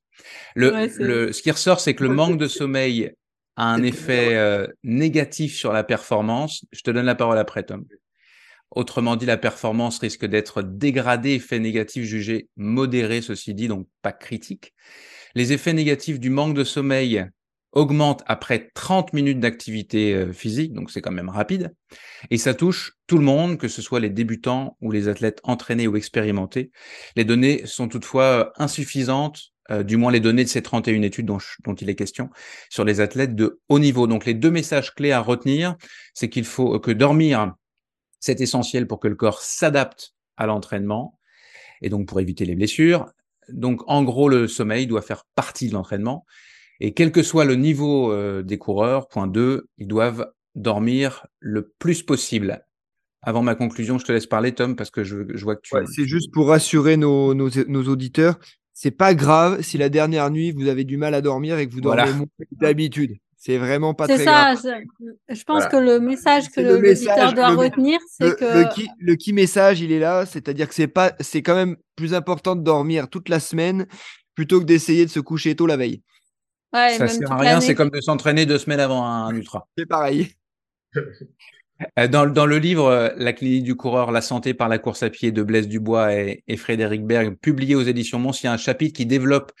[0.54, 3.12] Le, le, ce qui ressort, c'est que le manque de sommeil
[3.56, 6.64] a un effet euh, négatif sur la performance.
[6.72, 7.84] Je te donne la parole après, Tom.
[8.70, 14.12] Autrement dit, la performance risque d'être dégradée, effet négatif jugé modéré, ceci dit, donc pas
[14.12, 14.74] critique.
[15.34, 17.26] Les effets négatifs du manque de sommeil
[17.76, 21.74] augmente après 30 minutes d'activité euh, physique, donc c'est quand même rapide,
[22.30, 25.86] et ça touche tout le monde, que ce soit les débutants ou les athlètes entraînés
[25.86, 26.72] ou expérimentés.
[27.16, 31.26] Les données sont toutefois euh, insuffisantes, euh, du moins les données de ces 31 études
[31.26, 32.30] dont, dont, il est question,
[32.70, 34.06] sur les athlètes de haut niveau.
[34.06, 35.76] Donc les deux messages clés à retenir,
[36.14, 37.52] c'est qu'il faut que dormir,
[38.20, 41.18] c'est essentiel pour que le corps s'adapte à l'entraînement,
[41.82, 43.06] et donc pour éviter les blessures.
[43.50, 46.24] Donc en gros, le sommeil doit faire partie de l'entraînement.
[46.80, 51.72] Et quel que soit le niveau euh, des coureurs, point 2, ils doivent dormir le
[51.78, 52.64] plus possible.
[53.22, 55.74] Avant ma conclusion, je te laisse parler, Tom, parce que je, vois que tu.
[55.94, 58.38] c'est juste pour rassurer nos, nos, nos auditeurs.
[58.72, 61.72] C'est pas grave si la dernière nuit vous avez du mal à dormir et que
[61.72, 63.16] vous dormez moins d'habitude.
[63.36, 64.82] C'est vraiment pas très ça, grave.
[65.28, 69.32] Je pense que le message que l'auditeur doit retenir, c'est que le key, le key,
[69.32, 73.08] message, il est là, c'est-à-dire que c'est pas, c'est quand même plus important de dormir
[73.08, 73.86] toute la semaine
[74.34, 76.02] plutôt que d'essayer de se coucher tôt la veille
[76.72, 79.68] ça sert à rien, c'est comme de s'entraîner deux semaines avant un, ultra.
[79.76, 80.32] C'est pareil.
[81.98, 85.02] Euh, dans, dans, le livre euh, La clinique du coureur, la santé par la course
[85.02, 88.48] à pied de Blaise Dubois et, et Frédéric Berg, publié aux éditions Mons, il y
[88.48, 89.52] a un chapitre qui développe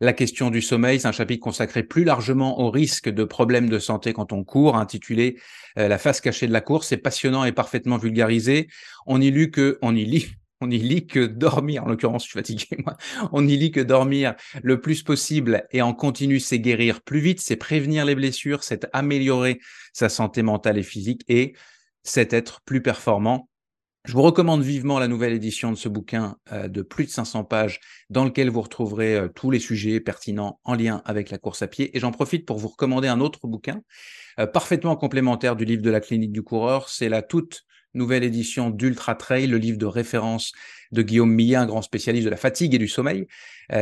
[0.00, 1.00] la question du sommeil.
[1.00, 4.76] C'est un chapitre consacré plus largement au risque de problèmes de santé quand on court,
[4.76, 5.38] intitulé
[5.78, 6.88] euh, La face cachée de la course.
[6.88, 8.68] C'est passionnant et parfaitement vulgarisé.
[9.06, 10.28] On y lit que, on y lit,
[10.60, 12.96] on y lit que dormir, en l'occurrence, je suis fatigué, moi.
[13.32, 17.40] On y lit que dormir le plus possible et en continu, c'est guérir plus vite,
[17.40, 19.60] c'est prévenir les blessures, c'est améliorer
[19.92, 21.54] sa santé mentale et physique et
[22.02, 23.48] c'est être plus performant.
[24.06, 27.42] Je vous recommande vivement la nouvelle édition de ce bouquin euh, de plus de 500
[27.42, 31.62] pages dans lequel vous retrouverez euh, tous les sujets pertinents en lien avec la course
[31.62, 31.96] à pied.
[31.96, 33.82] Et j'en profite pour vous recommander un autre bouquin
[34.38, 36.88] euh, parfaitement complémentaire du livre de la clinique du coureur.
[36.88, 37.65] C'est la toute
[37.96, 40.52] nouvelle édition d'Ultra Trail, le livre de référence
[40.92, 43.26] de Guillaume Millet, un grand spécialiste de la fatigue et du sommeil,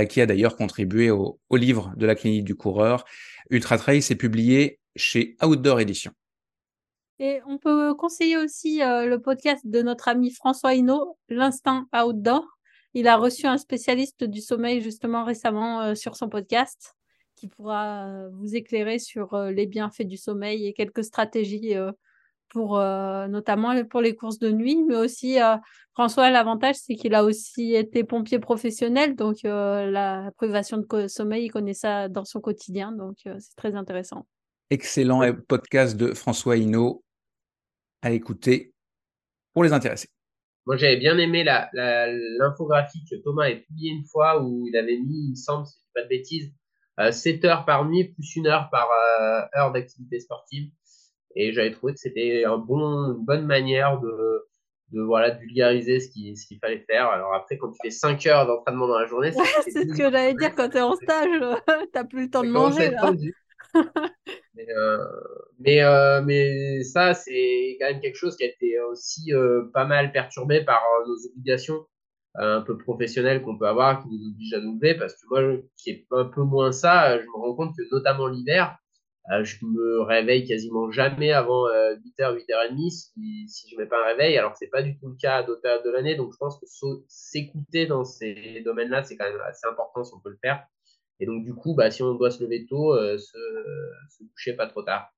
[0.09, 3.05] qui a d'ailleurs contribué au, livre de la clinique du coureur.
[3.51, 6.13] Ultra Trail, c'est publié chez Outdoor Edition.
[7.19, 12.45] Et on peut conseiller aussi euh, le podcast de notre ami François Hinault, L'Instinct Outdoor.
[12.93, 16.95] Il a reçu un spécialiste du sommeil justement récemment euh, sur son podcast
[17.37, 21.75] qui pourra euh, vous éclairer sur les bienfaits du sommeil et quelques stratégies
[22.55, 25.37] pour notamment pour les courses de nuit, mais aussi
[25.93, 31.51] François, l'avantage c'est qu'il a aussi été pompier professionnel, donc la privation de sommeil, il
[31.51, 34.27] connaît ça dans son quotidien, donc c'est très intéressant.
[34.71, 37.05] Excellent podcast de François Hinault
[38.01, 38.73] à écouter
[39.53, 40.09] pour les intéresser.
[40.67, 45.27] Moi, j'avais bien aimé l'infographie que Thomas a publiée une fois où il avait mis,
[45.27, 46.53] il me semble, si je pas de bêtises,
[47.11, 50.71] 7 euh, heures par nuit plus une heure par euh, heure d'activité sportive.
[51.35, 54.45] Et j'avais trouvé que c'était un bon, une bonne manière de,
[54.93, 57.09] de voilà de vulgariser ce qu'il ce qu'il fallait faire.
[57.09, 59.33] Alors après, quand tu fais 5 heures d'entraînement dans la journée,
[59.65, 61.29] c'est ce que j'allais dire quand tu es en stage,
[61.69, 62.91] tu n'as plus le temps de manger.
[62.91, 63.13] Là.
[64.55, 64.99] mais, euh,
[65.59, 69.85] mais, euh, mais, ça, c'est quand même quelque chose qui a été aussi euh, pas
[69.85, 71.87] mal perturbé par nos obligations
[72.37, 74.95] un peu professionnelles qu'on peut avoir, qui nous obligent à nous lever.
[74.95, 78.27] Parce que moi, qui est un peu moins ça, je me rends compte que notamment
[78.27, 78.77] l'hiver,
[79.43, 84.37] je me réveille quasiment jamais avant 8h, 8h30 si, si je mets pas un réveil.
[84.37, 86.15] Alors, c'est pas du tout le cas à d'autres périodes de l'année.
[86.15, 86.67] Donc, je pense que
[87.09, 90.67] s'écouter dans ces domaines-là, c'est quand même assez important si on peut le faire.
[91.21, 94.67] Et donc, du coup, bah, si on doit se lever tôt, euh, se, coucher pas
[94.67, 95.11] trop tard.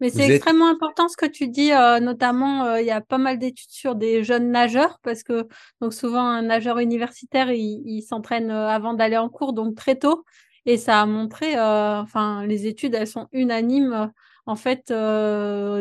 [0.00, 3.18] Mais c'est extrêmement important ce que tu dis, euh, notamment euh, il y a pas
[3.18, 5.46] mal d'études sur des jeunes nageurs parce que
[5.82, 10.24] donc souvent un nageur universitaire il, s'entraîne avant d'aller en cours donc très tôt
[10.66, 14.10] et ça a montré, enfin les études elles sont unanimes
[14.46, 14.92] en fait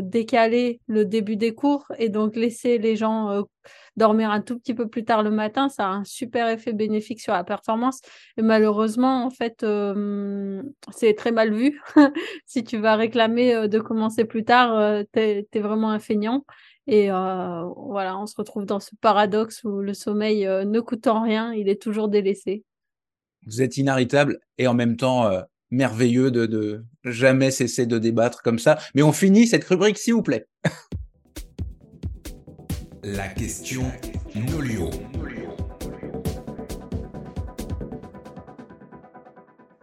[0.03, 3.45] décaler le début des cours et donc laisser les gens
[3.99, 7.21] dormir un tout petit peu plus tard le matin, ça a un super effet bénéfique
[7.21, 8.01] sur la performance.
[8.37, 11.79] Et malheureusement, en fait, euh, c'est très mal vu.
[12.45, 16.45] si tu vas réclamer euh, de commencer plus tard, euh, tu es, vraiment un feignant.
[16.87, 21.69] Et voilà, on se retrouve dans ce paradoxe où le sommeil ne coûtant rien, il
[21.69, 22.63] est toujours délaissé.
[23.45, 25.29] Vous êtes inarrêtable et en même temps
[25.71, 28.77] merveilleux de, de jamais cesser de débattre comme ça.
[28.95, 30.47] Mais on finit cette rubrique, s'il vous plaît.
[33.03, 33.83] La question
[34.35, 34.89] Nolio.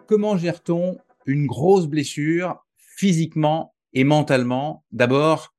[0.07, 4.85] Comment gère-t-on une grosse blessure physiquement et mentalement?
[4.93, 5.55] D'abord,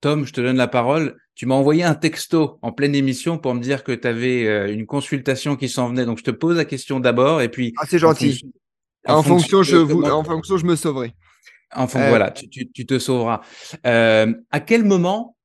[0.00, 1.16] Tom, je te donne la parole.
[1.42, 4.72] Tu m'as envoyé un texto en pleine émission pour me dire que tu avais euh,
[4.72, 6.04] une consultation qui s'en venait.
[6.04, 7.74] Donc, je te pose la question d'abord et puis.
[7.78, 8.52] Ah, c'est gentil.
[9.08, 11.16] En, fonction, je vous, en fonction, je me sauverai.
[11.74, 13.40] En euh, voilà, tu, tu, te sauveras.
[13.84, 15.36] Euh, à quel moment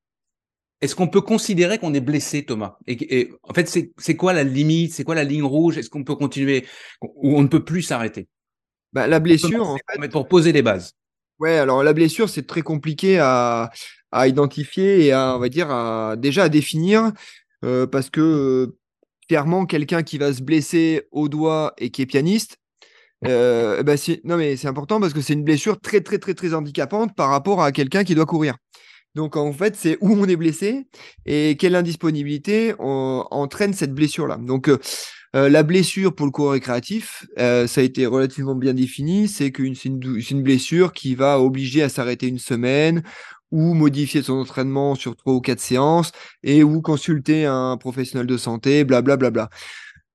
[0.80, 2.76] est-ce qu'on peut considérer qu'on est blessé, Thomas?
[2.86, 4.92] Et, en fait, c'est quoi la limite?
[4.92, 5.78] C'est quoi la ligne rouge?
[5.78, 6.64] Est-ce qu'on peut continuer?
[7.02, 8.28] Ou on ne peut plus s'arrêter?
[8.92, 10.94] Bah, La blessure, en fait, pour poser les bases.
[11.38, 13.70] Ouais, alors la blessure, c'est très compliqué à,
[14.10, 17.12] à, identifier et à, on va dire, à, déjà à définir
[17.64, 18.76] euh, parce que euh,
[19.28, 22.56] clairement, quelqu'un qui va se blesser au doigt et qui est pianiste,
[23.26, 23.94] euh, bah,
[24.24, 27.30] non mais c'est important parce que c'est une blessure très très très très handicapante par
[27.30, 28.56] rapport à quelqu'un qui doit courir.
[29.14, 30.86] Donc en fait, c'est où on est blessé
[31.26, 34.36] et quelle indisponibilité entraîne cette blessure-là.
[34.36, 34.70] Donc
[35.36, 39.28] euh, la blessure pour le coureur récréatif, euh, ça a été relativement bien défini.
[39.28, 43.02] C'est qu'une c'est une, blessure qui va obliger à s'arrêter une semaine
[43.50, 48.36] ou modifier son entraînement sur trois ou quatre séances et ou consulter un professionnel de
[48.36, 49.30] santé, blablabla.
[49.30, 49.56] Bla, bla, bla.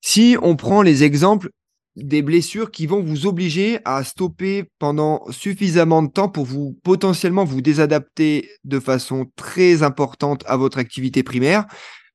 [0.02, 1.50] Si on prend les exemples
[1.96, 7.46] des blessures qui vont vous obliger à stopper pendant suffisamment de temps pour vous potentiellement
[7.46, 11.66] vous désadapter de façon très importante à votre activité primaire.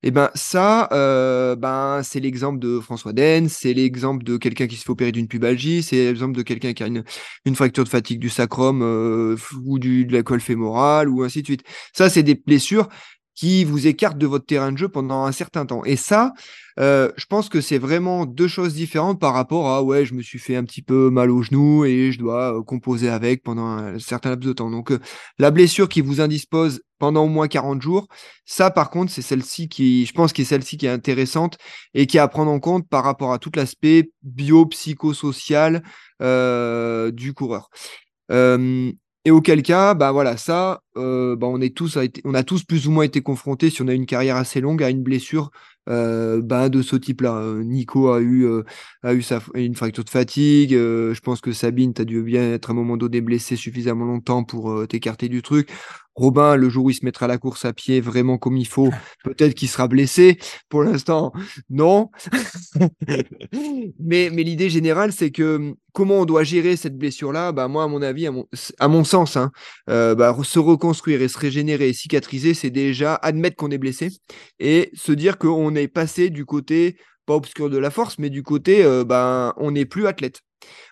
[0.04, 4.76] Eh ben ça, euh, ben c'est l'exemple de François Den, c'est l'exemple de quelqu'un qui
[4.76, 7.02] se fait opérer d'une pubalgie, c'est l'exemple de quelqu'un qui a une,
[7.44, 11.42] une, fracture de fatigue du sacrum euh, ou du, de la colle fémorale ou ainsi
[11.42, 11.64] de suite.
[11.92, 12.88] Ça, c'est des blessures
[13.34, 15.84] qui vous écartent de votre terrain de jeu pendant un certain temps.
[15.84, 16.32] Et ça,
[16.78, 20.22] euh, je pense que c'est vraiment deux choses différentes par rapport à ouais, je me
[20.22, 23.66] suis fait un petit peu mal au genou et je dois euh, composer avec pendant
[23.66, 24.70] un certain laps de temps.
[24.70, 25.00] Donc euh,
[25.38, 28.06] la blessure qui vous indispose pendant au moins 40 jours,
[28.44, 31.58] ça par contre, c'est celle-ci qui, je pense, qui est celle-ci qui est intéressante
[31.94, 35.82] et qui est à prendre en compte par rapport à tout l'aspect bio-psychosocial
[36.20, 37.70] du coureur.
[39.24, 42.90] Et auquel cas, bah voilà, ça, bah on, est tous, on a tous plus ou
[42.90, 45.50] moins été confrontés, si on a une carrière assez longue, à une blessure
[45.88, 47.36] euh, bah, de ce type-là.
[47.36, 48.46] Euh, Nico a eu,
[49.02, 50.72] a eu sa, une fracture de fatigue.
[50.72, 54.44] je pense que Sabine, tu dû bien être à un moment donné blessé suffisamment longtemps
[54.44, 55.70] pour t'écarter du truc.
[56.18, 58.66] Robin, le jour où il se mettra à la course à pied vraiment comme il
[58.66, 58.90] faut,
[59.24, 60.36] peut-être qu'il sera blessé.
[60.68, 61.32] Pour l'instant,
[61.70, 62.10] non.
[64.00, 67.52] mais mais l'idée générale, c'est que hum, comment on doit gérer cette blessure-là?
[67.52, 69.52] Bah, Moi, à mon avis, à mon, sens, hein,
[69.88, 74.10] euh, bah, se reconstruire et se régénérer et cicatriser, c'est déjà admettre qu'on est blessé
[74.58, 76.96] et se dire qu'on est passé du côté
[77.26, 80.40] pas obscur de la force, mais du côté, euh, bah, on n'est plus athlète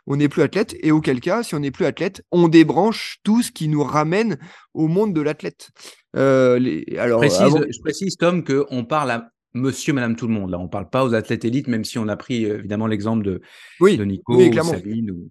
[0.06, 0.76] on n'est plus athlète.
[0.80, 4.38] Et auquel cas, si on n'est plus athlète, on débranche tout ce qui nous ramène
[4.74, 5.70] au monde de l'athlète.
[6.16, 10.50] Euh, alors, je précise, Tom, qu'on parle à monsieur, madame, tout le monde.
[10.50, 12.86] Là, on ne parle pas aux athlètes élites, même si on a pris euh, évidemment
[12.86, 13.40] l'exemple de,
[13.80, 15.30] oui, de Nico ou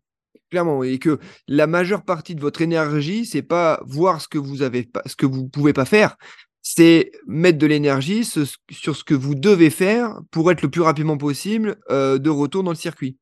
[0.51, 4.61] Clairement, et que la majeure partie de votre énergie, c'est pas voir ce que vous
[4.61, 6.17] avez ce que vous pouvez pas faire,
[6.61, 11.17] c'est mettre de l'énergie sur ce que vous devez faire pour être le plus rapidement
[11.17, 13.17] possible euh, de retour dans le circuit.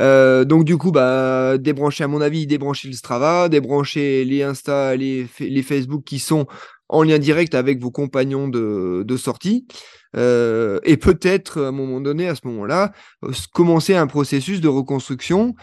[0.00, 4.96] Euh, donc du coup, bah, débrancher à mon avis, débrancher le Strava, débrancher les Insta,
[4.96, 6.46] les, les Facebook qui sont
[6.88, 9.66] en lien direct avec vos compagnons de, de sortie.
[10.16, 12.92] Euh, et peut-être à un moment donné, à ce moment-là,
[13.24, 15.54] euh, commencer un processus de reconstruction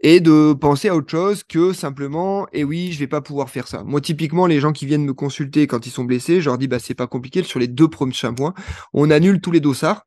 [0.00, 3.48] et de penser à autre chose que simplement, et eh oui, je vais pas pouvoir
[3.48, 3.82] faire ça.
[3.82, 6.68] Moi, typiquement, les gens qui viennent me consulter quand ils sont blessés, je leur dis,
[6.68, 8.52] bah, c'est pas compliqué, sur les deux premiers mois,
[8.92, 10.06] on annule tous les dossards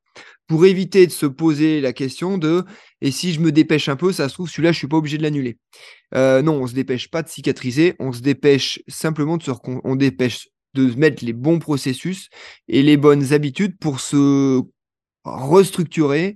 [0.50, 2.66] pour éviter de se poser la question de
[3.02, 5.18] et si je me dépêche un peu, ça se trouve, celui-là, je suis pas obligé
[5.18, 5.60] de l'annuler.
[6.16, 9.96] Euh, non, on se dépêche pas de cicatriser, on se dépêche simplement de se on
[9.96, 12.30] dépêche de mettre les bons processus
[12.68, 14.62] et les bonnes habitudes pour se
[15.24, 16.36] restructurer,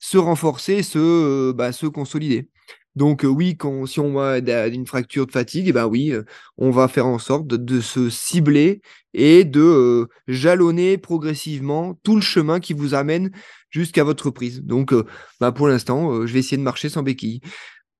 [0.00, 2.48] se renforcer, se, euh, bah, se consolider.
[2.94, 6.12] Donc oui, quand, si on a une fracture de fatigue, eh ben oui,
[6.58, 8.82] on va faire en sorte de, se cibler
[9.14, 13.30] et de jalonner progressivement tout le chemin qui vous amène
[13.70, 14.62] jusqu'à votre reprise.
[14.62, 14.94] Donc
[15.40, 17.40] bah, pour l'instant, je vais essayer de marcher sans béquille.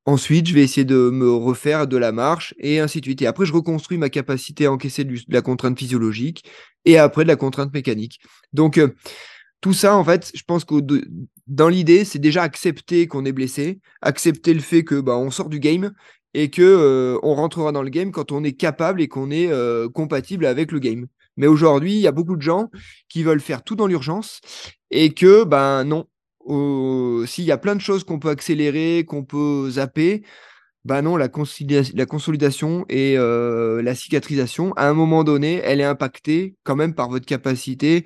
[0.05, 3.23] Ensuite, je vais essayer de me refaire de la marche et ainsi de suite.
[3.23, 6.44] Et après, je reconstruis ma capacité à encaisser de la contrainte physiologique
[6.85, 8.19] et après de la contrainte mécanique.
[8.52, 8.81] Donc,
[9.62, 10.74] tout ça, en fait, je pense que
[11.47, 15.48] dans l'idée, c'est déjà accepter qu'on est blessé, accepter le fait que bah, on sort
[15.48, 15.93] du game
[16.34, 19.51] et que euh, on rentrera dans le game quand on est capable et qu'on est
[19.52, 21.06] euh, compatible avec le game.
[21.36, 22.70] Mais aujourd'hui, il y a beaucoup de gens
[23.09, 24.40] qui veulent faire tout dans l'urgence
[24.90, 26.06] et que ben non.
[27.28, 30.24] S'il y a plein de choses qu'on peut accélérer, qu'on peut zapper,
[30.84, 31.28] ben non, la,
[31.94, 36.94] la consolidation et euh, la cicatrisation, à un moment donné, elle est impactée quand même
[36.94, 38.05] par votre capacité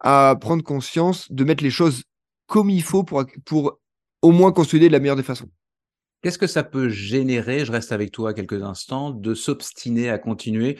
[0.00, 2.04] à prendre conscience de mettre les choses
[2.46, 3.78] comme il faut pour, pour
[4.22, 5.48] au moins consolider de la meilleure des façons.
[6.22, 10.78] Qu'est-ce que ça peut générer, je reste avec toi quelques instants, de s'obstiner à continuer?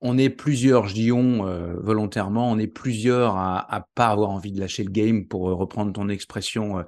[0.00, 4.30] On est plusieurs, je dis on euh, volontairement, on est plusieurs à ne pas avoir
[4.30, 6.82] envie de lâcher le game, pour euh, reprendre ton expression, euh,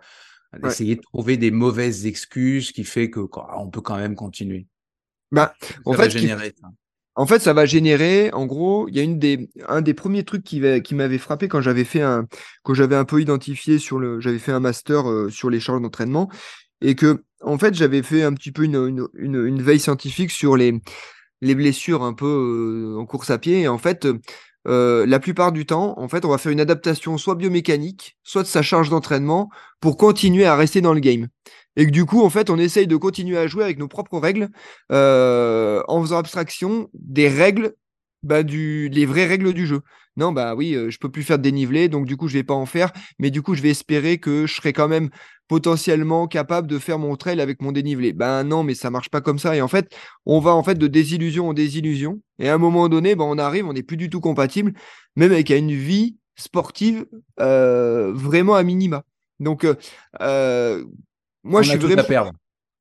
[0.62, 3.20] d'essayer de trouver des mauvaises excuses qui fait que
[3.56, 4.66] on peut quand même continuer.
[5.30, 6.54] Bah, en fait, générer,
[7.16, 10.24] en fait, ça va générer, en gros, il y a une des, un des premiers
[10.24, 12.26] trucs qui, m'avait frappé quand j'avais fait un,
[12.64, 15.80] que j'avais un peu identifié sur le, j'avais fait un master euh, sur les charges
[15.80, 16.28] d'entraînement
[16.80, 20.56] et que, en fait, j'avais fait un petit peu une, une, une, veille scientifique sur
[20.56, 20.80] les,
[21.40, 22.26] les blessures un peu
[22.96, 23.60] euh, en course à pied.
[23.60, 24.08] Et en fait,
[24.66, 28.42] euh, la plupart du temps, en fait, on va faire une adaptation soit biomécanique, soit
[28.42, 29.50] de sa charge d'entraînement
[29.80, 31.28] pour continuer à rester dans le game
[31.76, 34.18] et que du coup, en fait, on essaye de continuer à jouer avec nos propres
[34.18, 34.48] règles
[34.92, 37.74] euh, en faisant abstraction des règles,
[38.22, 39.80] bah, les vraies règles du jeu.
[40.16, 42.44] Non, bah oui, euh, je peux plus faire de dénivelé, donc du coup, je vais
[42.44, 45.10] pas en faire, mais du coup, je vais espérer que je serai quand même
[45.48, 48.12] potentiellement capable de faire mon trail avec mon dénivelé.
[48.12, 49.56] Ben non, mais ça marche pas comme ça.
[49.56, 49.92] Et en fait,
[50.24, 52.20] on va en fait de désillusion en désillusion.
[52.38, 54.72] Et à un moment donné, ben, on arrive, on n'est plus du tout compatible,
[55.16, 57.06] même avec une vie sportive
[57.40, 59.02] euh, vraiment à minima.
[59.40, 59.66] Donc,
[61.44, 62.32] moi, je suis à perdre.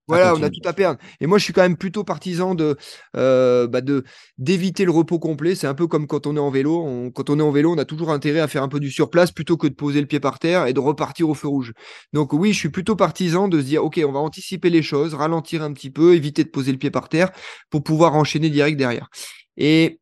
[0.07, 0.99] Voilà, on a tout à perdre.
[1.22, 2.76] Et moi, je suis quand même plutôt partisan de,
[3.15, 4.03] euh, bah, de
[4.38, 5.56] d'éviter le repos complet.
[5.56, 7.10] C'est un peu comme quand on est en vélo.
[7.15, 9.31] quand on est en vélo, on a toujours intérêt à faire un peu du surplace
[9.31, 11.73] plutôt que de poser le pied par terre et de repartir au feu rouge.
[12.11, 15.14] Donc oui, je suis plutôt partisan de se dire, ok, on va anticiper les choses,
[15.14, 17.31] ralentir un petit peu, éviter de poser le pied par terre
[17.69, 19.07] pour pouvoir enchaîner direct derrière.
[19.56, 20.02] Et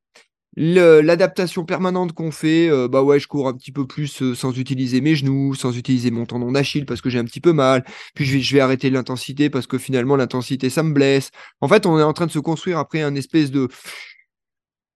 [0.57, 4.57] L'adaptation permanente qu'on fait, euh, bah ouais, je cours un petit peu plus euh, sans
[4.57, 7.85] utiliser mes genoux, sans utiliser mon tendon d'Achille parce que j'ai un petit peu mal.
[8.15, 11.31] Puis je vais, je vais arrêter l'intensité parce que finalement l'intensité ça me blesse.
[11.61, 13.69] En fait, on est en train de se construire après un espèce de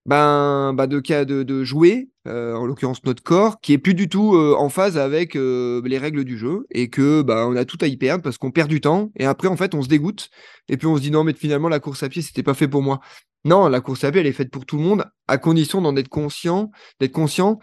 [0.06, 3.94] ben, bah de cas de, de jouer, euh, en l'occurrence notre corps, qui est plus
[3.94, 7.78] du tout en phase avec les règles du jeu et que bah on a tout
[7.80, 10.30] à y perdre parce qu'on perd du temps et après en fait on se dégoûte
[10.68, 12.68] et puis on se dit non mais finalement la course à pied c'était pas fait
[12.68, 13.00] pour moi.
[13.46, 15.94] Non, la course à pied, elle est faite pour tout le monde, à condition d'en
[15.96, 17.60] être conscient, d'être conscient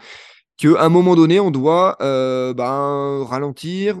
[0.56, 4.00] qu'à un moment donné, on doit euh, ben, ralentir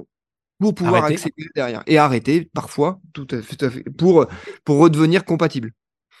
[0.58, 4.26] pour pouvoir accélérer derrière et arrêter parfois, tout à fait, tout à fait pour,
[4.64, 5.72] pour redevenir compatible.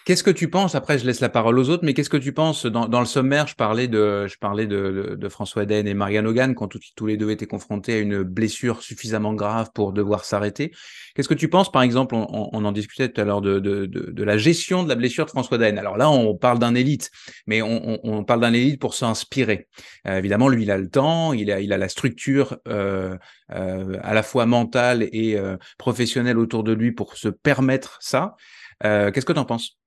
[0.04, 2.34] Qu'est-ce que tu penses Après, je laisse la parole aux autres, mais qu'est-ce que tu
[2.34, 6.26] penses dans, le sommaire Je parlais de, je parlais de, de, François Eden et Marianne
[6.26, 10.72] Hogan quand tous les deux étaient confrontés à une blessure suffisamment grave pour devoir s'arrêter.
[11.14, 13.86] Qu'est-ce que tu penses, par exemple, on, on, en discutait tout à l'heure de, de,
[13.86, 15.78] de, la gestion de la blessure de François Eden.
[15.78, 17.10] Alors là, on parle d'un élite,
[17.46, 19.68] mais on, on parle d'un élite pour s'inspirer.
[20.06, 23.16] Euh, évidemment, lui, il a le temps, il a, il a la structure euh,
[23.52, 28.36] euh, à la fois mentale et euh, professionnelle autour de lui pour se permettre ça.
[28.84, 29.78] Euh, Qu'est-ce que tu en penses?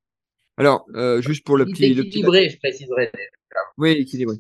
[0.57, 1.85] Alors, euh, juste pour le petit.
[1.85, 3.11] Équilibré, je préciserai.
[3.77, 4.35] Oui, équilibré.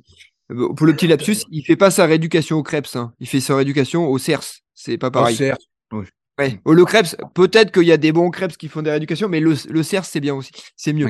[0.51, 3.13] Euh, pour le petit lapsus, il fait pas sa rééducation au Krebs, hein.
[3.19, 4.61] il fait sa rééducation au CERS.
[4.73, 5.35] C'est pas pareil.
[5.35, 5.57] Au CERS.
[5.91, 6.05] Oui.
[6.39, 6.59] Ouais.
[6.65, 9.55] Le Krebs, peut-être qu'il y a des bons Krebs qui font des rééducations, mais le,
[9.69, 10.51] le CERS, c'est bien aussi.
[10.75, 11.09] C'est mieux.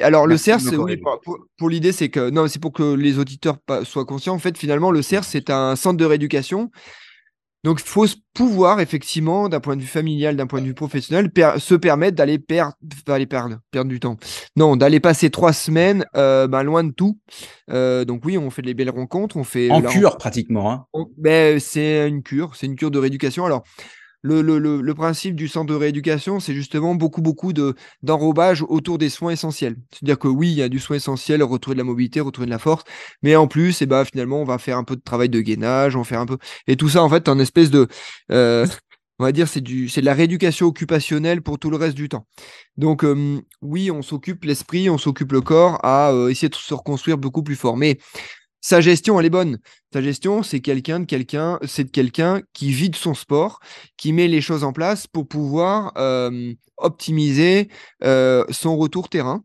[0.00, 3.58] Alors le CERS, oui, pour, pour l'idée, c'est que non, c'est pour que les auditeurs
[3.84, 4.34] soient conscients.
[4.34, 6.70] En fait, finalement, le CERS, c'est un centre de rééducation
[7.62, 11.30] donc, il faut pouvoir, effectivement, d'un point de vue familial, d'un point de vue professionnel,
[11.58, 12.74] se permettre d'aller perdre,
[13.06, 14.16] d'aller perdre, perdre du temps.
[14.56, 17.18] Non, d'aller passer trois semaines euh, ben, loin de tout.
[17.70, 20.72] Euh, donc oui, on fait des belles rencontres, on fait en cure pratiquement.
[20.72, 20.86] Hein.
[21.18, 23.44] Ben, c'est une cure, c'est une cure de rééducation.
[23.44, 23.62] Alors,
[24.22, 29.30] le, principe du centre de rééducation, c'est justement beaucoup, beaucoup de, d'enrobage autour des soins
[29.30, 29.76] essentiels.
[29.90, 32.50] C'est-à-dire que oui, il y a du soin essentiel, retrouver de la mobilité, retrouver de
[32.50, 32.84] la force,
[33.22, 35.96] mais en plus, eh ben, finalement, on va faire un peu de travail de gainage,
[35.96, 36.38] on fait un peu.
[36.66, 37.88] Et tout ça, en fait, en espèce de.
[38.30, 38.66] Euh,
[39.20, 42.26] on va dire c'est de la rééducation occupationnelle pour tout le reste du temps.
[42.78, 43.04] Donc
[43.60, 47.42] oui, on s'occupe l'esprit, on s'occupe le corps à euh, essayer de se reconstruire beaucoup
[47.42, 47.76] plus fort.
[47.76, 47.98] Mais
[48.60, 49.58] sa gestion, elle est bonne.
[49.92, 53.60] Sa gestion, c'est quelqu'un de quelqu'un, c'est quelqu'un qui vide son sport,
[53.96, 57.68] qui met les choses en place pour pouvoir euh, optimiser
[58.04, 59.42] euh, son retour terrain.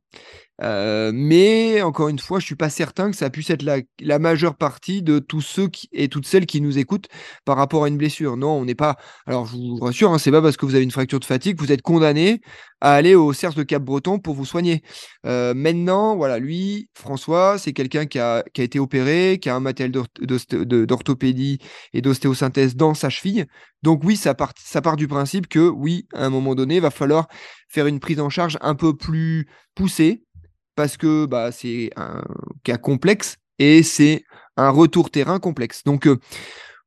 [0.62, 4.56] Mais encore une fois, je suis pas certain que ça puisse être la, la majeure
[4.56, 7.08] partie de tous ceux qui, et toutes celles qui nous écoutent
[7.46, 8.38] par rapport à une blessure.
[8.38, 8.98] Non, on n'est pas.
[9.26, 11.58] Alors, je vous rassure, hein, c'est pas parce que vous avez une fracture de fatigue
[11.58, 12.42] que vous êtes condamné
[12.82, 14.84] à aller au CERS de Cap-Breton pour vous soigner.
[15.26, 19.56] Euh, maintenant, voilà, lui, François, c'est quelqu'un qui a, qui a été opéré, qui a
[19.56, 21.60] un matériel d'orthopédie
[21.94, 23.46] et d'ostéosynthèse dans sa cheville.
[23.82, 26.82] Donc oui, ça part, ça part du principe que oui, à un moment donné, il
[26.82, 27.28] va falloir
[27.70, 30.25] faire une prise en charge un peu plus poussée
[30.76, 32.24] parce que bah, c'est un
[32.64, 34.24] cas complexe et c'est
[34.58, 35.84] un retour terrain complexe.
[35.84, 36.20] Donc euh,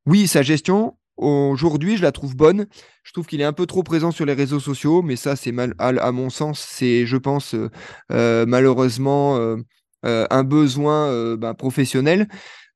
[0.06, 2.66] oui, sa gestion, aujourd'hui, je la trouve bonne.
[3.02, 5.52] Je trouve qu'il est un peu trop présent sur les réseaux sociaux, mais ça, c'est
[5.52, 7.70] mal, à, mon sens, c'est, je pense, euh,
[8.12, 9.39] euh, malheureusement,
[10.02, 12.28] un besoin ben, professionnel.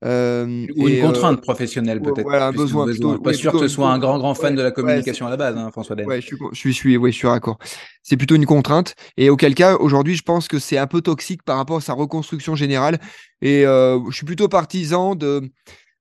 [0.05, 2.23] Euh, Ou une contrainte euh, professionnelle peut-être.
[2.23, 2.87] Voilà, un besoin.
[2.87, 3.19] besoin.
[3.19, 5.57] pas sûr que ce soit un grand grand fan de la communication à la base,
[5.57, 6.07] hein, François Den.
[6.07, 7.59] Ouais, je suis, je suis, je suis, je suis d'accord.
[8.03, 8.95] C'est plutôt une contrainte.
[9.17, 11.93] Et auquel cas, aujourd'hui, je pense que c'est un peu toxique par rapport à sa
[11.93, 12.99] reconstruction générale.
[13.43, 15.43] Et euh, je suis plutôt partisan de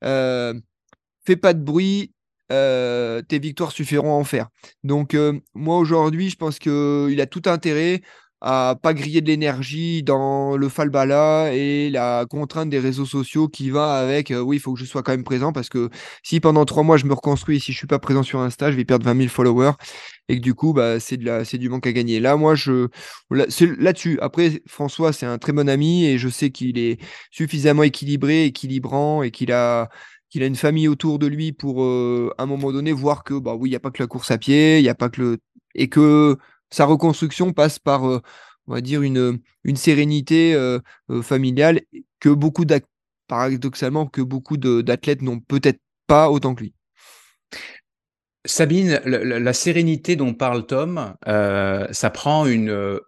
[0.04, 2.14] fais pas de bruit.
[2.50, 4.48] tes victoires suffiront à en faire.
[4.84, 5.16] Donc
[5.54, 8.02] moi aujourd'hui, je pense qu'il a tout intérêt
[8.42, 13.70] à pas griller de l'énergie dans le falbala et la contrainte des réseaux sociaux qui
[13.70, 15.90] va avec euh, oui, il faut que je sois quand même présent parce que
[16.24, 18.72] si pendant trois mois je me reconstruis et si je suis pas présent sur Insta,
[18.72, 19.74] je vais perdre 20 000 followers
[20.32, 22.20] et que du coup, bah, c'est de la, c'est du manque à gagner.
[22.20, 22.88] Là, moi, je,
[23.50, 24.18] c'est là-dessus.
[24.22, 27.00] Après, François, c'est un très bon ami et je sais qu'il est
[27.32, 29.90] suffisamment équilibré, équilibrant et qu'il a,
[30.30, 33.34] qu'il a une famille autour de lui pour euh, à un moment donné voir que
[33.34, 35.10] bah oui, il n'y a pas que la course à pied, il n'y a pas
[35.10, 35.38] que le
[35.76, 36.38] et que
[36.72, 38.22] sa reconstruction passe par, euh,
[38.68, 40.80] on va dire, une, une sérénité euh,
[41.10, 41.82] euh, familiale
[42.20, 42.66] que beaucoup
[43.28, 46.74] paradoxalement, que beaucoup d'athlètes n'ont peut-être pas autant que lui.
[48.46, 53.00] Sabine, la, sérénité dont parle Tom, ça prend une,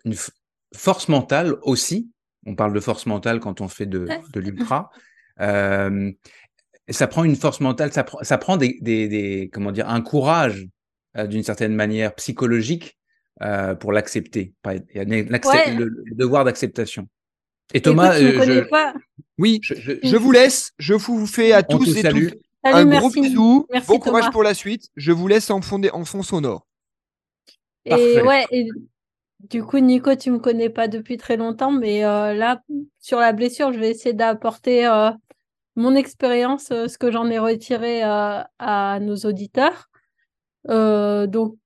[0.76, 2.12] force mentale aussi.
[2.46, 4.92] On parle de force mentale quand on fait de, l'ultra.
[5.40, 10.68] ça prend une force mentale, ça, ça prend des, des, comment dire, un courage
[11.16, 12.98] d'une certaine manière psychologique
[13.42, 14.54] euh, pour l'accepter.
[14.66, 17.08] Il y a le, devoir d'acceptation.
[17.74, 18.64] Et Thomas, euh,
[19.38, 20.74] oui, je, vous laisse.
[20.78, 23.68] Je vous fais à tous et toutes un gros bisou.
[23.88, 24.90] bon courage pour la suite.
[24.96, 26.66] Je vous laisse en fond, en fond sonore.
[27.86, 28.46] Et ouais,
[29.50, 32.62] Du coup, Nico, tu me connais pas depuis très longtemps, mais euh, là,
[33.00, 35.12] sur la blessure, je vais essayer d'apporter euh,
[35.76, 39.90] mon expérience, euh, ce que j'en ai retiré à nos auditeurs.
[40.68, 41.58] donc,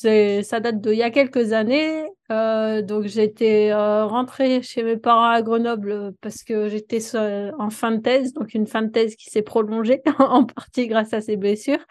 [0.00, 2.04] ça date d'il y a quelques années.
[2.28, 8.32] donc, j'étais rentrée chez mes parents à Grenoble parce que j'étais en fin de thèse,
[8.32, 11.84] donc une fin de thèse qui s'est prolongée en partie grâce à ces blessures.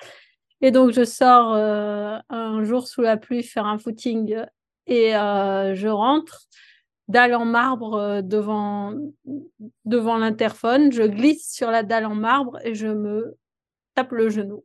[0.62, 4.36] Et donc, je sors euh, un jour sous la pluie faire un footing
[4.88, 6.48] et euh, je rentre,
[7.08, 8.94] dalle en marbre euh, devant,
[9.84, 10.92] devant l'interphone.
[10.92, 13.38] Je glisse sur la dalle en marbre et je me
[13.96, 14.64] tape le genou.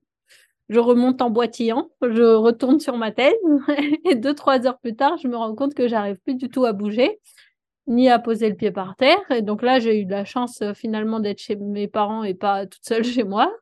[0.70, 3.34] Je remonte en boitillant, je retourne sur ma thèse
[4.08, 6.64] et deux, trois heures plus tard, je me rends compte que j'arrive plus du tout
[6.64, 7.18] à bouger
[7.86, 9.18] ni à poser le pied par terre.
[9.30, 12.66] Et donc là, j'ai eu de la chance finalement d'être chez mes parents et pas
[12.66, 13.52] toute seule chez moi.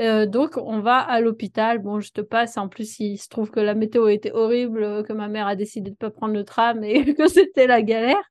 [0.00, 1.78] Euh, donc, on va à l'hôpital.
[1.78, 2.56] Bon, je te passe.
[2.56, 5.90] En plus, il se trouve que la météo était horrible, que ma mère a décidé
[5.90, 8.22] de ne pas prendre le tram et que c'était la galère.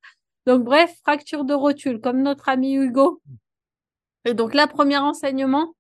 [0.45, 3.21] Donc, bref, fracture de rotule, comme notre ami Hugo.
[4.25, 5.73] Et donc, là, premier enseignement,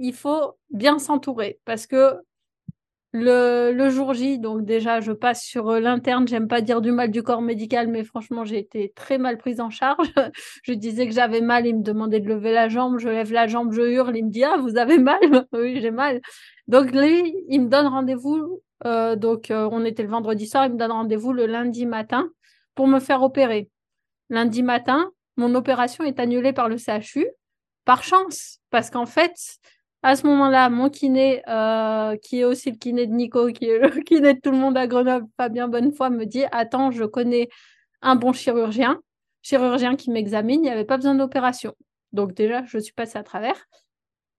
[0.00, 2.14] il faut bien s'entourer parce que
[3.12, 6.28] le, jour J, donc déjà, je passe sur euh, l'interne.
[6.28, 9.60] J'aime pas dire du mal du corps médical, mais franchement, j'ai été très mal prise
[9.60, 10.12] en charge.
[10.62, 12.98] je disais que j'avais mal, il me demandait de lever la jambe.
[12.98, 14.16] Je lève la jambe, je hurle.
[14.16, 15.18] Il me dit Ah, vous avez mal?
[15.52, 16.20] Oui, j'ai mal.
[16.68, 18.62] Donc, lui, il me donne rendez-vous.
[18.86, 20.66] Euh, donc, euh, on était le vendredi soir.
[20.66, 22.30] Il me donne rendez-vous le lundi matin
[22.76, 23.68] pour me faire opérer.
[24.30, 27.26] Lundi matin, mon opération est annulée par le CHU
[27.84, 29.34] par chance, parce qu'en fait,
[30.02, 33.78] à ce moment-là, mon kiné, euh, qui est aussi le kiné de Nico, qui est
[33.78, 37.48] le kiné de tout le monde à Grenoble, Fabien Bonnefoy, me dit Attends, je connais
[38.02, 39.00] un bon chirurgien,
[39.42, 41.74] chirurgien qui m'examine, il n'y avait pas besoin d'opération.
[42.12, 43.66] Donc, déjà, je suis passée à travers.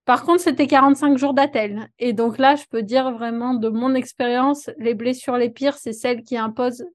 [0.06, 1.88] Par contre, c'était 45 jours d'attel.
[2.00, 5.94] Et donc là, je peux dire vraiment de mon expérience, les blessures les pires, c'est
[5.94, 6.86] celles qui imposent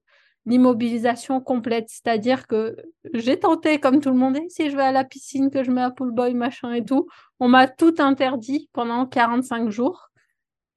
[0.47, 1.89] l'immobilisation complète.
[1.89, 2.77] C'est-à-dire que
[3.13, 5.81] j'ai tenté, comme tout le monde, si je vais à la piscine, que je mets
[5.81, 7.07] un pool boy, machin et tout,
[7.39, 10.09] on m'a tout interdit pendant 45 jours.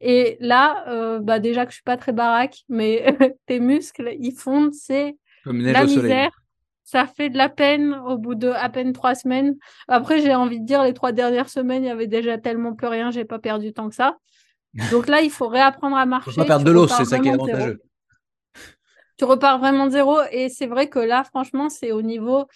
[0.00, 3.16] Et là, euh, bah déjà que je suis pas très baraque, mais
[3.46, 5.16] tes muscles, ils fondent, c'est
[5.46, 6.32] la misère.
[6.82, 9.54] Ça fait de la peine au bout de à peine trois semaines.
[9.86, 12.88] Après, j'ai envie de dire, les trois dernières semaines, il y avait déjà tellement plus
[12.88, 14.16] rien, j'ai pas perdu tant que ça.
[14.90, 16.32] Donc là, il faut réapprendre à marcher.
[16.32, 17.80] Faut pas perdre de l'eau, c'est ça qui est avantageux
[19.20, 20.16] tu repars vraiment de zéro.
[20.32, 22.46] Et c'est vrai que là, franchement, c'est au niveau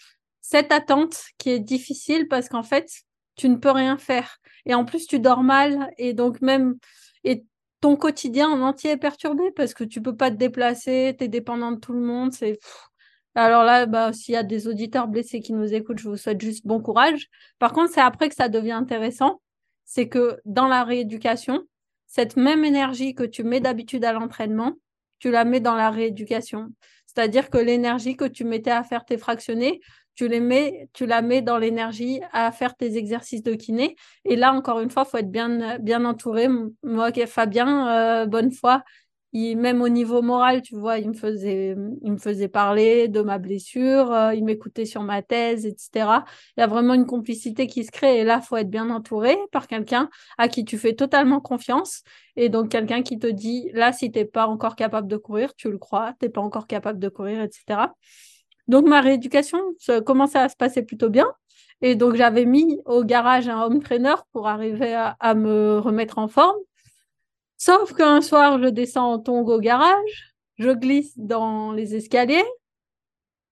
[0.41, 2.89] cette attente qui est difficile parce qu'en fait,
[3.37, 4.39] tu ne peux rien faire.
[4.65, 5.91] Et en plus, tu dors mal.
[5.99, 6.79] Et donc, même,
[7.23, 7.45] et
[7.83, 11.29] ton quotidien en entier est perturbé parce que tu peux pas te déplacer, tu es
[11.29, 12.33] dépendant de tout le monde.
[12.33, 12.59] C'est.
[13.35, 16.41] Alors là, bah, s'il y a des auditeurs blessés qui nous écoutent, je vous souhaite
[16.41, 17.29] juste bon courage.
[17.59, 19.43] Par contre, c'est après que ça devient intéressant.
[19.85, 21.61] C'est que dans la rééducation,
[22.07, 24.73] cette même énergie que tu mets d'habitude à l'entraînement,
[25.25, 26.69] tu la mets dans la rééducation.
[27.07, 29.81] C'est-à-dire que l'énergie que tu mettais à faire tes fractionnés,
[30.15, 33.97] tu, les mets, tu la mets dans l'énergie à faire tes exercices de kiné.
[34.27, 36.49] Et là, encore une fois, il faut être bien, bien entouré.
[36.83, 38.85] Moi, Fabien, euh, bonne foi,
[39.35, 43.39] même au niveau moral, tu vois, il me faisait, il me faisait parler de ma
[43.39, 46.25] blessure, euh, il m'écoutait sur ma thèse, etc.
[46.57, 48.21] Il y a vraiment une complicité qui se crée.
[48.21, 50.09] Et là, faut être bien entouré par quelqu'un
[50.39, 52.03] à qui tu fais totalement confiance.
[52.37, 55.53] Et donc, quelqu'un qui te dit, là, si tu n'es pas encore capable de courir,
[55.57, 57.93] tu le crois, tu n'es pas encore capable de courir, etc.
[58.69, 59.59] Donc, ma rééducation
[60.07, 61.27] commençait à se passer plutôt bien.
[61.83, 66.29] Et donc, j'avais mis au garage un home trainer pour arriver à me remettre en
[66.29, 66.57] forme.
[67.57, 72.45] Sauf qu'un soir, je descends en tongue au garage, je glisse dans les escaliers,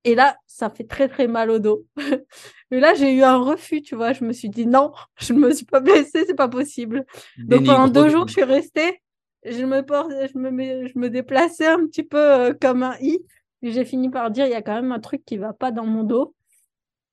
[0.05, 1.87] et là, ça fait très très mal au dos.
[2.71, 4.13] et là, j'ai eu un refus, tu vois.
[4.13, 7.05] Je me suis dit non, je ne me suis pas blessée, c'est pas possible.
[7.39, 9.01] Donc pendant deux jours, je suis restée.
[9.45, 13.19] Je me, je me, je me déplaçais un petit peu euh, comme un i.
[13.63, 15.87] J'ai fini par dire il y a quand même un truc qui va pas dans
[15.87, 16.35] mon dos.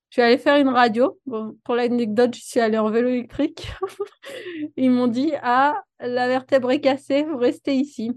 [0.10, 1.20] Je suis allée faire une radio.
[1.64, 3.72] pour l'anecdote, je suis allée en vélo électrique.
[4.78, 8.12] Ils m'ont dit Ah, la vertèbre est cassée, vous restez ici.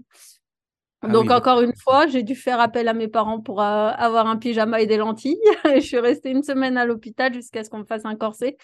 [1.01, 4.25] Ah Donc, encore une fois, j'ai dû faire appel à mes parents pour euh, avoir
[4.25, 5.37] un pyjama et des lentilles.
[5.65, 8.57] je suis restée une semaine à l'hôpital jusqu'à ce qu'on me fasse un corset.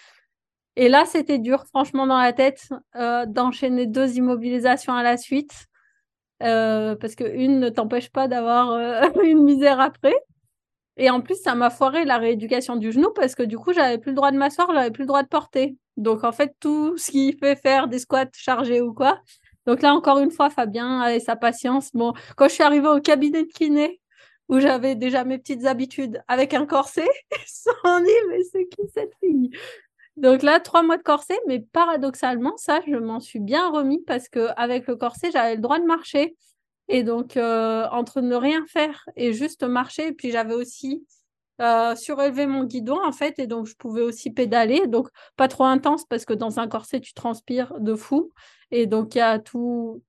[0.74, 5.66] Et là, c'était dur, franchement, dans la tête, euh, d'enchaîner deux immobilisations à la suite.
[6.42, 8.72] Euh, parce qu'une ne t'empêche pas d'avoir
[9.22, 10.14] une misère après.
[11.00, 13.96] Et en plus, ça m'a foiré la rééducation du genou parce que du coup, j'avais
[13.96, 15.78] plus le droit de m'asseoir, j'avais plus le droit de porter.
[15.96, 19.18] Donc en fait, tout ce qui fait faire des squats chargés ou quoi.
[19.64, 21.90] Donc là, encore une fois, Fabien et sa patience.
[21.94, 23.98] Bon, quand je suis arrivée au cabinet de kiné,
[24.50, 27.08] où j'avais déjà mes petites habitudes avec un corset,
[27.46, 29.50] sont dit, mais c'est qui cette fille?
[30.18, 34.28] Donc là, trois mois de corset, mais paradoxalement, ça, je m'en suis bien remis parce
[34.28, 36.36] que avec le corset, j'avais le droit de marcher.
[36.92, 41.06] Et donc, entre ne rien faire et juste marcher, puis j'avais aussi
[41.96, 44.88] surélevé mon guidon, en fait, et donc je pouvais aussi pédaler.
[44.88, 48.32] Donc, pas trop intense parce que dans un corset, tu transpires de fou.
[48.72, 50.02] Et donc, il y a tout,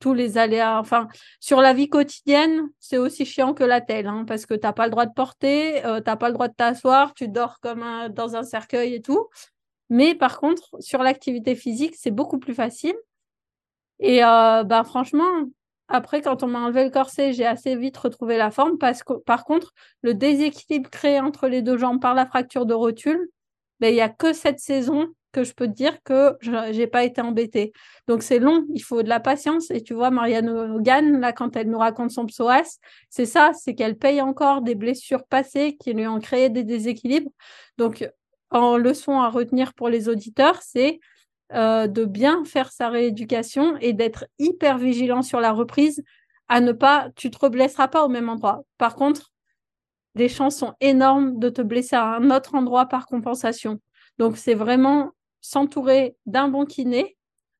[0.00, 0.78] tous les aléas.
[0.78, 1.08] Enfin,
[1.40, 4.72] sur la vie quotidienne, c'est aussi chiant que la telle, hein, parce que tu n'as
[4.72, 7.60] pas le droit de porter, euh, tu n'as pas le droit de t'asseoir, tu dors
[7.60, 9.28] comme dans un cercueil et tout.
[9.90, 12.94] Mais par contre, sur l'activité physique, c'est beaucoup plus facile.
[13.98, 15.44] Et euh, bah, franchement,
[15.88, 19.14] après, quand on m'a enlevé le corset, j'ai assez vite retrouvé la forme parce que,
[19.14, 23.28] par contre, le déséquilibre créé entre les deux jambes par la fracture de rotule,
[23.80, 26.86] ben, il n'y a que cette saison que je peux te dire que je n'ai
[26.86, 27.72] pas été embêtée.
[28.06, 29.70] Donc c'est long, il faut de la patience.
[29.70, 32.78] Et tu vois, Marianne Hogan, là, quand elle nous raconte son psoas,
[33.10, 37.30] c'est ça, c'est qu'elle paye encore des blessures passées qui lui ont créé des déséquilibres.
[37.78, 38.08] Donc,
[38.50, 41.00] en leçon à retenir pour les auditeurs, c'est
[41.52, 46.02] euh, de bien faire sa rééducation et d'être hyper vigilant sur la reprise,
[46.48, 48.62] à ne pas, tu te reblesseras pas au même endroit.
[48.78, 49.32] Par contre,
[50.14, 53.80] les chances sont énormes de te blesser à un autre endroit par compensation.
[54.18, 55.10] Donc, c'est vraiment
[55.40, 57.16] s'entourer d'un bon kiné.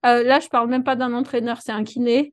[0.06, 2.32] Euh, là, je parle même pas d'un entraîneur, c'est un kiné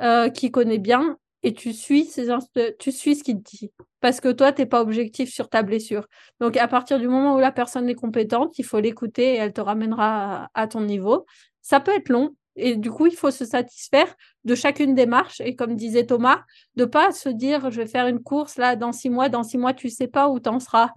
[0.00, 3.72] euh, qui connaît bien et tu suis, ce qu'il te dit.
[4.00, 6.06] Parce que toi, tu n'es pas objectif sur ta blessure.
[6.40, 9.52] Donc, à partir du moment où la personne est compétente, il faut l'écouter et elle
[9.52, 11.26] te ramènera à, ton niveau.
[11.62, 14.14] Ça peut être long, et du coup, il faut se satisfaire
[14.44, 15.40] de chacune des marches.
[15.40, 16.42] Et comme disait Thomas,
[16.76, 19.58] de pas se dire, je vais faire une course là dans six mois, dans six
[19.58, 20.90] mois, tu sais pas où tu en seras.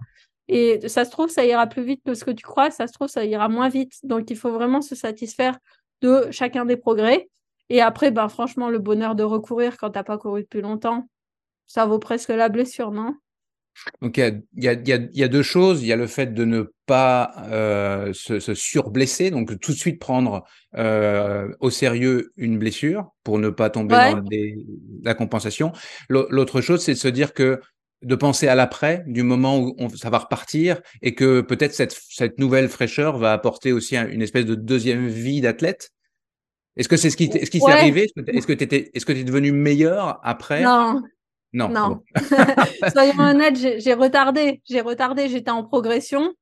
[0.48, 2.92] Et ça se trouve, ça ira plus vite que ce que tu crois, ça se
[2.92, 3.94] trouve, ça ira moins vite.
[4.02, 5.58] Donc, il faut vraiment se satisfaire
[6.02, 7.28] de chacun des progrès.
[7.70, 11.08] Et après, ben, franchement, le bonheur de recourir quand tu n'as pas couru depuis longtemps,
[11.66, 13.14] ça vaut presque la blessure, non?
[14.02, 15.82] Donc il y, a, deux choses.
[15.82, 19.98] Il y a le fait de ne pas euh, se, surblesser, donc tout de suite
[19.98, 20.44] prendre
[20.76, 24.22] euh, au sérieux une blessure pour ne pas tomber dans
[25.02, 25.72] la compensation.
[26.08, 27.60] L'autre chose, c'est de se dire que
[28.02, 32.38] de penser à l'après, du moment où ça va repartir, et que peut-être cette, cette,
[32.38, 35.93] nouvelle fraîcheur va apporter aussi une espèce de deuxième vie d'athlète.
[36.76, 38.10] Est-ce que c'est ce qui, ce qui s'est arrivé?
[38.26, 40.62] Est-ce que tu est-ce que es devenu meilleur après?
[40.62, 41.02] Non.
[41.52, 41.68] Non.
[41.68, 42.02] non.
[42.92, 44.60] Soyons honnêtes, j'ai retardé.
[44.68, 45.28] J'ai retardé.
[45.28, 46.34] J'étais en progression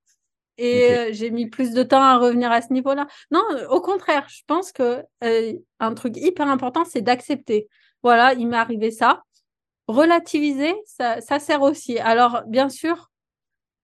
[0.56, 3.06] et euh, j'ai mis plus de temps à revenir à ce niveau-là.
[3.30, 7.68] Non, au contraire, je pense que euh, un truc hyper important, c'est d'accepter.
[8.02, 9.22] Voilà, il m'est arrivé ça
[9.88, 11.98] relativiser, ça, sert aussi.
[11.98, 13.10] Alors, bien sûr,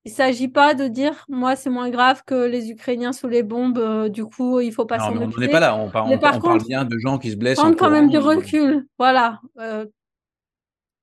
[0.05, 3.43] il ne s'agit pas de dire, moi, c'est moins grave que les Ukrainiens sous les
[3.43, 5.35] bombes, euh, du coup, il faut pas s'en occuper.
[5.37, 7.59] On n'est pas là, on, parle bien de gens qui se blessent.
[7.59, 9.41] Prendre quand même du recul, voilà.
[9.59, 9.87] Euh,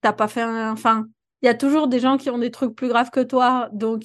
[0.02, 0.72] T'as pas fait un...
[0.72, 1.06] Enfin,
[1.42, 4.04] il y a toujours des gens qui ont des trucs plus graves que toi, donc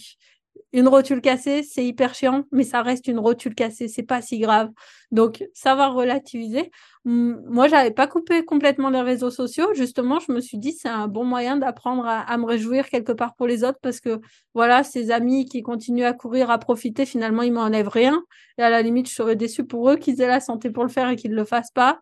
[0.73, 4.39] une rotule cassée, c'est hyper chiant, mais ça reste une rotule cassée, c'est pas si
[4.39, 4.71] grave.
[5.11, 6.71] Donc, savoir relativiser.
[7.05, 9.75] Moi, j'avais pas coupé complètement les réseaux sociaux.
[9.75, 13.35] Justement, je me suis dit, c'est un bon moyen d'apprendre à, me réjouir quelque part
[13.35, 14.21] pour les autres parce que,
[14.55, 18.23] voilà, ces amis qui continuent à courir, à profiter, finalement, ils m'enlèvent rien.
[18.59, 20.91] Et à la limite, je serais déçue pour eux qu'ils aient la santé pour le
[20.91, 22.01] faire et qu'ils le fassent pas.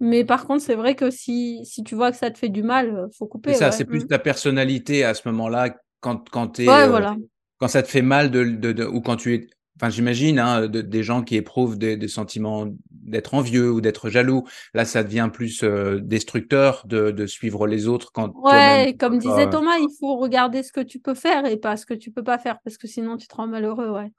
[0.00, 2.62] Mais par contre, c'est vrai que si, si tu vois que ça te fait du
[2.62, 3.54] mal, faut couper.
[3.54, 4.08] ça, c'est plus mm.
[4.08, 6.68] ta personnalité à ce moment-là quand, quand tu es.
[6.68, 7.14] Ouais, voilà
[7.60, 9.46] quand ça te fait mal de, ou quand tu es,
[9.76, 14.84] enfin j'imagine, hein, des gens qui éprouvent des, sentiments d'être envieux ou d'être jaloux, là
[14.84, 18.32] ça devient plus euh, destructeur de, suivre les autres quand.
[18.42, 21.86] Ouais, comme disait Thomas, il faut regarder ce que tu peux faire et pas ce
[21.86, 24.10] que tu peux pas faire parce que sinon tu te rends malheureux, ouais.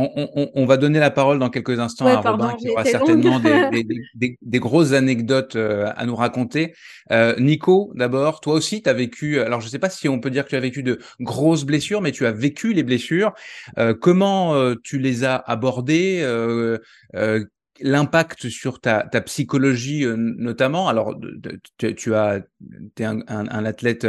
[0.00, 3.40] On, va donner la parole dans quelques instants à Robin qui aura certainement
[4.14, 6.72] des, grosses anecdotes euh, à nous raconter.
[7.10, 10.20] Euh, Nico, d'abord, toi aussi, tu as vécu, alors je ne sais pas si on
[10.20, 13.32] peut dire que tu as vécu de grosses blessures, mais tu as vécu les blessures.
[13.78, 14.54] Euh, comment
[14.84, 16.24] tu les as abordées
[17.80, 20.88] l'impact sur ta, psychologie notamment?
[20.88, 21.18] Alors,
[21.76, 22.40] tu, as,
[22.98, 24.06] es un, un, athlète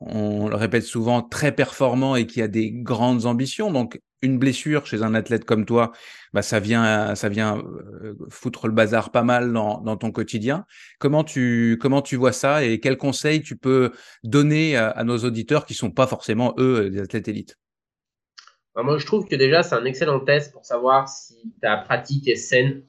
[0.00, 3.70] on le répète souvent, très performant et qui a des grandes ambitions.
[3.70, 5.92] Donc, une blessure chez un athlète comme toi,
[6.32, 10.64] bah, ça vient, ça vient euh, foutre le bazar pas mal dans, ton quotidien.
[10.98, 13.92] Comment tu, comment tu vois ça et quels conseils tu peux
[14.24, 17.56] donner à, nos auditeurs qui sont pas forcément, eux, des athlètes élites?
[18.74, 22.28] Bah, Moi, je trouve que déjà, c'est un excellent test pour savoir si ta pratique
[22.28, 22.82] est saine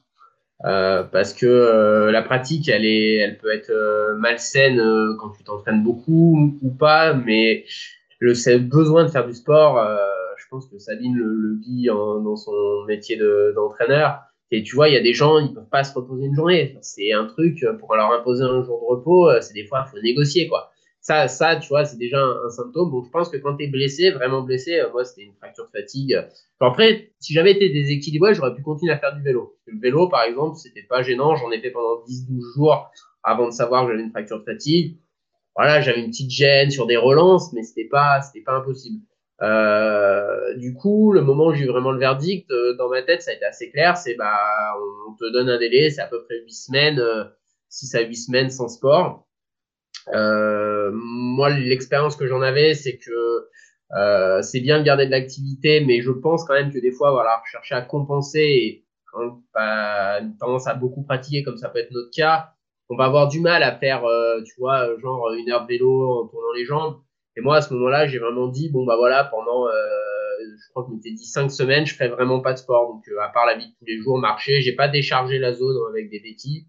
[0.65, 4.81] euh, parce que euh, la pratique, elle, est, elle peut être euh, malsaine
[5.19, 7.65] quand tu t'entraînes beaucoup ou pas, mais
[8.19, 9.79] le besoin de faire du sport,
[10.37, 13.19] je pense que Sabine le, le vit dans son métier
[13.53, 14.21] d'entraîneur.
[14.49, 16.75] et tu vois, il y a des gens, ils peuvent pas se reposer une journée.
[16.81, 20.01] C'est un truc, pour leur imposer un jour de repos, c'est des fois, il faut
[20.01, 20.71] négocier, quoi.
[21.07, 22.91] Ça, ça, tu vois, c'est déjà un, symptôme.
[22.91, 25.63] Donc, je pense que quand tu es blessé, vraiment blessé, euh, moi, c'était une fracture
[25.63, 26.21] de fatigue.
[26.59, 29.57] après, si j'avais été déséquilibré, j'aurais pu continuer à faire du vélo.
[29.67, 31.37] Le vélo, par exemple, c'était pas gênant.
[31.37, 32.91] J'en ai fait pendant 10-12 jours.
[33.23, 34.97] avant de savoir que j'avais une fracture de fatigue.
[35.55, 38.99] Voilà, j'avais une petite gêne sur des relances, mais c'était pas, c'était pas impossible.
[39.41, 43.21] Euh, du coup, le moment où j'ai eu vraiment le verdict, euh, dans ma tête,
[43.21, 43.95] ça a été assez clair.
[43.95, 44.35] C'est bah,
[45.07, 47.23] on te donne un délai, c'est à peu près 8 semaines, euh,
[47.69, 49.26] 6 à 8 semaines sans sport.
[50.13, 53.47] Euh, moi, l'expérience que j'en avais, c'est que
[53.97, 57.11] euh, c'est bien de garder de l'activité, mais je pense quand même que des fois,
[57.11, 61.91] voilà, chercher à compenser et quand une tendance à beaucoup pratiquer, comme ça peut être
[61.91, 62.51] notre cas,
[62.89, 66.23] on va avoir du mal à faire, euh, tu vois, genre une heure de vélo
[66.23, 67.01] en tournant les jambes.
[67.35, 69.71] Et moi, à ce moment-là, j'ai vraiment dit, bon, bah voilà, pendant, euh,
[70.41, 72.93] je crois que je m'étais dit cinq semaines, je ferai vraiment pas de sport.
[72.93, 75.53] Donc, euh, à part la vie de tous les jours, marcher, j'ai pas déchargé la
[75.53, 76.65] zone avec des béquilles.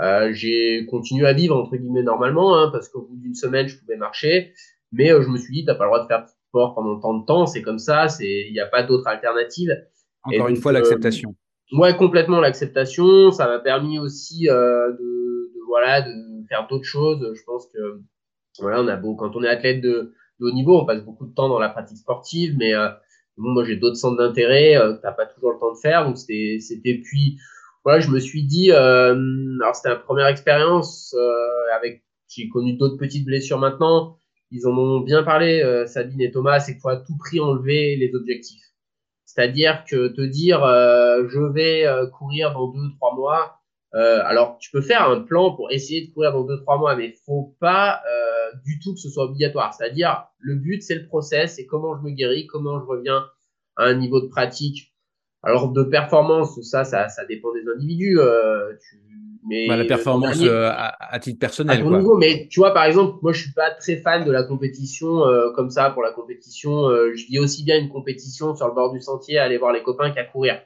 [0.00, 3.78] Euh, j'ai continué à vivre, entre guillemets, normalement, hein, parce qu'au bout d'une semaine, je
[3.78, 4.52] pouvais marcher.
[4.92, 7.14] Mais je me suis dit, t'as pas le droit de faire de sport pendant tant
[7.14, 9.70] de temps, c'est comme ça, c'est, il n'y a pas d'autre alternative.
[10.24, 11.34] Encore une fois, l'acceptation.
[11.72, 13.30] ouais, complètement l'acceptation.
[13.30, 16.12] Ça m'a permis aussi de, de, voilà, de
[16.48, 17.32] faire d'autres choses.
[17.34, 18.00] Je pense que
[18.60, 21.26] voilà, on a beau, quand on est athlète de, de, haut niveau, on passe beaucoup
[21.26, 22.88] de temps dans la pratique sportive, mais euh,
[23.36, 26.18] bon, moi j'ai d'autres centres d'intérêt, euh, t'as pas toujours le temps de faire, donc
[26.18, 27.38] c'était, c'était puis
[27.84, 29.14] voilà, je me suis dit, euh,
[29.60, 34.18] alors c'était la première expérience euh, avec, j'ai connu d'autres petites blessures maintenant,
[34.50, 37.40] ils en ont bien parlé, euh, Sabine et Thomas, c'est qu'il faut à tout prix
[37.40, 38.62] enlever les objectifs.
[39.24, 44.80] C'est-à-dire que te dire, je vais courir dans deux, trois mois, euh, alors, tu peux
[44.80, 48.56] faire un plan pour essayer de courir dans deux trois mois, mais faut pas euh,
[48.64, 49.72] du tout que ce soit obligatoire.
[49.72, 53.24] C'est-à-dire, le but, c'est le process, c'est comment je me guéris, comment je reviens
[53.76, 54.93] à un niveau de pratique.
[55.44, 58.18] Alors, de performance, ça, ça, ça dépend des individus.
[58.18, 58.96] Euh, tu,
[59.46, 61.78] mais bah, la performance euh, à, à, titre personnel.
[61.78, 61.98] À quoi.
[61.98, 65.26] Niveau, mais tu vois, par exemple, moi, je suis pas très fan de la compétition
[65.26, 65.90] euh, comme ça.
[65.90, 69.58] Pour la compétition, je dis aussi bien une compétition sur le bord du sentier, aller
[69.58, 70.62] voir les copains qu'à courir.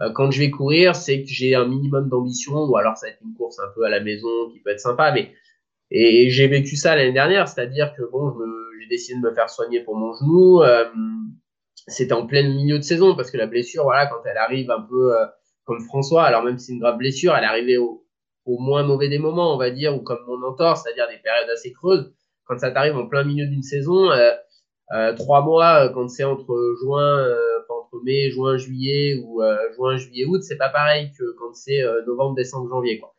[0.00, 3.12] Euh, quand je vais courir, c'est que j'ai un minimum d'ambition, ou alors ça va
[3.12, 5.32] être une course un peu à la maison qui peut être sympa, mais
[5.90, 8.32] et j'ai vécu ça l'année dernière, c'est-à-dire que bon,
[8.80, 10.62] j'ai décidé de me faire soigner pour mon genou.
[11.88, 14.70] Euh, c'était en plein milieu de saison parce que la blessure, voilà, quand elle arrive
[14.70, 15.26] un peu euh,
[15.64, 18.04] comme François, alors même si c'est une grave blessure, elle arrivée au,
[18.46, 21.50] au, moins mauvais des moments, on va dire, ou comme mon entorse, c'est-à-dire des périodes
[21.50, 22.12] assez creuses.
[22.44, 24.30] Quand ça t'arrive en plein milieu d'une saison, euh,
[24.92, 27.24] euh, trois mois, quand c'est entre juin,
[27.90, 31.82] entre mai, juin, juillet ou euh, juin, juillet, août, c'est pas pareil que quand c'est
[31.82, 33.14] euh, novembre, décembre, janvier, quoi.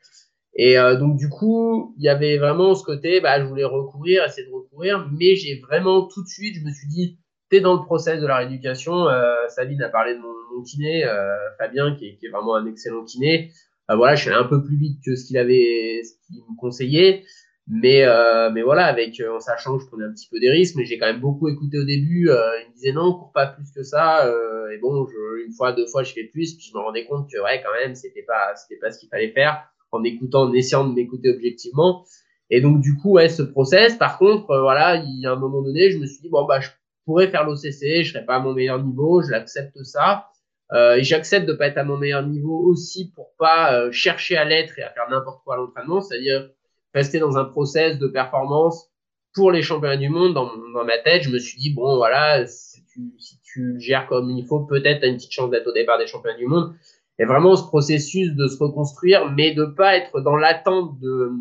[0.54, 4.26] Et euh, donc du coup, il y avait vraiment ce côté, bah, je voulais recourir,
[4.26, 7.20] essayer de recourir, mais j'ai vraiment tout de suite, je me suis dit,
[7.52, 9.10] t'es dans le process de la rééducation.
[9.10, 13.04] Euh, Sabine a parlé de mon, mon kiné, euh, Fabien, qui est, vraiment un excellent
[13.04, 13.52] kiné.
[13.92, 16.38] Euh, voilà, je suis allé un peu plus vite que ce qu'il avait, ce qu'il
[16.38, 17.24] me conseillait.
[17.68, 20.50] Mais, euh, mais voilà, avec euh, en sachant que je prenais un petit peu des
[20.50, 22.30] risques, mais j'ai quand même beaucoup écouté au début.
[22.30, 24.26] Euh, il me disait non, cours pas plus que ça.
[24.74, 27.30] Et bon, je, une fois, deux fois, je fais plus, puis je me rendais compte
[27.30, 30.54] que ouais, quand même, c'était pas, c'était pas ce qu'il fallait faire en écoutant, en
[30.54, 32.06] essayant de m'écouter objectivement.
[32.50, 33.98] Et donc du coup, ouais, ce process.
[33.98, 36.62] Par contre, voilà, il y a un moment donné, je me suis dit bon bah,
[36.62, 36.70] je
[37.06, 40.28] pourrais faire l'OCC, je serais pas à mon meilleur niveau, je l'accepte ça.
[40.74, 44.46] Euh, et j'accepte de pas être à mon meilleur niveau aussi pour pas chercher à
[44.46, 46.50] l'être et à faire n'importe quoi à l'entraînement, c'est-à-dire
[46.94, 48.92] rester dans un process de performance
[49.34, 50.34] pour les championnats du monde.
[50.34, 54.30] Dans, ma tête, je me suis dit, bon, voilà, si tu, si tu gères comme
[54.32, 56.74] il faut, peut-être as une petite chance d'être au départ des championnats du monde.
[57.20, 61.32] Et vraiment ce processus de se reconstruire, mais de pas être dans l'attente de,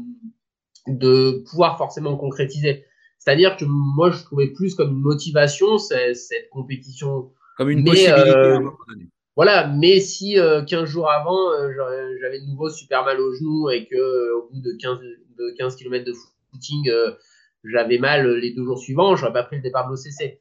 [0.87, 2.85] de pouvoir forcément concrétiser.
[3.31, 7.31] C'est-à-dire que moi, je trouvais plus comme une motivation cette compétition.
[7.57, 8.59] Comme une mais, possibilité euh,
[9.37, 11.71] voilà, mais si euh, 15 jours avant, euh,
[12.21, 15.55] j'avais de nouveau super mal au genou et que euh, au bout de 15, de
[15.57, 16.13] 15 km de
[16.51, 16.91] footing,
[17.63, 20.41] j'avais mal les deux jours suivants, j'aurais pas pris le départ de l'OCC.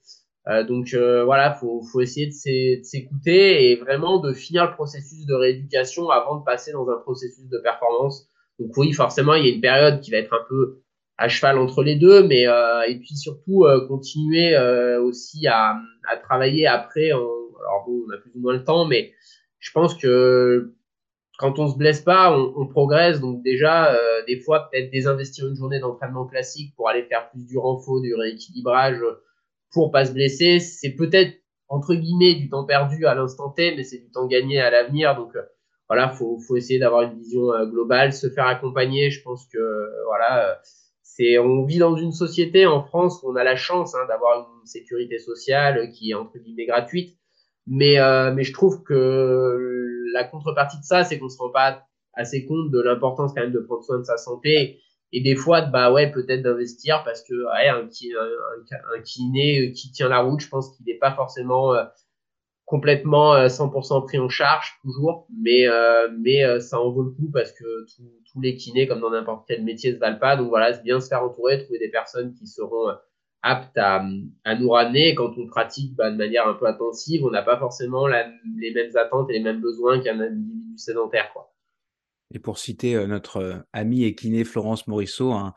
[0.67, 6.09] Donc voilà, faut, faut essayer de s'écouter et vraiment de finir le processus de rééducation
[6.09, 8.27] avant de passer dans un processus de performance.
[8.57, 10.81] Donc oui, forcément, il y a une période qui va être un peu
[11.19, 12.43] à cheval entre les deux, mais
[12.87, 14.57] et puis surtout continuer
[14.97, 15.77] aussi à,
[16.07, 17.19] à travailler après en,
[17.59, 19.11] alors bon, on a plus ou moins le temps, mais
[19.59, 20.73] je pense que
[21.37, 23.19] quand on se blesse pas, on, on progresse.
[23.19, 27.45] Donc déjà, euh, des fois, peut-être désinvestir une journée d'entraînement classique pour aller faire plus
[27.45, 28.99] du renfort, du rééquilibrage,
[29.71, 31.33] pour pas se blesser, c'est peut-être
[31.67, 35.15] entre guillemets du temps perdu à l'instant T, mais c'est du temps gagné à l'avenir.
[35.15, 35.43] Donc euh,
[35.87, 39.11] voilà, faut, faut essayer d'avoir une vision euh, globale, se faire accompagner.
[39.11, 39.59] Je pense que
[40.07, 40.59] voilà,
[41.39, 44.65] on vit dans une société en France où on a la chance hein, d'avoir une
[44.65, 47.17] sécurité sociale qui est entre guillemets gratuite.
[47.67, 51.51] Mais, euh, mais je trouve que la contrepartie de ça, c'est qu'on ne se rend
[51.51, 51.83] pas
[52.13, 54.79] assez compte de l'importance quand même de prendre soin de sa santé
[55.11, 57.33] et des fois, bah ouais, peut-être d'investir parce que
[57.73, 57.87] un,
[59.03, 61.83] kiné qui tient la route, je pense qu'il n'est pas forcément euh,
[62.69, 65.65] complètement 100% pris en charge toujours, mais
[66.19, 67.65] mais ça en vaut le coup parce que
[68.31, 70.37] tous les kinés, comme dans n'importe quel métier, se valent pas.
[70.37, 72.91] Donc voilà, c'est bien se faire entourer, trouver des personnes qui seront
[73.41, 74.05] aptes à,
[74.43, 75.15] à nous ramener.
[75.15, 78.95] quand on pratique bah, de manière un peu intensive, on n'a pas forcément les mêmes
[78.95, 81.31] attentes et les mêmes besoins qu'un individu sédentaire.
[81.33, 81.51] Quoi.
[82.31, 85.53] Et pour citer euh, notre euh, ami et kiné Florence Morisseau, un,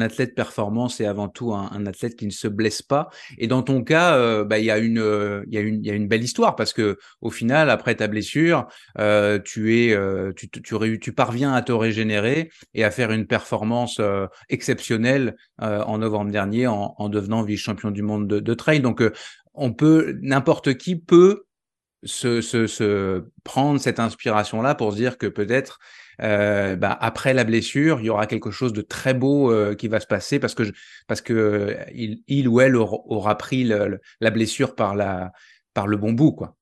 [0.00, 3.10] athlète performant, c'est avant tout un, athlète qui ne se blesse pas.
[3.36, 4.18] Et dans ton cas,
[4.50, 8.66] il y a une, belle histoire parce que au final, après ta blessure,
[8.98, 14.00] euh, tu parviens à te régénérer et à faire une performance
[14.48, 18.80] exceptionnelle en novembre dernier en, en devenant vice-champion du monde de, trail.
[18.80, 19.02] Donc,
[20.22, 21.44] n'importe qui peut
[22.04, 25.78] se, prendre cette inspiration-là pour se dire que peut-être
[26.22, 29.88] euh, bah, après la blessure, il y aura quelque chose de très beau euh, qui
[29.88, 30.62] va se passer parce que
[31.06, 35.32] parce que euh, il, il, ou elle aura, pris le, la blessure par la
[35.72, 36.56] par le bon bout quoi.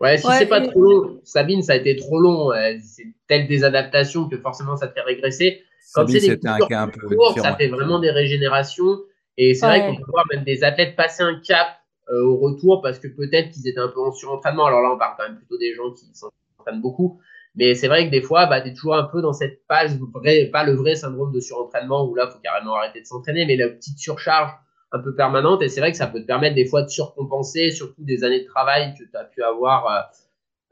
[0.00, 2.50] Ouais, si c'est pas trop long, Sabine, ça a été trop long.
[2.82, 5.62] c'est telle des adaptations que forcément ça te fait régresser.
[5.94, 8.98] Quand c'est des un cas un peu courts, ça fait vraiment des régénérations.
[9.36, 11.68] Et c'est vrai qu'on peut voir même des athlètes passer un cap
[12.10, 14.66] au retour parce que peut-être qu'ils étaient un peu en surentraînement.
[14.66, 17.20] Alors là, on parle quand même plutôt des gens qui s'entraînent beaucoup.
[17.54, 19.98] Mais c'est vrai que des fois, bah, tu es toujours un peu dans cette phase,
[20.14, 23.56] vrai, pas le vrai syndrome de surentraînement où là, faut carrément arrêter de s'entraîner, mais
[23.56, 24.50] la petite surcharge
[24.92, 25.62] un peu permanente.
[25.62, 28.40] Et c'est vrai que ça peut te permettre des fois de surcompenser, surtout des années
[28.40, 30.00] de travail que tu as pu avoir euh,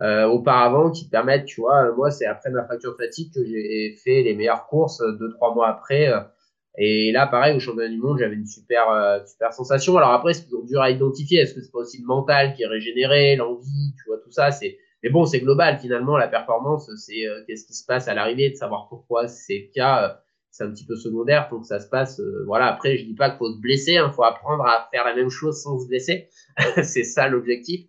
[0.02, 3.94] euh, auparavant qui te permettent, tu vois, moi, c'est après ma fracture fatigue que j'ai
[4.02, 6.08] fait les meilleures courses euh, deux, trois mois après.
[6.08, 6.20] Euh,
[6.78, 9.96] et là, pareil, au championnat du monde, j'avais une super, euh, super sensation.
[9.98, 11.40] Alors après, c'est toujours dur à identifier.
[11.40, 14.50] Est-ce que c'est pas aussi le mental qui est régénéré, l'envie, tu vois, tout ça,
[14.50, 16.16] c'est mais bon, c'est global finalement.
[16.16, 19.72] La performance, c'est euh, qu'est-ce qui se passe à l'arrivée, de savoir pourquoi c'est le
[19.72, 20.04] cas.
[20.04, 20.14] Euh,
[20.50, 22.18] c'est un petit peu secondaire, faut que ça se passe.
[22.18, 22.66] Euh, voilà.
[22.66, 23.92] Après, je dis pas qu'il faut se blesser.
[23.92, 26.28] Il hein, faut apprendre à faire la même chose sans se blesser.
[26.82, 27.86] c'est ça l'objectif.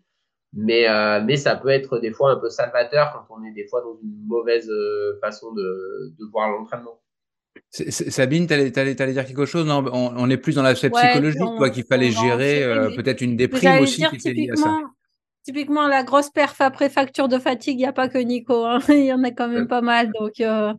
[0.53, 0.85] Mais
[1.23, 3.97] mais ça peut être des fois un peu salvateur quand on est des fois dans
[4.03, 4.69] une mauvaise
[5.21, 6.99] façon de, de voir l'entraînement.
[7.69, 9.65] Sabine, tu allais, allais, dire quelque chose?
[9.65, 12.65] Non, on, est plus dans l'aspect ouais, psychologique, toi, qu'il fallait gérer
[12.97, 14.77] peut-être une déprime aussi qui était liée à ça.
[15.43, 18.65] Typiquement, la grosse perf après facture de fatigue, il n'y a pas que Nico.
[18.65, 18.79] Hein.
[18.89, 20.11] Il y en a quand même pas mal.
[20.19, 20.73] Donc, euh,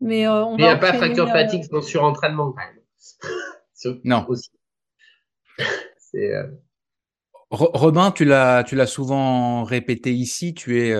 [0.00, 4.00] mais euh, il n'y a pas facture de euh, fatigue sans surentraînement quand même.
[4.04, 4.26] non.
[4.28, 4.50] Aussi.
[7.50, 10.54] Robin, tu l'as, tu l'as souvent répété ici.
[10.54, 10.94] Tu es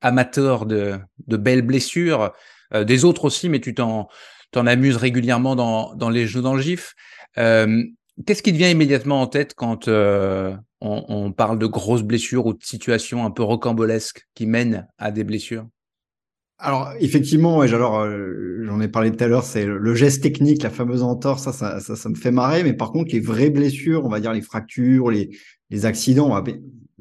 [0.00, 0.98] amateur de,
[1.28, 2.32] de belles blessures,
[2.74, 4.08] des autres aussi, mais tu t'en,
[4.50, 6.94] t'en amuses régulièrement dans, dans les jeux dans le GIF.
[8.26, 12.62] Qu'est-ce qui te vient immédiatement en tête quand on, parle de grosses blessures ou de
[12.62, 15.66] situations un peu rocambolesques qui mènent à des blessures?
[16.58, 21.02] Alors effectivement, euh, j'en ai parlé tout à l'heure, c'est le geste technique, la fameuse
[21.02, 22.62] entorse, ça ça, me fait marrer.
[22.62, 25.30] Mais par contre, les vraies blessures, on va dire les fractures, les,
[25.70, 26.40] les accidents,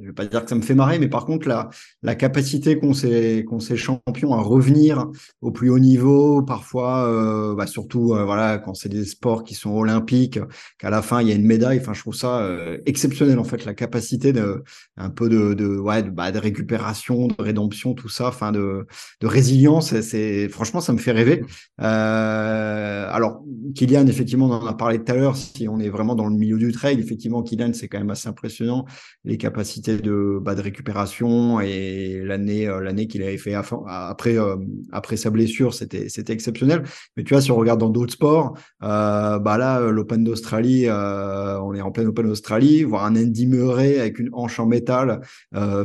[0.01, 2.93] je vais pas dire que ça me fait marrer, mais par contre, la, capacité qu'ont
[2.93, 5.07] ces, qu'ont ces champions à revenir
[5.41, 9.53] au plus haut niveau, parfois, euh, bah surtout, euh, voilà, quand c'est des sports qui
[9.53, 10.39] sont olympiques,
[10.79, 13.43] qu'à la fin, il y a une médaille, enfin, je trouve ça euh, exceptionnel, en
[13.43, 14.63] fait, la capacité de,
[14.97, 18.87] un peu de, de, ouais, de, bah, récupération, de rédemption, tout ça, enfin, de,
[19.21, 21.43] de résilience, c'est, franchement, ça me fait rêver.
[21.77, 23.43] Alors,
[23.75, 26.35] Kylian, effectivement, on en a parlé tout à l'heure, si on est vraiment dans le
[26.35, 28.85] milieu du trail, effectivement, Kylian, c'est quand même assez impressionnant,
[29.23, 33.53] les capacités de, bah, de récupération et l'année euh, l'année qu'il avait fait
[33.87, 34.57] après euh,
[34.91, 36.83] après sa blessure c'était c'était exceptionnel.
[37.17, 41.73] Mais tu vois si on regarde dans d'autres sports euh, bah là l'Open d'Australie on
[41.73, 45.21] est en plein Open d'Australie voir un Andy Murray avec une hanche en métal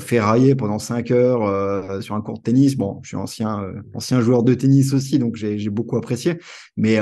[0.01, 2.77] ferraillé pendant 5 heures sur un court de tennis.
[2.77, 3.63] Bon je suis ancien
[3.95, 6.39] ancien joueur de tennis aussi donc j'ai beaucoup apprécié.
[6.77, 6.99] Mais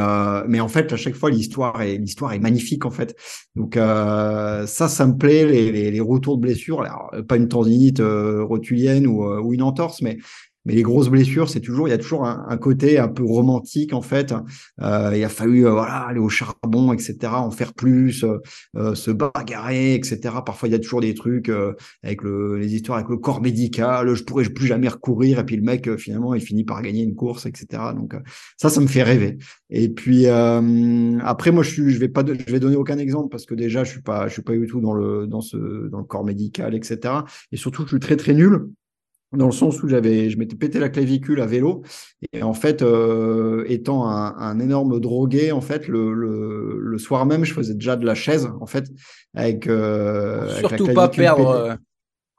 [0.49, 3.17] mais en fait à chaque fois l'histoire est l'histoire est magnifique en fait
[3.57, 6.85] donc ça ça me plaît les, les, les retours de blessures.
[7.13, 10.19] Euh, pas une tendinite euh, rotulienne ou, euh, ou, une entorse, mais
[10.65, 13.93] mais les grosses blessures, c'est toujours, il y a toujours un, côté un peu romantique
[13.93, 14.33] en fait.
[14.81, 18.25] Euh, il a fallu voilà aller au charbon, etc., en faire plus,
[18.77, 20.19] euh, se bagarrer, etc.
[20.45, 21.51] Parfois, il y a toujours des trucs
[22.03, 24.15] avec le, les histoires avec le corps médical.
[24.15, 25.39] Je pourrais plus jamais recourir.
[25.39, 27.83] Et puis le mec, finalement, il finit par gagner une course, etc.
[27.95, 28.15] Donc
[28.57, 29.39] ça, ça me fait rêver.
[29.71, 33.47] Et puis après, moi, je suis, je vais pas, je vais donner aucun exemple parce
[33.47, 35.99] que déjà, je suis pas, je suis pas du tout dans le dans ce dans
[35.99, 37.15] le corps médical, etc.
[37.53, 38.69] Et surtout, je suis très très nul
[39.37, 41.83] dans le sens où j'avais, je m'étais pété la clavicule à vélo
[42.33, 47.53] et en fait, euh, étant un, énorme drogué, en fait, le, le, soir même, je
[47.53, 48.87] faisais déjà de la chaise, en fait,
[49.35, 51.49] avec, euh, surtout pas perdre.
[51.49, 51.75] Euh,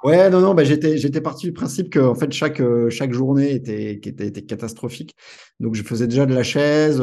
[0.03, 3.53] ouais, non, non, bah, j'étais, j'étais parti du principe que en fait chaque chaque journée
[3.53, 5.15] était, était, était catastrophique,
[5.59, 7.01] donc je faisais déjà de la chaise,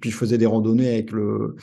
[0.00, 1.56] puis je faisais des randonnées avec le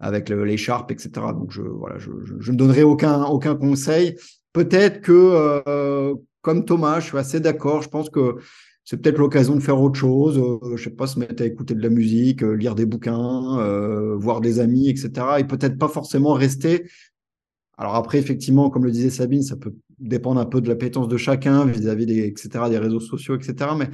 [0.00, 1.10] avec l'écharpe, etc.
[1.34, 4.16] Donc je voilà, je, je, je ne donnerai aucun aucun conseil,
[4.52, 7.82] peut-être que, comme Thomas, je suis assez d'accord.
[7.82, 8.36] Je pense que
[8.84, 10.34] c'est peut-être l'occasion de faire autre chose.
[10.70, 14.40] je je sais pas, se mettre à écouter de la musique, lire des bouquins, voir
[14.40, 15.10] des amis, etc.
[15.38, 16.90] Et peut-être pas forcément rester.
[17.78, 21.16] Alors après, effectivement, comme le disait Sabine, ça peut dépendre un peu de l'appétence de
[21.16, 23.70] chacun vis-à-vis des, etc., des réseaux sociaux, etc.
[23.78, 23.88] Mais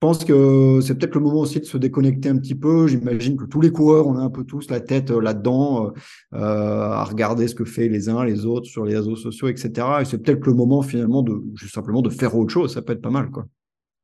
[0.00, 2.86] pense que c'est peut-être le moment aussi de se déconnecter un petit peu.
[2.86, 5.92] J'imagine que tous les coureurs, on a un peu tous la tête euh, là-dedans,
[6.34, 9.70] euh, à regarder ce que fait les uns, les autres sur les réseaux sociaux, etc.
[10.00, 12.74] Et c'est peut-être le moment finalement de juste simplement de faire autre chose.
[12.74, 13.46] Ça peut être pas mal, quoi.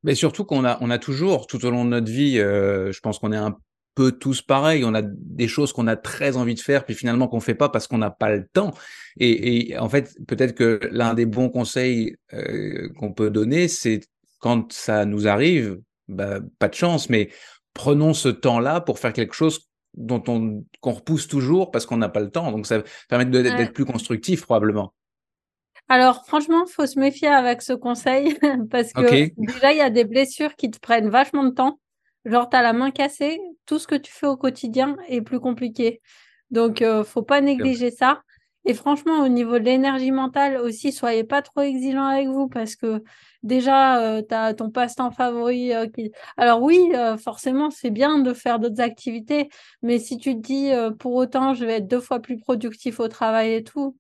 [0.03, 3.01] Mais surtout qu'on a, on a toujours, tout au long de notre vie, euh, je
[3.01, 3.57] pense qu'on est un
[3.95, 4.85] peu tous pareil.
[4.85, 7.69] On a des choses qu'on a très envie de faire, puis finalement qu'on fait pas
[7.69, 8.73] parce qu'on n'a pas le temps.
[9.21, 12.17] Et, en fait, peut-être que l'un des bons conseils
[12.99, 14.01] qu'on peut donner, c'est
[14.43, 17.31] quand ça nous arrive, bah, pas de chance, mais
[17.75, 22.09] prenons ce temps-là pour faire quelque chose dont on qu'on repousse toujours parce qu'on n'a
[22.09, 22.51] pas le temps.
[22.51, 24.93] Donc ça permet d'être plus constructif probablement.
[25.89, 28.37] Alors franchement, faut se méfier avec ce conseil
[28.71, 31.79] parce que déjà il y a des blessures qui te prennent vachement de temps.
[32.25, 35.39] Genre tu as la main cassée, tout ce que tu fais au quotidien est plus
[35.39, 36.01] compliqué.
[36.51, 38.23] Donc euh, faut pas négliger ça.
[38.65, 42.77] Et franchement, au niveau de l'énergie mentale aussi, soyez pas trop exigeants avec vous parce
[42.77, 43.03] que
[43.43, 45.75] déjà, euh, tu as ton passe-temps favori.
[45.75, 45.87] Euh,
[46.37, 49.49] Alors oui, euh, forcément, c'est bien de faire d'autres activités,
[49.83, 53.09] mais si tu te dis pour autant, je vais être deux fois plus productif au
[53.09, 53.97] travail et tout,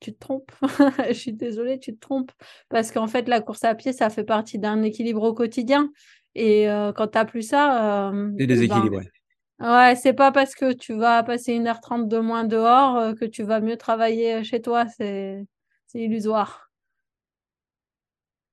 [0.00, 0.50] tu te trompes.
[1.08, 2.32] je suis désolée, tu te trompes.
[2.68, 5.90] Parce qu'en fait, la course à pied, ça fait partie d'un équilibre au quotidien.
[6.34, 6.66] Et
[6.96, 8.12] quand tu n'as plus ça...
[8.36, 9.04] c'est déséquilibré.
[9.04, 9.10] Ben,
[9.60, 13.44] Ouais, c'est pas parce que tu vas passer 1h30 de moins dehors euh, que tu
[13.44, 15.46] vas mieux travailler chez toi, c'est
[15.94, 16.72] illusoire.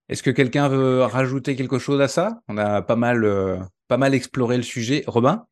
[0.10, 2.42] Est-ce que quelqu'un veut rajouter quelque chose à ça?
[2.48, 3.58] On a pas mal, euh,
[3.88, 5.04] pas mal exploré le sujet.
[5.08, 5.46] Robin?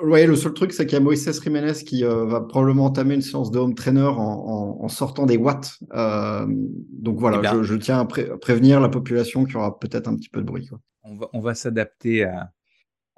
[0.00, 3.16] Oui, le seul truc, c'est qu'il y a Moïse Jiménez qui euh, va probablement entamer
[3.16, 5.72] une séance de home trainer en, sortant des watts.
[5.90, 10.28] donc voilà, eh je, tiens à, prévenir la population qu'il y aura peut-être un petit
[10.28, 10.70] peu de bruit.
[11.02, 12.52] On va, on va s'adapter à,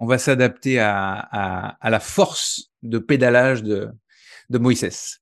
[0.01, 3.89] on va s'adapter à, la force de pédalage de,
[4.49, 5.21] de Moïse.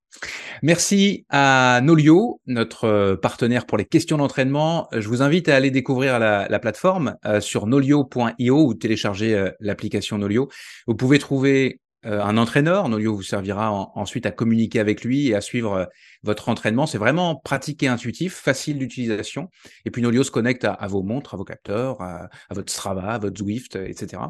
[0.63, 4.89] Merci à Nolio, notre euh, partenaire pour les questions d'entraînement.
[4.93, 10.19] Je vous invite à aller découvrir la, plateforme euh, sur nolio.io ou télécharger euh, l'application
[10.19, 10.49] Nolio.
[10.87, 12.89] Vous pouvez trouver euh, un entraîneur.
[12.89, 15.85] Nolio vous servira ensuite à communiquer avec lui et à suivre euh,
[16.23, 16.87] votre entraînement.
[16.87, 19.51] C'est vraiment pratique et intuitif, facile d'utilisation.
[19.85, 23.19] Et puis Nolio se connecte à, vos montres, à vos capteurs, à, votre Strava, à
[23.19, 24.23] votre Zwift, etc.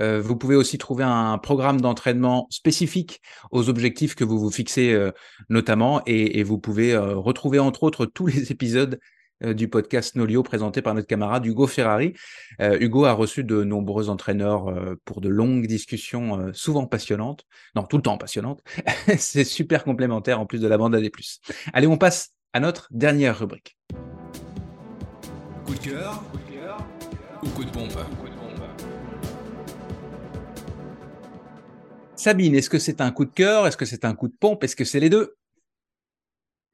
[0.00, 3.20] Euh, vous pouvez aussi trouver un programme d'entraînement spécifique
[3.50, 5.10] aux objectifs que vous vous fixez
[5.48, 8.98] notamment et, vous pouvez retrouver entre autres tous les épisodes
[9.42, 12.14] du podcast Nolio présenté par notre camarade Hugo Ferrari.
[12.60, 17.84] Euh, Hugo a reçu de nombreux entraîneurs euh, pour de longues discussions souvent passionnantes, non
[17.84, 18.62] tout le temps passionnantes.
[19.18, 21.10] C'est super complémentaire en plus de la bande AD+.
[21.72, 23.76] Allez, on passe à notre dernière rubrique.
[25.64, 26.22] Coup de cœur,
[27.42, 27.92] ou coup de pompe
[32.20, 33.66] Sabine, est-ce que c'est un coup de cœur?
[33.66, 34.62] Est-ce que c'est un coup de pompe?
[34.62, 35.36] Est-ce que c'est les deux?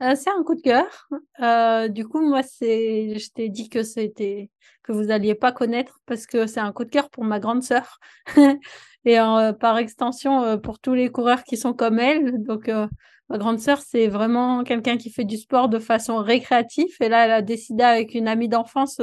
[0.03, 1.09] Euh, c'est un coup de cœur.
[1.41, 4.51] Euh, du coup, moi, c'est, je t'ai dit que c'était
[4.83, 7.63] que vous alliez pas connaître parce que c'est un coup de cœur pour ma grande
[7.63, 7.99] sœur
[9.05, 12.43] et euh, par extension pour tous les coureurs qui sont comme elle.
[12.43, 17.09] Donc, ma grande sœur, c'est vraiment quelqu'un qui fait du sport de façon récréative et
[17.09, 19.01] là, elle a décidé avec une amie d'enfance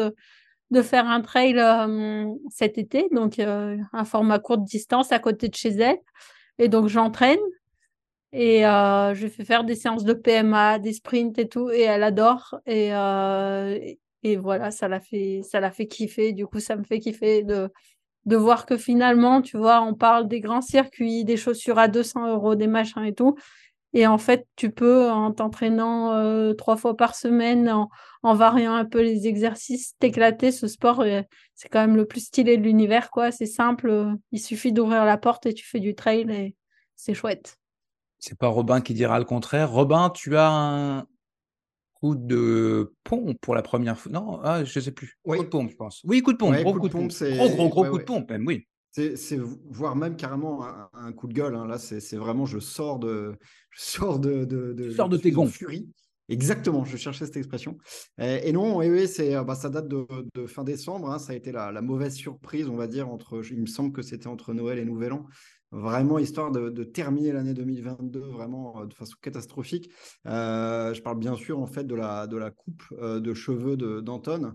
[0.71, 1.59] de faire un trail
[2.49, 5.97] cet été, donc un format courte distance à côté de chez elle.
[6.59, 7.39] Et donc, j'entraîne.
[8.33, 12.01] Et euh, je fais faire des séances de PMA, des sprints et tout, et elle
[12.01, 12.55] adore.
[12.65, 13.77] Et, euh,
[14.23, 16.33] et voilà, ça l'a fait, ça l'a fait kiffer.
[16.33, 17.69] Du coup, ça me fait kiffer de,
[18.25, 22.27] de voir que finalement, tu vois, on parle des grands circuits, des chaussures à 200
[22.29, 23.35] euros, des machins et tout.
[23.93, 27.89] Et en fait, tu peux, en t'entraînant euh, trois fois par semaine, en,
[28.23, 30.51] en, variant un peu les exercices, t'éclater.
[30.51, 31.21] Ce sport, euh,
[31.53, 33.31] c'est quand même le plus stylé de l'univers, quoi.
[33.31, 34.15] C'est simple.
[34.31, 36.55] Il suffit d'ouvrir la porte et tu fais du trail et
[36.95, 37.57] c'est chouette.
[38.25, 39.69] C'est pas Robin qui dira le contraire.
[39.69, 41.05] Robin, tu as un
[41.93, 44.13] coup de pompe pour la première fois.
[44.13, 45.19] Non, ah, je sais plus.
[45.25, 46.01] Coup de pompe, je pense.
[46.05, 46.55] Oui, coup de pompe.
[46.55, 47.11] gros coup de pompe.
[47.11, 48.65] Gros, gros, gros coup de pompe, même, oui.
[48.93, 49.37] C'est
[49.69, 51.53] voire même carrément un, coup de gueule.
[51.53, 51.67] Hein.
[51.67, 53.37] Là, c'est vraiment, je sors de,
[53.71, 55.47] je sors de, de, de, sors de tes gonds.
[55.47, 55.89] Furie.
[56.29, 57.77] Exactement, je cherchais cette expression.
[58.17, 61.11] Et, non, oui, oui c'est, bah, ça date de, fin décembre.
[61.11, 61.19] Hein.
[61.19, 64.01] ça a été la, la, mauvaise surprise, on va dire, entre, il me semble que
[64.01, 65.25] c'était entre Noël et Nouvel An
[65.73, 69.89] vraiment histoire de, terminer l'année 2022 vraiment euh, de façon catastrophique.
[70.27, 73.75] Euh, je parle bien sûr en fait de la, de la coupe euh, de cheveux
[73.75, 74.53] d'Anton.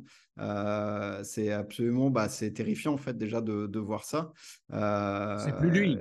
[1.24, 4.32] c'est absolument, bah, c'est terrifiant en fait déjà de, voir ça.
[4.70, 5.98] c'est plus lui.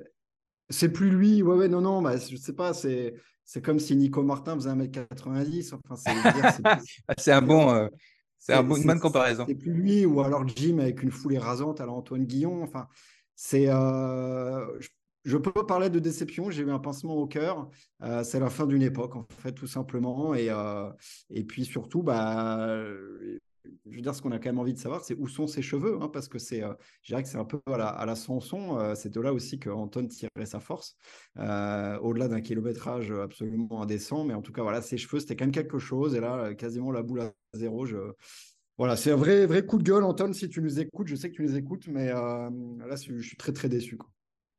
[0.70, 3.16] C'est plus lui, ouais, ouais, non, non, bah, je sais pas, c'est
[3.46, 5.74] c'est comme si Nico Martin faisait 1m90.
[5.74, 5.96] Enfin,
[7.18, 7.90] c'est un bon.
[8.38, 9.46] c'est un une bonne comparaison.
[9.48, 12.62] C'est plus lui, ou alors Jim avec une foulée rasante à l'Antoine Guillon.
[12.62, 12.90] Enfin,
[13.36, 14.88] c'est, je
[15.36, 17.70] peux parler de déception, j'ai eu un pincement au cœur.
[18.02, 20.34] Euh, c'est la fin d'une époque, en fait, tout simplement.
[20.34, 20.90] Et, euh,
[21.30, 22.66] et puis surtout, bah,
[23.90, 25.62] je veux dire, ce qu'on a quand même envie de savoir, c'est où sont ses
[25.62, 28.16] cheveux, hein, parce que c'est, euh, je dirais que c'est un peu à la, à
[28.16, 28.96] Sanson.
[28.96, 30.96] c'est de là aussi que Anton tirait sa force,
[31.36, 34.24] au-delà d'un kilométrage absolument indécent.
[34.24, 36.16] Mais en tout cas, voilà, ses cheveux, c'était quand même quelque chose.
[36.16, 37.86] Et là, quasiment la boule à zéro.
[37.86, 37.98] Je,
[38.78, 41.08] voilà, c'est un vrai, vrai coup de gueule, Anton, si tu nous écoutes.
[41.08, 42.50] Je sais que tu nous écoutes, mais là,
[42.96, 43.98] je suis très, très déçu.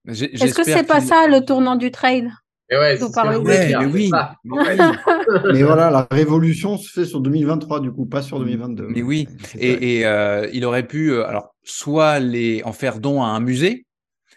[0.06, 2.30] Est-ce que c'est pas ça le tournant du trail
[2.70, 4.10] mais ouais, mais oui.
[5.52, 8.88] mais voilà, la révolution se fait sur 2023 du coup, pas sur 2022.
[8.88, 9.26] Mais oui,
[9.58, 13.86] et, euh, il aurait pu, euh, alors soit les en faire don à un musée,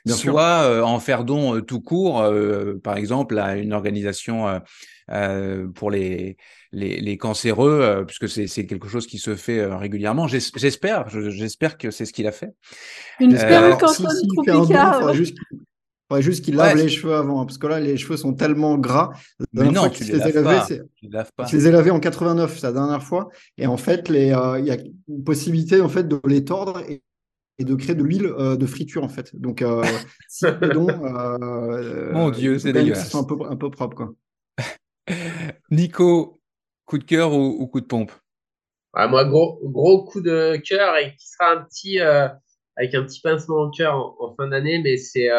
[0.08, 2.26] soit euh, en faire don tout court,
[2.84, 4.62] par exemple à une organisation
[5.76, 6.38] pour les
[6.72, 10.28] les, cancéreux, puisque c'est quelque chose qui se fait régulièrement.
[10.28, 12.54] J'espère, j'espère que c'est ce qu'il a fait.
[13.20, 14.06] Une perruque en si,
[16.12, 18.78] faudrait juste qu'il lave les cheveux avant, hein, parce que là, les cheveux sont tellement
[18.78, 19.12] gras.
[19.54, 21.46] La mais non, tu les, laves pas.
[21.46, 23.30] Je les ai lavés en 89, c'est la dernière fois.
[23.58, 24.78] Et en fait, euh, il y a
[25.08, 27.02] une possibilité en fait, de les tordre et,
[27.60, 29.40] de créer de l'huile euh, de friture, en fait.
[29.40, 29.84] Donc, euh,
[30.28, 33.14] si euh, Mon Dieu, c'est dégueulasse.
[33.16, 34.14] un peu, un peu propre, quoi.
[35.70, 36.42] Nico,
[36.86, 38.12] coup de cœur ou, coup de pompe?
[38.94, 43.64] Ah, Moi, gros, coup de cœur et qui sera un petit, avec un petit pincement
[43.64, 45.30] au cœur en, fin d'année, mais c'est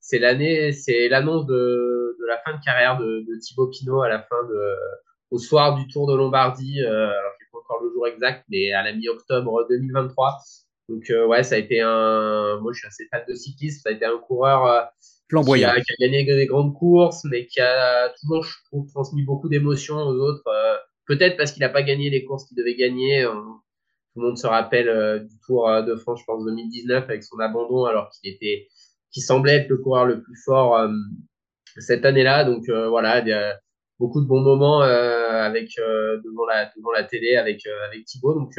[0.00, 4.20] c'est l'année, c'est l'annonce de, la fin de carrière de, de, Thibaut Pinot à la
[4.20, 4.76] fin de,
[5.30, 6.82] au soir du Tour de Lombardie.
[6.82, 10.38] Euh, alors, je pas encore le jour exact, mais à la mi-octobre 2023.
[10.90, 12.58] Donc, euh, ouais, ça a été un.
[12.60, 13.80] Moi, je suis assez fan de cyclisme.
[13.80, 14.88] Ça a été un coureur
[15.40, 19.48] euh, Qui, a, gagné des grandes courses, mais qui a toujours, je trouve, transmis beaucoup
[19.48, 20.46] d'émotions aux autres.
[20.46, 23.22] Euh, peut-être parce qu'il n'a pas gagné les courses qu'il devait gagner.
[23.24, 27.84] tout le monde se rappelle du Tour de France, je pense, 2019, avec son abandon,
[27.84, 28.68] alors qu'il était
[29.14, 30.88] qui semblait être le coureur le plus fort euh,
[31.78, 32.44] cette année-là.
[32.44, 33.58] Donc euh, voilà, il y a
[33.98, 38.34] beaucoup de bons moments euh, avec devant la devant la télé avec avec Thibaut.
[38.34, 38.52] Donc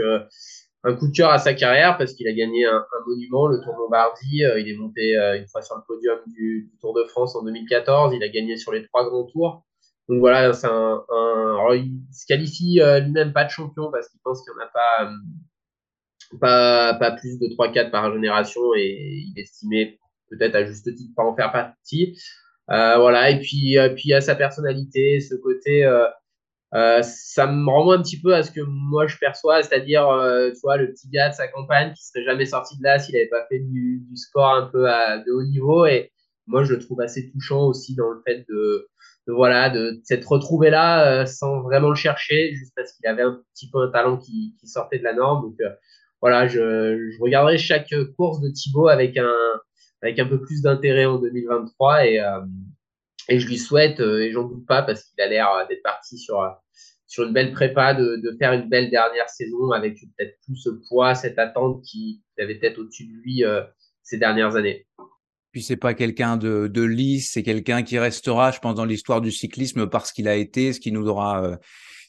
[0.86, 3.74] un coup de cœur à sa carrière parce qu'il a gagné un, monument, le Tour
[3.74, 4.44] de Lombardie.
[4.58, 8.14] il est monté une fois sur le podium du, Tour de France en 2014.
[8.16, 9.66] Il a gagné sur les trois grands tours.
[10.08, 14.44] Donc voilà, c'est un, un il se qualifie lui-même pas de champion parce qu'il pense
[14.44, 15.12] qu'il n'y en a pas,
[16.40, 19.98] pas, pas plus de 3-4 par génération et il estimait
[20.30, 22.18] peut-être à juste titre pas en faire partie.
[22.72, 25.86] Euh, voilà, et puis, euh, puis à sa personnalité, ce côté,
[26.74, 30.08] euh, euh, ça me renvoie un petit peu à ce que moi je perçois, c'est-à-dire,
[30.10, 33.00] euh, tu vois, le petit gars de sa campagne qui serait jamais sorti de là
[33.00, 35.86] s'il n'avait pas fait du, du, sport un peu à, de haut niveau.
[35.86, 36.12] Et
[36.48, 38.88] moi, je le trouve assez touchant aussi dans le fait de,
[39.28, 43.24] de voilà, de, s'être retrouvé là euh, sans vraiment le chercher, juste parce qu'il avait
[43.24, 45.44] un petit peu un talent qui, qui sortait de la norme.
[45.44, 45.58] Donc
[46.22, 49.32] voilà, je, je regarderai chaque course de Thibaut avec un
[50.06, 52.42] avec un peu plus d'intérêt en 2023 et, euh,
[53.30, 55.84] et je lui souhaite, euh, et j'en doute pas parce qu'il a l'air euh, d'être
[55.84, 56.42] parti sur,
[57.08, 60.70] sur une belle prépa, de, de faire une belle dernière saison avec peut-être plus ce
[60.88, 63.44] poids, cette attente qui avait peut-être au-dessus de lui
[64.04, 64.86] ces dernières années.
[65.52, 69.22] Puis c'est pas quelqu'un de, de lisse, c'est quelqu'un qui restera, je pense, dans l'histoire
[69.22, 71.58] du cyclisme parce qu'il a été, ce qui nous aura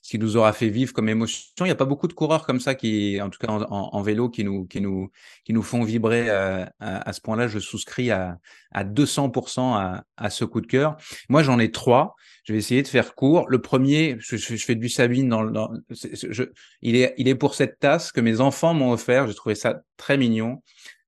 [0.06, 1.50] ce qui nous aura fait vivre comme émotion.
[1.58, 4.28] Il n'y a pas beaucoup de coureurs comme ça qui, en tout cas en, vélo,
[4.28, 5.10] qui nous, qui nous,
[5.44, 7.48] qui nous font vibrer euh, à, ce point-là.
[7.48, 8.38] Je souscris à,
[8.70, 10.96] à 200% à, à ce coup de cœur.
[11.28, 12.14] Moi, j'en ai trois.
[12.44, 13.48] Je vais essayer de faire court.
[13.48, 16.44] Le premier, je, fais du Sabine dans, dans je,
[16.82, 19.26] il est, il est pour cette tasse que mes enfants m'ont offert.
[19.26, 20.62] J'ai trouvé ça très mignon.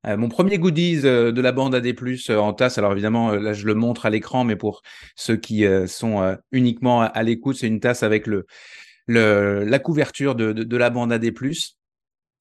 [0.09, 1.95] Euh, mon premier goodies euh, de la bande AD+,
[2.31, 4.83] en tasse, alors évidemment, là je le montre à l'écran, mais pour
[5.15, 8.47] ceux qui sont uniquement à l'écoute, c'est une tasse avec le,
[9.09, 11.33] la couverture de, de, la bande AD+.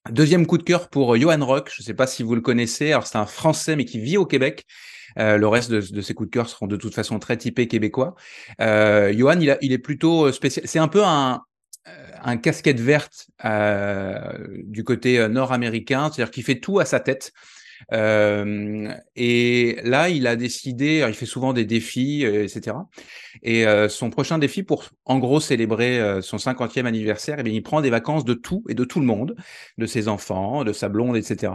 [0.09, 1.71] Deuxième coup de cœur pour Johan Rock.
[1.73, 2.91] Je ne sais pas si vous le connaissez.
[2.91, 4.65] Alors, c'est un Français, mais qui vit au Québec.
[5.17, 8.15] Euh, le reste de, ses coups de cœur seront de toute façon très typés québécois.
[8.61, 10.67] Euh, Johan, il, a, il est plutôt spécial.
[10.67, 11.41] C'est un peu un,
[12.41, 14.19] casquette verte euh,
[14.63, 17.31] du côté nord-américain, c'est-à-dire qu'il fait tout à sa tête.
[17.93, 22.77] Euh, et là, il a décidé, il fait souvent des défis, euh, etc.
[23.43, 27.63] Et euh, son prochain défi pour, en gros, célébrer son 50e anniversaire, eh bien, il
[27.63, 29.35] prend des vacances de tout et de tout le monde,
[29.77, 31.53] de ses enfants, de sa blonde, etc.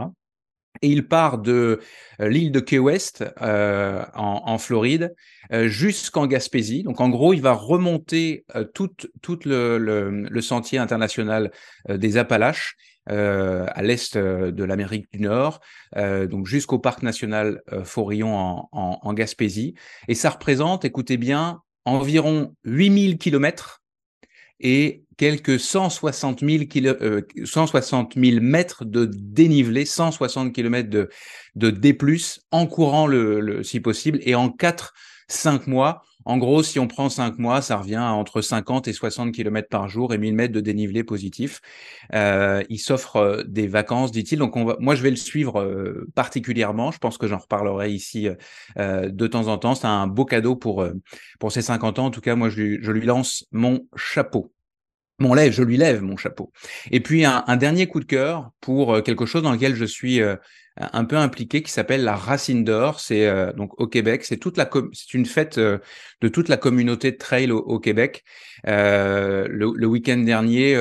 [0.81, 1.79] Et il part de
[2.19, 5.13] l'île de Key West euh, en, Floride
[5.51, 6.83] euh, jusqu'en Gaspésie.
[6.83, 8.89] Donc en gros, il va remonter euh, tout,
[9.45, 11.51] le, sentier international
[11.87, 12.75] des Appalaches
[13.09, 15.59] euh, à l'est euh, de l'Amérique du Nord,
[15.97, 19.75] euh, donc jusqu'au parc national Forillon en, en, en, Gaspésie.
[20.07, 23.83] Et ça représente, écoutez bien, environ 8000 km
[24.61, 26.63] et quelques 160 000,
[27.43, 31.09] 160 000 mètres de dénivelé, 160 km de,
[31.55, 31.97] de D+,
[32.51, 37.09] en courant le, le, si possible, et en 4-5 mois, en gros, si on prend
[37.09, 40.53] 5 mois, ça revient à entre 50 et 60 km par jour et 1000 mètres
[40.53, 41.61] de dénivelé positif.
[42.13, 44.39] Euh, il s'offre euh, des vacances, dit-il.
[44.39, 46.91] Donc, on moi, je vais le suivre euh, particulièrement.
[46.91, 48.27] Je pense que j'en reparlerai ici
[48.77, 49.75] de temps en temps.
[49.75, 50.85] C'est un beau cadeau pour,
[51.39, 52.05] pour ses 50 ans.
[52.05, 54.53] En tout cas, moi, je lui, je lui lance mon chapeau.
[55.19, 56.51] Mon lève, je lui lève mon chapeau.
[56.91, 60.19] Et puis un, un dernier coup de cœur pour quelque chose dans lequel je suis
[60.77, 62.99] un peu impliqué qui s'appelle la Racine d'Or.
[62.99, 64.25] C'est euh, donc au Québec.
[64.25, 65.77] C'est toute la c'est une fête euh,
[66.21, 68.23] de toute la communauté de trail au, Québec.
[68.67, 70.75] Euh, le, le week-end dernier,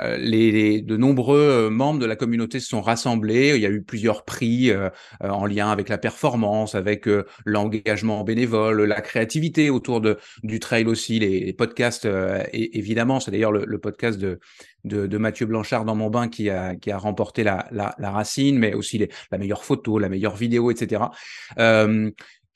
[0.00, 3.52] euh, les, de nombreux euh, membres de la communauté se sont rassemblés.
[3.56, 7.08] Il y a eu plusieurs prix euh, en lien avec la performance, avec
[7.44, 12.06] l'engagement bénévole, la créativité autour de, du trail aussi, les, podcasts
[12.52, 13.20] et, évidemment.
[13.20, 14.38] C'est d'ailleurs le, podcast de,
[14.84, 18.58] de, Mathieu Blanchard dans mon bain qui a, qui a remporté la, la, la racine,
[18.58, 21.04] mais aussi les, la meilleure photo, la meilleure vidéo, etc.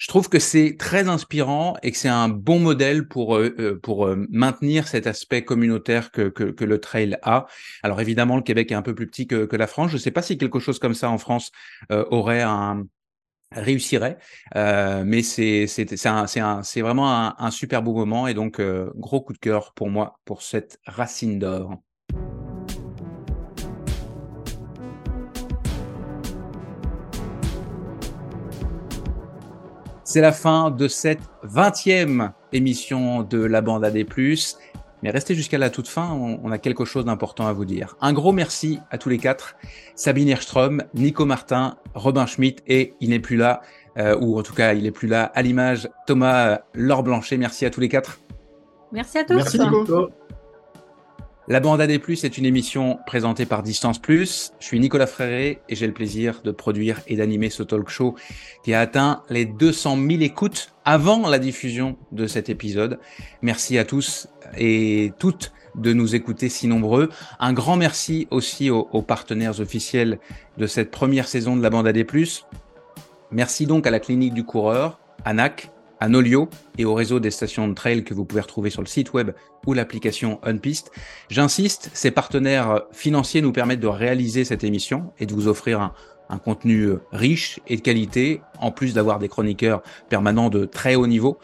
[0.03, 3.79] je trouve que c'est très inspirant et que c'est un bon modèle pour, euh, euh,
[3.79, 7.47] pour euh, maintenir cet aspect communautaire que, que, que, le trail a.
[7.85, 9.91] Alors évidemment, le Québec est un peu plus petit que, que la France.
[9.91, 11.53] Je ne sais pas si quelque chose comme ça en France
[11.89, 12.85] aurait un
[13.53, 14.19] réussirait,
[14.57, 15.67] euh, mais c'est
[16.79, 18.61] vraiment un, un, super beau moment et donc
[18.97, 21.81] gros coup de cœur pour moi pour cette racine d'or.
[30.13, 34.05] C'est la fin de cette 20e émission de la bande AD+.
[35.03, 37.97] Mais restez jusqu'à la toute fin, on, a quelque chose d'important à vous dire.
[38.03, 39.57] Un gros merci à tous les quatre,
[39.95, 43.63] Sabine Erstrom, Nico Martin, Robin Schmidt et il n'est plus là,
[43.97, 47.39] euh, ou en tout cas il n'est plus là à l'image, Thomas Laure Blanchet.
[47.39, 48.21] Merci à tous les quatre.
[48.93, 49.37] Merci à tous.
[49.37, 50.11] Merci Nico.
[51.49, 54.53] La bande AD+, est une émission présentée par Distance Plus.
[54.61, 58.15] Je suis Nicolas Fréré et j'ai le plaisir de produire et d'animer ce talk show
[58.63, 63.01] qui a atteint les 200 000 écoutes avant la diffusion de cet épisode.
[63.43, 67.09] Merci à tous et toutes de nous écouter si nombreux.
[67.41, 70.21] Un grand merci aussi aux, partenaires officiels
[70.59, 72.07] de cette première saison de la bande AD+.
[73.33, 75.73] Merci donc à la clinique du coureur, ANAC,
[76.03, 76.49] à Nolio
[76.79, 79.31] et au réseau des stations de trail que vous pouvez retrouver sur le site web
[79.67, 80.91] ou l'application Unpiste.
[81.31, 86.39] J'insiste, ces partenaires financiers nous permettent de réaliser cette émission et de vous offrir un,
[86.39, 91.39] contenu riche et de qualité, en plus d'avoir des chroniqueurs permanents de très haut niveau.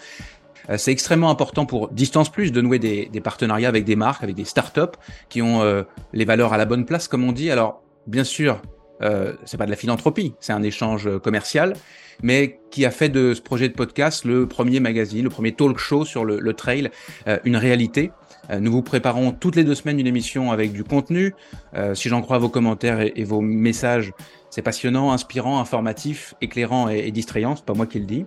[0.71, 4.25] Euh, c'est extrêmement important pour Distance Plus de nouer des, des, partenariats avec des marques,
[4.25, 4.97] avec des startups
[5.29, 5.83] qui ont euh,
[6.13, 7.51] les valeurs à la bonne place, comme on dit.
[7.51, 8.61] Alors, bien sûr,
[9.03, 11.75] euh, c'est pas de la philanthropie, c'est un échange commercial,
[12.23, 15.79] mais qui a fait de ce projet de podcast le premier magazine, le premier talk
[15.79, 16.91] show sur le, trail,
[17.27, 18.11] euh, une réalité.
[18.51, 21.35] Euh, nous vous préparons toutes les deux semaines une émission avec du contenu.
[21.75, 24.12] Euh, si j'en crois vos commentaires et, vos messages,
[24.51, 27.57] c'est passionnant, inspirant, informatif, éclairant et, distrayant.
[27.57, 28.27] C'est pas moi qui le dis.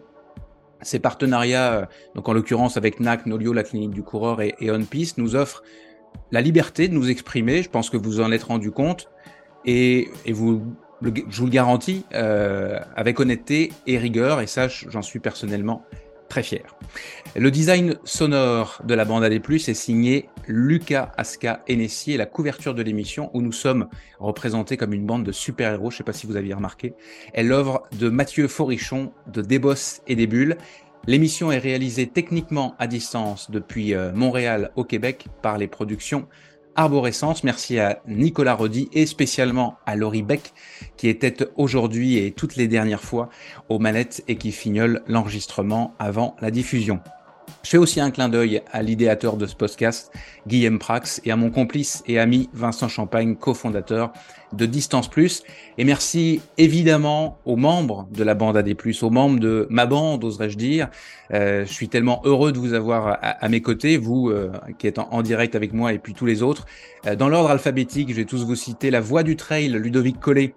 [0.84, 5.20] Ces partenariats, donc en l'occurrence avec NAC, Nolio, la clinique du coureur et, et OnPiste,
[5.20, 5.64] nous offrent
[6.32, 7.62] la liberté de nous exprimer.
[7.62, 9.11] Je pense que vous en êtes rendu compte.
[9.66, 10.62] Et, vous
[11.04, 15.84] je vous le garantis, euh, avec honnêteté et rigueur, et ça, j'en suis personnellement
[16.30, 16.64] très fier.
[17.36, 22.74] Le design sonore de la bande AD+, est signé Lucas Aska Enessi et la couverture
[22.74, 23.88] de l'émission où nous sommes
[24.20, 26.94] représentés comme une bande de super-héros, je ne sais pas si vous aviez remarqué,
[27.34, 30.56] est l'œuvre de Mathieu Forichon de Débos et des Bulles.
[31.06, 36.28] L'émission est réalisée techniquement à distance depuis euh, Montréal au Québec par les productions
[36.76, 37.44] Arborescence.
[37.44, 40.54] Merci à Nicolas Rodi et spécialement à Laurie Beck
[40.98, 43.30] qui était aujourd'hui et toutes les dernières fois
[43.70, 47.00] aux manettes et qui fignole l'enregistrement avant la diffusion.
[47.64, 50.12] Je fais aussi un clin d'œil à l'idéateur de ce podcast,
[50.48, 54.12] Guillaume Prax, et à mon complice et ami Vincent Champagne, cofondateur
[54.54, 55.44] de Distance Plus.
[55.78, 60.58] Et merci évidemment aux membres de la bande AD+, aux membres de ma bande, oserais-je
[60.58, 60.90] dire.
[61.34, 65.00] Euh, je suis tellement heureux de vous avoir à, mes côtés, vous euh, qui êtes
[65.00, 66.66] en, direct avec moi et puis tous les autres.
[67.06, 70.54] Euh, dans l'ordre alphabétique, je vais tous vous citer la voix du trail, Ludovic Collet,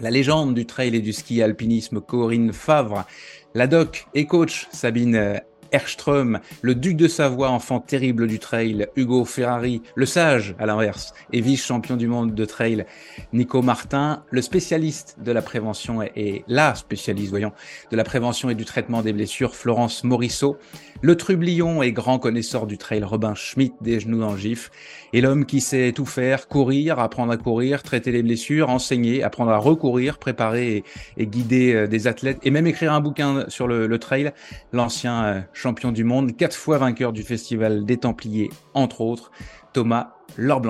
[0.00, 3.06] la légende du trail et du ski alpinisme, Corinne Favre,
[3.54, 5.40] la doc et coach Sabine
[5.72, 11.14] Erström, le duc de Savoie, enfant terrible du trail, Hugo Ferrari, le sage à l'inverse,
[11.32, 12.86] et vice-champion du monde de trail,
[13.32, 17.52] Nico Martin, le spécialiste de la prévention et, la spécialiste, voyons,
[17.90, 20.56] de la prévention et du traitement des blessures, Florence Morisseau,
[21.04, 24.70] Le trublion et grand connaisseur du trail Robin Schmidt des genoux le gif.
[25.12, 29.50] Et l'homme qui sait tout faire, courir, apprendre à courir, traiter les blessures, enseigner, apprendre
[29.50, 30.84] à recourir, préparer
[31.16, 34.32] et, guider euh, des athlètes et même écrire un bouquin sur le, trail.
[34.72, 39.32] L'ancien euh, champion du monde, quatre fois vainqueur du festival des Templiers, entre autres,
[39.72, 40.62] Thomas Laure.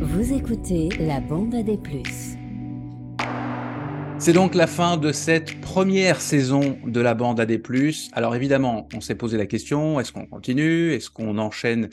[0.00, 2.37] Vous écoutez la bande des plus.
[4.20, 7.62] C'est donc la fin de cette première saison de la bande AD+.
[8.12, 10.92] Alors évidemment, on s'est posé la question, est-ce qu'on continue?
[10.92, 11.88] Est-ce qu'on enchaîne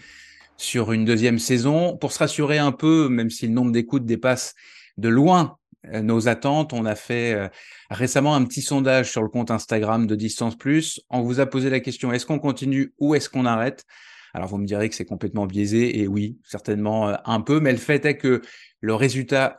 [0.58, 1.96] sur une deuxième saison?
[1.96, 4.56] Pour se rassurer un peu, même si le nombre d'écoutes dépasse
[4.98, 5.58] de loin
[5.94, 7.48] euh, nos attentes, on a fait euh,
[7.92, 11.02] récemment un petit sondage sur le compte Instagram de Distance Plus.
[11.12, 13.86] On vous a posé la question, est-ce qu'on continue ou est-ce qu'on arrête?
[14.34, 17.72] Alors vous me direz que c'est complètement biaisé, et oui, certainement euh, un peu, mais
[17.72, 18.42] le fait est que
[18.82, 19.58] le résultat,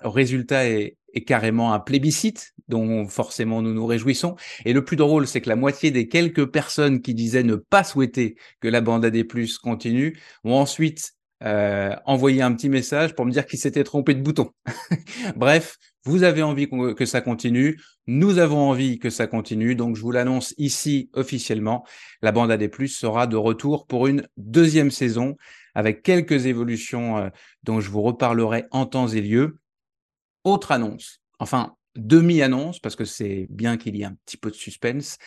[1.16, 4.36] est carrément un plébiscite dont forcément nous nous réjouissons.
[4.64, 7.84] Et le plus drôle, c'est que la moitié des quelques personnes qui disaient ne pas
[7.84, 9.24] souhaiter que la bande AD+
[9.62, 14.22] continue ont ensuite euh, envoyé un petit message pour me dire qu'ils s'étaient trompés de
[14.22, 14.50] bouton.
[15.36, 20.00] Bref, vous avez envie que ça continue, nous avons envie que ça continue, donc je
[20.00, 21.84] vous l'annonce ici officiellement,
[22.22, 25.36] la bande AD+, sera de retour pour une deuxième saison
[25.74, 27.28] avec quelques évolutions euh,
[27.64, 29.58] dont je vous reparlerai en temps et lieu.
[30.44, 34.56] Autre annonce, enfin demi-annonce, parce que c'est bien qu'il y ait un petit peu de
[34.56, 35.18] suspense.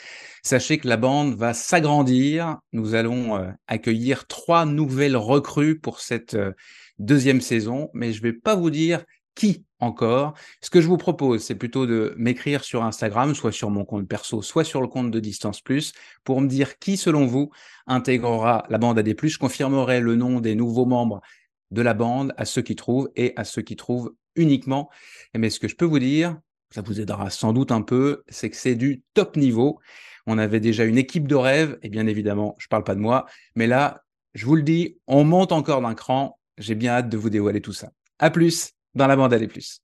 [0.43, 2.57] Sachez que la bande va s'agrandir.
[2.73, 6.53] Nous allons euh, accueillir trois nouvelles recrues pour cette euh,
[6.99, 9.03] deuxième saison, mais je ne vais pas vous dire
[9.35, 10.33] qui encore.
[10.61, 14.07] Ce que je vous propose, c'est plutôt de m'écrire sur Instagram, soit sur mon compte
[14.07, 15.93] perso, soit sur le compte de Distance Plus,
[16.23, 17.49] pour me dire qui, selon vous,
[17.87, 19.15] intégrera la bande AD+.
[19.23, 21.21] Je confirmerai le nom des nouveaux membres
[21.71, 24.89] de la bande à ceux qui trouvent et à ceux qui trouvent uniquement.
[25.37, 26.37] Mais ce que je peux vous dire,
[26.73, 29.79] ça vous aidera sans doute un peu, c'est que c'est du top niveau.
[30.27, 32.99] On avait déjà une équipe de rêve, et bien évidemment, je ne parle pas de
[32.99, 33.25] moi,
[33.55, 36.39] mais là, je vous le dis, on monte encore d'un cran.
[36.57, 37.91] J'ai bien hâte de vous dévoiler tout ça.
[38.19, 39.81] À plus dans la bande à plus.